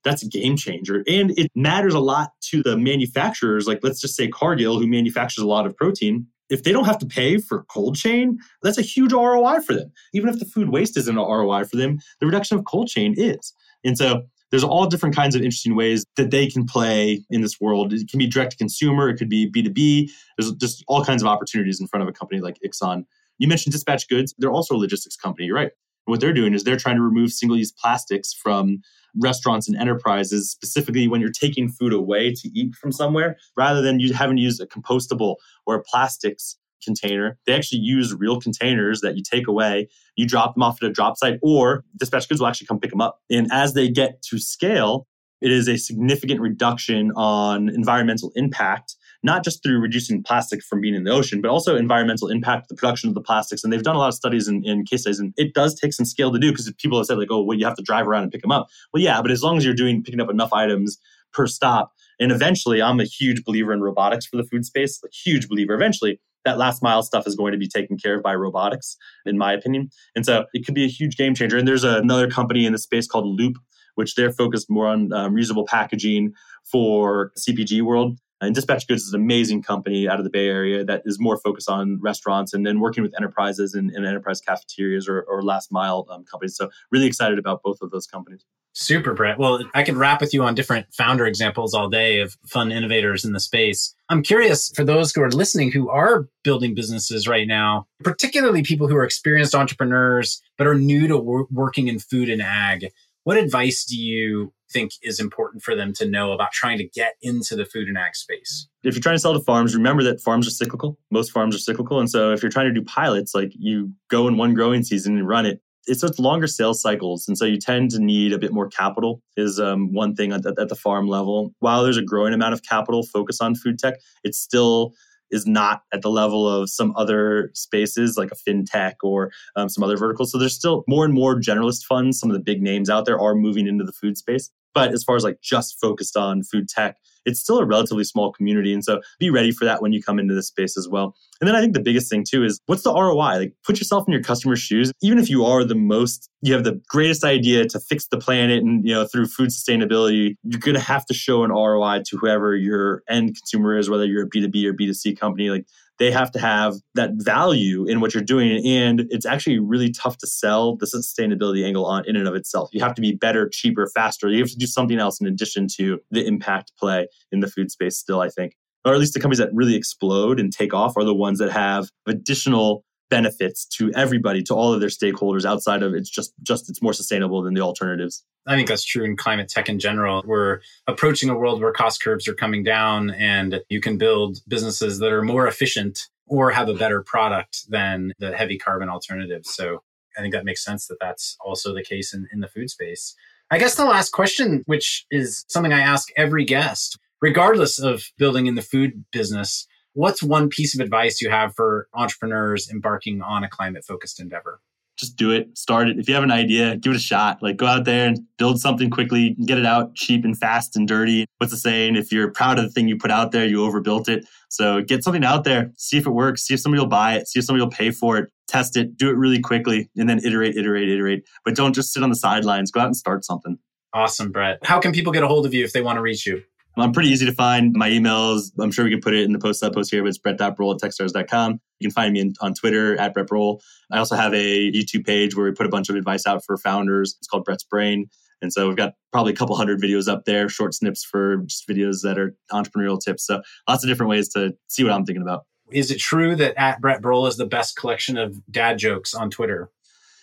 that's 0.03 0.23
a 0.23 0.27
game 0.27 0.57
changer. 0.57 1.03
And 1.07 1.37
it 1.37 1.51
matters 1.55 1.93
a 1.93 1.99
lot 1.99 2.31
to 2.49 2.63
the 2.63 2.77
manufacturers. 2.77 3.67
Like, 3.67 3.79
let's 3.83 4.01
just 4.01 4.15
say 4.15 4.27
Cargill, 4.27 4.79
who 4.79 4.87
manufactures 4.87 5.43
a 5.43 5.47
lot 5.47 5.65
of 5.65 5.77
protein. 5.77 6.27
If 6.49 6.63
they 6.63 6.71
don't 6.71 6.85
have 6.85 6.97
to 6.99 7.05
pay 7.05 7.37
for 7.37 7.63
cold 7.65 7.95
chain, 7.95 8.39
that's 8.61 8.77
a 8.77 8.81
huge 8.81 9.13
ROI 9.13 9.61
for 9.61 9.73
them. 9.73 9.91
Even 10.13 10.29
if 10.29 10.39
the 10.39 10.45
food 10.45 10.69
waste 10.69 10.97
isn't 10.97 11.17
an 11.17 11.23
ROI 11.23 11.65
for 11.65 11.77
them, 11.77 11.99
the 12.19 12.25
reduction 12.25 12.57
of 12.57 12.65
cold 12.65 12.87
chain 12.87 13.13
is. 13.15 13.53
And 13.83 13.97
so 13.97 14.23
there's 14.49 14.63
all 14.63 14.85
different 14.87 15.15
kinds 15.15 15.33
of 15.33 15.41
interesting 15.41 15.75
ways 15.75 16.03
that 16.17 16.29
they 16.29 16.47
can 16.47 16.65
play 16.65 17.23
in 17.29 17.41
this 17.41 17.61
world. 17.61 17.93
It 17.93 18.09
can 18.09 18.17
be 18.17 18.27
direct 18.27 18.51
to 18.51 18.57
consumer, 18.57 19.07
it 19.07 19.17
could 19.17 19.29
be 19.29 19.49
B2B. 19.49 20.09
There's 20.37 20.51
just 20.53 20.83
all 20.87 21.05
kinds 21.05 21.21
of 21.21 21.27
opportunities 21.27 21.79
in 21.79 21.87
front 21.87 22.03
of 22.03 22.09
a 22.09 22.11
company 22.11 22.41
like 22.41 22.57
Ixon. 22.61 23.05
You 23.37 23.47
mentioned 23.47 23.71
Dispatch 23.71 24.09
Goods. 24.09 24.35
They're 24.37 24.51
also 24.51 24.75
a 24.75 24.77
logistics 24.77 25.15
company. 25.15 25.45
You're 25.45 25.55
right 25.55 25.71
what 26.05 26.19
they're 26.19 26.33
doing 26.33 26.53
is 26.53 26.63
they're 26.63 26.77
trying 26.77 26.95
to 26.95 27.01
remove 27.01 27.31
single 27.31 27.57
use 27.57 27.71
plastics 27.71 28.33
from 28.33 28.81
restaurants 29.19 29.67
and 29.67 29.77
enterprises, 29.77 30.49
specifically 30.49 31.07
when 31.07 31.21
you're 31.21 31.31
taking 31.31 31.69
food 31.69 31.93
away 31.93 32.33
to 32.33 32.49
eat 32.53 32.75
from 32.75 32.91
somewhere, 32.91 33.37
rather 33.57 33.81
than 33.81 33.99
you 33.99 34.13
having 34.13 34.37
to 34.37 34.41
use 34.41 34.59
a 34.59 34.67
compostable 34.67 35.35
or 35.65 35.75
a 35.75 35.83
plastics 35.83 36.57
container. 36.83 37.37
They 37.45 37.53
actually 37.53 37.79
use 37.79 38.13
real 38.13 38.39
containers 38.39 39.01
that 39.01 39.15
you 39.15 39.23
take 39.23 39.47
away, 39.47 39.87
you 40.15 40.27
drop 40.27 40.55
them 40.55 40.63
off 40.63 40.81
at 40.81 40.89
a 40.89 40.91
drop 40.91 41.17
site, 41.17 41.39
or 41.41 41.83
dispatch 41.97 42.27
goods 42.27 42.41
will 42.41 42.47
actually 42.47 42.67
come 42.67 42.79
pick 42.79 42.89
them 42.89 43.01
up. 43.01 43.19
And 43.29 43.47
as 43.51 43.73
they 43.73 43.89
get 43.89 44.21
to 44.23 44.39
scale, 44.39 45.07
it 45.41 45.51
is 45.51 45.67
a 45.67 45.77
significant 45.77 46.39
reduction 46.39 47.11
on 47.15 47.69
environmental 47.69 48.31
impact 48.35 48.95
not 49.23 49.43
just 49.43 49.61
through 49.61 49.79
reducing 49.79 50.23
plastic 50.23 50.63
from 50.63 50.81
being 50.81 50.95
in 50.95 51.03
the 51.03 51.11
ocean, 51.11 51.41
but 51.41 51.49
also 51.49 51.75
environmental 51.75 52.27
impact, 52.27 52.69
the 52.69 52.75
production 52.75 53.07
of 53.09 53.15
the 53.15 53.21
plastics. 53.21 53.63
And 53.63 53.71
they've 53.71 53.83
done 53.83 53.95
a 53.95 53.99
lot 53.99 54.07
of 54.07 54.15
studies 54.15 54.47
in, 54.47 54.63
in 54.65 54.83
case 54.85 55.01
studies, 55.01 55.19
and 55.19 55.33
it 55.37 55.53
does 55.53 55.79
take 55.79 55.93
some 55.93 56.05
scale 56.05 56.31
to 56.31 56.39
do 56.39 56.51
because 56.51 56.71
people 56.79 56.97
have 56.97 57.05
said, 57.05 57.17
like, 57.17 57.27
oh, 57.31 57.43
well, 57.43 57.57
you 57.57 57.65
have 57.65 57.75
to 57.75 57.83
drive 57.83 58.07
around 58.07 58.23
and 58.23 58.31
pick 58.31 58.41
them 58.41 58.51
up. 58.51 58.67
Well, 58.93 59.03
yeah, 59.03 59.21
but 59.21 59.31
as 59.31 59.43
long 59.43 59.57
as 59.57 59.65
you're 59.65 59.73
doing 59.73 60.03
picking 60.03 60.21
up 60.21 60.29
enough 60.29 60.53
items 60.53 60.97
per 61.33 61.47
stop, 61.47 61.93
and 62.19 62.31
eventually, 62.31 62.81
I'm 62.81 62.99
a 62.99 63.05
huge 63.05 63.43
believer 63.43 63.73
in 63.73 63.81
robotics 63.81 64.25
for 64.25 64.37
the 64.37 64.43
food 64.43 64.65
space, 64.65 65.01
a 65.03 65.07
huge 65.11 65.49
believer. 65.49 65.73
Eventually, 65.73 66.19
that 66.45 66.57
last 66.57 66.81
mile 66.81 67.03
stuff 67.03 67.27
is 67.27 67.35
going 67.35 67.51
to 67.51 67.57
be 67.57 67.67
taken 67.67 67.97
care 67.97 68.15
of 68.15 68.23
by 68.23 68.35
robotics, 68.35 68.97
in 69.25 69.37
my 69.37 69.53
opinion. 69.53 69.89
And 70.15 70.25
so 70.25 70.45
it 70.53 70.65
could 70.65 70.75
be 70.75 70.85
a 70.85 70.87
huge 70.89 71.17
game 71.17 71.35
changer. 71.35 71.57
And 71.57 71.67
there's 71.67 71.83
another 71.83 72.29
company 72.29 72.65
in 72.65 72.73
the 72.73 72.79
space 72.79 73.07
called 73.07 73.25
Loop, 73.25 73.57
which 73.95 74.15
they're 74.15 74.31
focused 74.31 74.69
more 74.69 74.87
on 74.87 75.11
um, 75.13 75.35
reusable 75.35 75.67
packaging 75.67 76.33
for 76.63 77.31
CPG 77.37 77.81
world. 77.81 78.17
And 78.41 78.55
Dispatch 78.55 78.87
Goods 78.87 79.03
is 79.03 79.13
an 79.13 79.21
amazing 79.21 79.61
company 79.61 80.09
out 80.09 80.17
of 80.17 80.23
the 80.23 80.31
Bay 80.31 80.47
Area 80.47 80.83
that 80.83 81.03
is 81.05 81.19
more 81.19 81.37
focused 81.37 81.69
on 81.69 81.99
restaurants 82.01 82.53
and 82.53 82.65
then 82.65 82.79
working 82.79 83.03
with 83.03 83.13
enterprises 83.15 83.75
and, 83.75 83.91
and 83.91 84.05
enterprise 84.05 84.41
cafeterias 84.41 85.07
or, 85.07 85.21
or 85.21 85.43
last 85.43 85.71
mile 85.71 86.07
um, 86.09 86.25
companies. 86.25 86.55
So, 86.55 86.69
really 86.91 87.05
excited 87.05 87.37
about 87.37 87.61
both 87.63 87.77
of 87.81 87.91
those 87.91 88.07
companies. 88.07 88.43
Super, 88.73 89.13
Brett. 89.13 89.37
Well, 89.37 89.63
I 89.73 89.83
can 89.83 89.97
wrap 89.97 90.21
with 90.21 90.33
you 90.33 90.43
on 90.43 90.55
different 90.55 90.87
founder 90.93 91.25
examples 91.25 91.73
all 91.73 91.89
day 91.89 92.19
of 92.19 92.37
fun 92.45 92.71
innovators 92.71 93.25
in 93.25 93.33
the 93.33 93.39
space. 93.39 93.93
I'm 94.07 94.23
curious 94.23 94.71
for 94.73 94.85
those 94.85 95.13
who 95.13 95.21
are 95.21 95.29
listening 95.29 95.71
who 95.71 95.89
are 95.89 96.29
building 96.43 96.73
businesses 96.73 97.27
right 97.27 97.47
now, 97.47 97.87
particularly 98.01 98.63
people 98.63 98.87
who 98.87 98.95
are 98.95 99.03
experienced 99.03 99.53
entrepreneurs 99.53 100.41
but 100.57 100.67
are 100.67 100.75
new 100.75 101.07
to 101.07 101.17
wor- 101.17 101.47
working 101.51 101.89
in 101.89 101.99
food 101.99 102.29
and 102.29 102.41
ag. 102.41 102.91
What 103.23 103.37
advice 103.37 103.85
do 103.85 103.95
you 103.97 104.53
think 104.71 104.93
is 105.03 105.19
important 105.19 105.61
for 105.63 105.75
them 105.75 105.93
to 105.93 106.09
know 106.09 106.31
about 106.31 106.51
trying 106.51 106.77
to 106.79 106.87
get 106.87 107.15
into 107.21 107.55
the 107.55 107.65
food 107.65 107.87
and 107.87 107.97
ag 107.97 108.15
space? 108.15 108.67
If 108.83 108.95
you're 108.95 109.01
trying 109.01 109.15
to 109.15 109.19
sell 109.19 109.33
to 109.33 109.39
farms, 109.39 109.75
remember 109.75 110.01
that 110.03 110.21
farms 110.21 110.47
are 110.47 110.51
cyclical. 110.51 110.97
Most 111.11 111.31
farms 111.31 111.55
are 111.55 111.59
cyclical. 111.59 111.99
And 111.99 112.09
so 112.09 112.31
if 112.31 112.41
you're 112.41 112.51
trying 112.51 112.73
to 112.73 112.79
do 112.79 112.83
pilots, 112.83 113.35
like 113.35 113.51
you 113.53 113.91
go 114.09 114.27
in 114.27 114.37
one 114.37 114.53
growing 114.53 114.83
season 114.83 115.17
and 115.17 115.27
run 115.27 115.45
it, 115.45 115.61
it's 115.87 116.03
it's 116.03 116.19
longer 116.19 116.47
sales 116.47 116.79
cycles, 116.79 117.27
and 117.27 117.35
so 117.35 117.45
you 117.45 117.57
tend 117.57 117.89
to 117.91 117.99
need 117.99 118.33
a 118.33 118.37
bit 118.37 118.53
more 118.53 118.69
capital. 118.69 119.21
Is 119.35 119.59
um, 119.59 119.93
one 119.93 120.15
thing 120.15 120.31
at, 120.31 120.45
at 120.45 120.69
the 120.69 120.75
farm 120.75 121.07
level. 121.07 121.55
While 121.59 121.83
there's 121.83 121.97
a 121.97 122.03
growing 122.03 122.33
amount 122.33 122.53
of 122.53 122.61
capital 122.61 123.03
focused 123.03 123.41
on 123.41 123.55
food 123.55 123.79
tech, 123.79 123.95
it's 124.23 124.37
still 124.37 124.93
is 125.31 125.47
not 125.47 125.83
at 125.93 126.01
the 126.01 126.09
level 126.09 126.47
of 126.47 126.69
some 126.69 126.93
other 126.95 127.51
spaces 127.53 128.17
like 128.17 128.31
a 128.31 128.35
fintech 128.35 128.95
or 129.03 129.31
um, 129.55 129.69
some 129.69 129.83
other 129.83 129.97
verticals. 129.97 130.31
So 130.31 130.37
there's 130.37 130.55
still 130.55 130.83
more 130.87 131.05
and 131.05 131.13
more 131.13 131.39
generalist 131.39 131.85
funds. 131.85 132.19
Some 132.19 132.29
of 132.29 132.35
the 132.35 132.43
big 132.43 132.61
names 132.61 132.89
out 132.89 133.05
there 133.05 133.19
are 133.19 133.35
moving 133.35 133.67
into 133.67 133.83
the 133.83 133.93
food 133.93 134.17
space. 134.17 134.49
But 134.73 134.93
as 134.93 135.03
far 135.03 135.15
as 135.15 135.23
like 135.23 135.41
just 135.41 135.79
focused 135.79 136.15
on 136.15 136.43
food 136.43 136.69
tech, 136.69 136.97
it's 137.25 137.39
still 137.39 137.59
a 137.59 137.65
relatively 137.65 138.03
small 138.03 138.31
community. 138.31 138.73
And 138.73 138.83
so 138.83 139.01
be 139.19 139.29
ready 139.29 139.51
for 139.51 139.65
that 139.65 139.81
when 139.81 139.93
you 139.93 140.01
come 140.01 140.19
into 140.19 140.33
this 140.33 140.47
space 140.47 140.77
as 140.77 140.87
well. 140.89 141.15
And 141.39 141.47
then 141.47 141.55
I 141.55 141.61
think 141.61 141.73
the 141.73 141.81
biggest 141.81 142.09
thing 142.09 142.23
too 142.27 142.43
is 142.43 142.59
what's 142.65 142.83
the 142.83 142.93
ROI? 142.93 143.37
Like 143.37 143.53
put 143.63 143.79
yourself 143.79 144.05
in 144.07 144.11
your 144.11 144.23
customer's 144.23 144.59
shoes. 144.59 144.91
Even 145.01 145.19
if 145.19 145.29
you 145.29 145.45
are 145.45 145.63
the 145.63 145.75
most, 145.75 146.29
you 146.41 146.53
have 146.53 146.63
the 146.63 146.81
greatest 146.87 147.23
idea 147.23 147.67
to 147.67 147.79
fix 147.79 148.07
the 148.07 148.17
planet 148.17 148.63
and, 148.63 148.85
you 148.85 148.93
know, 148.93 149.05
through 149.05 149.27
food 149.27 149.49
sustainability, 149.49 150.35
you're 150.43 150.59
going 150.59 150.75
to 150.75 150.81
have 150.81 151.05
to 151.05 151.13
show 151.13 151.43
an 151.43 151.51
ROI 151.51 152.03
to 152.07 152.17
whoever 152.17 152.55
your 152.55 153.03
end 153.09 153.35
consumer 153.35 153.77
is, 153.77 153.89
whether 153.89 154.05
you're 154.05 154.23
a 154.23 154.29
B2B 154.29 154.65
or 154.65 154.73
B2C 154.73 155.19
company. 155.19 155.49
Like 155.49 155.65
they 156.01 156.09
have 156.09 156.31
to 156.31 156.39
have 156.39 156.77
that 156.95 157.11
value 157.13 157.85
in 157.85 158.01
what 158.01 158.11
you're 158.11 158.23
doing. 158.23 158.65
And 158.65 159.05
it's 159.11 159.25
actually 159.25 159.59
really 159.59 159.91
tough 159.91 160.17
to 160.17 160.27
sell 160.27 160.75
the 160.75 160.87
sustainability 160.87 161.63
angle 161.63 161.85
on 161.85 162.09
in 162.09 162.15
and 162.15 162.27
of 162.27 162.33
itself. 162.33 162.71
You 162.73 162.81
have 162.81 162.95
to 162.95 163.01
be 163.01 163.13
better, 163.13 163.47
cheaper, 163.47 163.87
faster. 163.93 164.27
You 164.27 164.39
have 164.39 164.49
to 164.49 164.57
do 164.57 164.65
something 164.65 164.97
else 164.97 165.21
in 165.21 165.27
addition 165.27 165.67
to 165.77 165.99
the 166.09 166.25
impact 166.25 166.71
play 166.79 167.07
in 167.31 167.41
the 167.41 167.47
food 167.47 167.69
space 167.69 167.99
still, 167.99 168.19
I 168.19 168.29
think. 168.29 168.55
Or 168.83 168.95
at 168.95 168.99
least 168.99 169.13
the 169.13 169.19
companies 169.19 169.37
that 169.37 169.53
really 169.53 169.75
explode 169.75 170.39
and 170.39 170.51
take 170.51 170.73
off 170.73 170.97
are 170.97 171.03
the 171.03 171.13
ones 171.13 171.37
that 171.37 171.51
have 171.51 171.91
additional 172.07 172.83
benefits 173.11 173.65
to 173.65 173.91
everybody, 173.93 174.41
to 174.41 174.55
all 174.55 174.73
of 174.73 174.79
their 174.79 174.89
stakeholders 174.89 175.45
outside 175.45 175.83
of 175.83 175.93
it's 175.93 176.09
just 176.09 176.33
just 176.41 176.69
it's 176.69 176.81
more 176.81 176.93
sustainable 176.93 177.43
than 177.43 177.53
the 177.53 177.61
alternatives. 177.61 178.23
I 178.47 178.55
think 178.55 178.67
that's 178.67 178.83
true 178.83 179.03
in 179.03 179.15
climate 179.15 179.49
tech 179.49 179.69
in 179.69 179.77
general. 179.77 180.23
We're 180.25 180.61
approaching 180.87 181.29
a 181.29 181.37
world 181.37 181.61
where 181.61 181.71
cost 181.71 182.01
curves 182.01 182.27
are 182.27 182.33
coming 182.33 182.63
down 182.63 183.11
and 183.11 183.61
you 183.69 183.79
can 183.79 183.99
build 183.99 184.39
businesses 184.47 184.97
that 184.97 185.11
are 185.11 185.21
more 185.21 185.45
efficient 185.45 186.07
or 186.25 186.49
have 186.49 186.69
a 186.69 186.73
better 186.73 187.03
product 187.03 187.69
than 187.69 188.13
the 188.17 188.35
heavy 188.35 188.57
carbon 188.57 188.89
alternatives. 188.89 189.53
So 189.53 189.83
I 190.17 190.21
think 190.21 190.33
that 190.33 190.45
makes 190.45 190.63
sense 190.63 190.87
that 190.87 190.97
that's 190.99 191.37
also 191.39 191.73
the 191.75 191.83
case 191.83 192.13
in, 192.13 192.27
in 192.33 192.39
the 192.39 192.47
food 192.47 192.71
space. 192.71 193.13
I 193.51 193.59
guess 193.59 193.75
the 193.75 193.85
last 193.85 194.11
question, 194.11 194.63
which 194.65 195.05
is 195.11 195.45
something 195.49 195.73
I 195.73 195.81
ask 195.81 196.09
every 196.15 196.45
guest, 196.45 196.97
regardless 197.21 197.77
of 197.79 198.05
building 198.17 198.47
in 198.47 198.55
the 198.55 198.61
food 198.61 199.03
business, 199.11 199.67
what's 199.93 200.23
one 200.23 200.49
piece 200.49 200.73
of 200.73 200.81
advice 200.81 201.21
you 201.21 201.29
have 201.29 201.55
for 201.55 201.87
entrepreneurs 201.93 202.69
embarking 202.69 203.21
on 203.21 203.43
a 203.43 203.49
climate 203.49 203.85
focused 203.85 204.19
endeavor? 204.19 204.61
just 205.01 205.17
do 205.17 205.31
it, 205.31 205.57
start 205.57 205.89
it. 205.89 205.97
If 205.97 206.07
you 206.07 206.13
have 206.13 206.23
an 206.23 206.31
idea, 206.31 206.77
give 206.77 206.93
it 206.93 206.95
a 206.95 206.99
shot. 206.99 207.41
Like 207.41 207.57
go 207.57 207.65
out 207.65 207.85
there 207.85 208.07
and 208.07 208.19
build 208.37 208.61
something 208.61 208.89
quickly, 208.89 209.35
get 209.45 209.57
it 209.57 209.65
out 209.65 209.95
cheap 209.95 210.23
and 210.23 210.37
fast 210.37 210.75
and 210.75 210.87
dirty. 210.87 211.25
What's 211.39 211.51
the 211.51 211.57
saying? 211.57 211.95
If 211.95 212.11
you're 212.11 212.31
proud 212.31 212.59
of 212.59 212.65
the 212.65 212.69
thing 212.69 212.87
you 212.87 212.97
put 212.97 213.09
out 213.11 213.31
there, 213.31 213.45
you 213.45 213.65
overbuilt 213.65 214.07
it. 214.07 214.25
So 214.49 214.81
get 214.81 215.03
something 215.03 215.25
out 215.25 215.43
there, 215.43 215.71
see 215.75 215.97
if 215.97 216.05
it 216.05 216.11
works, 216.11 216.43
see 216.43 216.53
if 216.53 216.59
somebody 216.59 216.81
will 216.81 216.87
buy 216.87 217.15
it, 217.15 217.27
see 217.27 217.39
if 217.39 217.45
somebody 217.45 217.63
will 217.63 217.71
pay 217.71 217.89
for 217.89 218.17
it, 218.17 218.29
test 218.47 218.77
it, 218.77 218.95
do 218.95 219.09
it 219.09 219.13
really 219.13 219.39
quickly, 219.39 219.89
and 219.97 220.07
then 220.07 220.19
iterate, 220.19 220.55
iterate, 220.55 220.89
iterate. 220.89 221.23
But 221.43 221.55
don't 221.55 221.73
just 221.73 221.91
sit 221.91 222.03
on 222.03 222.09
the 222.09 222.15
sidelines. 222.15 222.69
Go 222.69 222.81
out 222.81 222.85
and 222.85 222.95
start 222.95 223.25
something. 223.25 223.57
Awesome, 223.93 224.31
Brett. 224.31 224.59
How 224.63 224.79
can 224.79 224.93
people 224.93 225.11
get 225.11 225.23
a 225.23 225.27
hold 225.27 225.45
of 225.45 225.53
you 225.53 225.65
if 225.65 225.73
they 225.73 225.81
want 225.81 225.97
to 225.97 226.01
reach 226.01 226.25
you? 226.25 226.43
Um, 226.77 226.83
I'm 226.83 226.91
pretty 226.91 227.09
easy 227.09 227.25
to 227.25 227.33
find. 227.33 227.73
My 227.73 227.89
emails, 227.89 228.51
I'm 228.59 228.71
sure 228.71 228.85
we 228.85 228.91
can 228.91 229.01
put 229.01 229.13
it 229.13 229.23
in 229.23 229.33
the 229.33 229.39
post 229.39 229.61
that 229.61 229.73
post 229.73 229.91
here, 229.91 230.03
but 230.03 230.09
it's 230.09 230.17
brett.brohl 230.17 230.75
at 230.75 230.81
techstars.com. 230.81 231.59
You 231.79 231.87
can 231.87 231.93
find 231.93 232.13
me 232.13 232.21
in, 232.21 232.33
on 232.41 232.53
Twitter 232.53 232.99
at 232.99 233.13
Brett 233.13 233.27
Brohl. 233.27 233.59
I 233.91 233.97
also 233.97 234.15
have 234.15 234.33
a 234.33 234.71
YouTube 234.71 235.05
page 235.05 235.35
where 235.35 235.45
we 235.45 235.51
put 235.51 235.65
a 235.65 235.69
bunch 235.69 235.89
of 235.89 235.95
advice 235.95 236.25
out 236.25 236.45
for 236.45 236.57
founders. 236.57 237.15
It's 237.19 237.27
called 237.27 237.43
Brett's 237.43 237.63
Brain. 237.63 238.09
And 238.41 238.51
so 238.51 238.67
we've 238.67 238.77
got 238.77 238.93
probably 239.11 239.33
a 239.33 239.35
couple 239.35 239.55
hundred 239.55 239.81
videos 239.81 240.07
up 240.07 240.25
there, 240.25 240.49
short 240.49 240.73
snips 240.73 241.03
for 241.03 241.37
just 241.45 241.67
videos 241.67 242.01
that 242.03 242.17
are 242.17 242.35
entrepreneurial 242.51 242.99
tips. 242.99 243.25
So 243.25 243.41
lots 243.67 243.83
of 243.83 243.89
different 243.89 244.09
ways 244.09 244.29
to 244.29 244.53
see 244.67 244.83
what 244.83 244.93
I'm 244.93 245.05
thinking 245.05 245.21
about. 245.21 245.45
Is 245.71 245.91
it 245.91 245.99
true 245.99 246.35
that 246.35 246.57
at 246.57 246.81
Brett 246.81 247.01
Brohl 247.01 247.27
is 247.27 247.37
the 247.37 247.45
best 247.45 247.77
collection 247.77 248.17
of 248.17 248.35
dad 248.51 248.77
jokes 248.77 249.13
on 249.13 249.29
Twitter? 249.29 249.69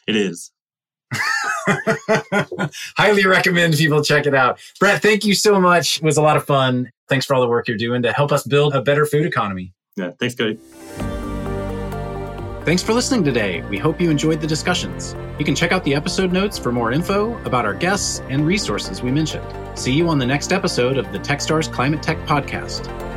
It 0.07 0.17
is. 0.17 0.51
Highly 2.97 3.27
recommend 3.27 3.75
people 3.75 4.03
check 4.03 4.27
it 4.27 4.35
out. 4.35 4.61
Brett, 4.79 5.03
thank 5.03 5.25
you 5.25 5.35
so 5.35 5.61
much. 5.61 5.99
It 5.99 6.05
was 6.05 6.16
a 6.16 6.23
lot 6.23 6.37
of 6.37 6.44
fun. 6.44 6.90
Thanks 7.09 7.27
for 7.27 7.35
all 7.35 7.40
the 7.40 7.49
work 7.49 7.68
you're 7.68 7.77
doing 7.77 8.03
to 8.03 8.12
help 8.12 8.33
us 8.33 8.44
build 8.44 8.75
a 8.75 8.83
better 8.83 9.07
food 9.07 9.27
economy. 9.27 9.73
Yeah, 9.97 10.12
thanks, 10.18 10.35
Cody. 10.35 10.59
Thanks 12.64 12.83
for 12.83 12.92
listening 12.92 13.25
today. 13.25 13.62
We 13.62 13.79
hope 13.79 13.99
you 13.99 14.11
enjoyed 14.11 14.42
the 14.42 14.47
discussions. 14.47 15.16
You 15.38 15.44
can 15.44 15.55
check 15.55 15.73
out 15.73 15.85
the 15.85 15.94
episode 15.94 16.33
notes 16.33 16.59
for 16.59 16.71
more 16.71 16.92
info 16.92 17.42
about 17.44 17.64
our 17.64 17.73
guests 17.73 18.21
and 18.29 18.47
resources 18.47 19.03
we 19.03 19.11
mentioned. 19.11 19.47
See 19.79 19.94
you 19.94 20.09
on 20.09 20.18
the 20.18 20.27
next 20.27 20.53
episode 20.53 20.99
of 20.99 21.11
the 21.11 21.18
Techstars 21.18 21.73
Climate 21.73 22.03
Tech 22.03 22.18
Podcast. 22.27 23.08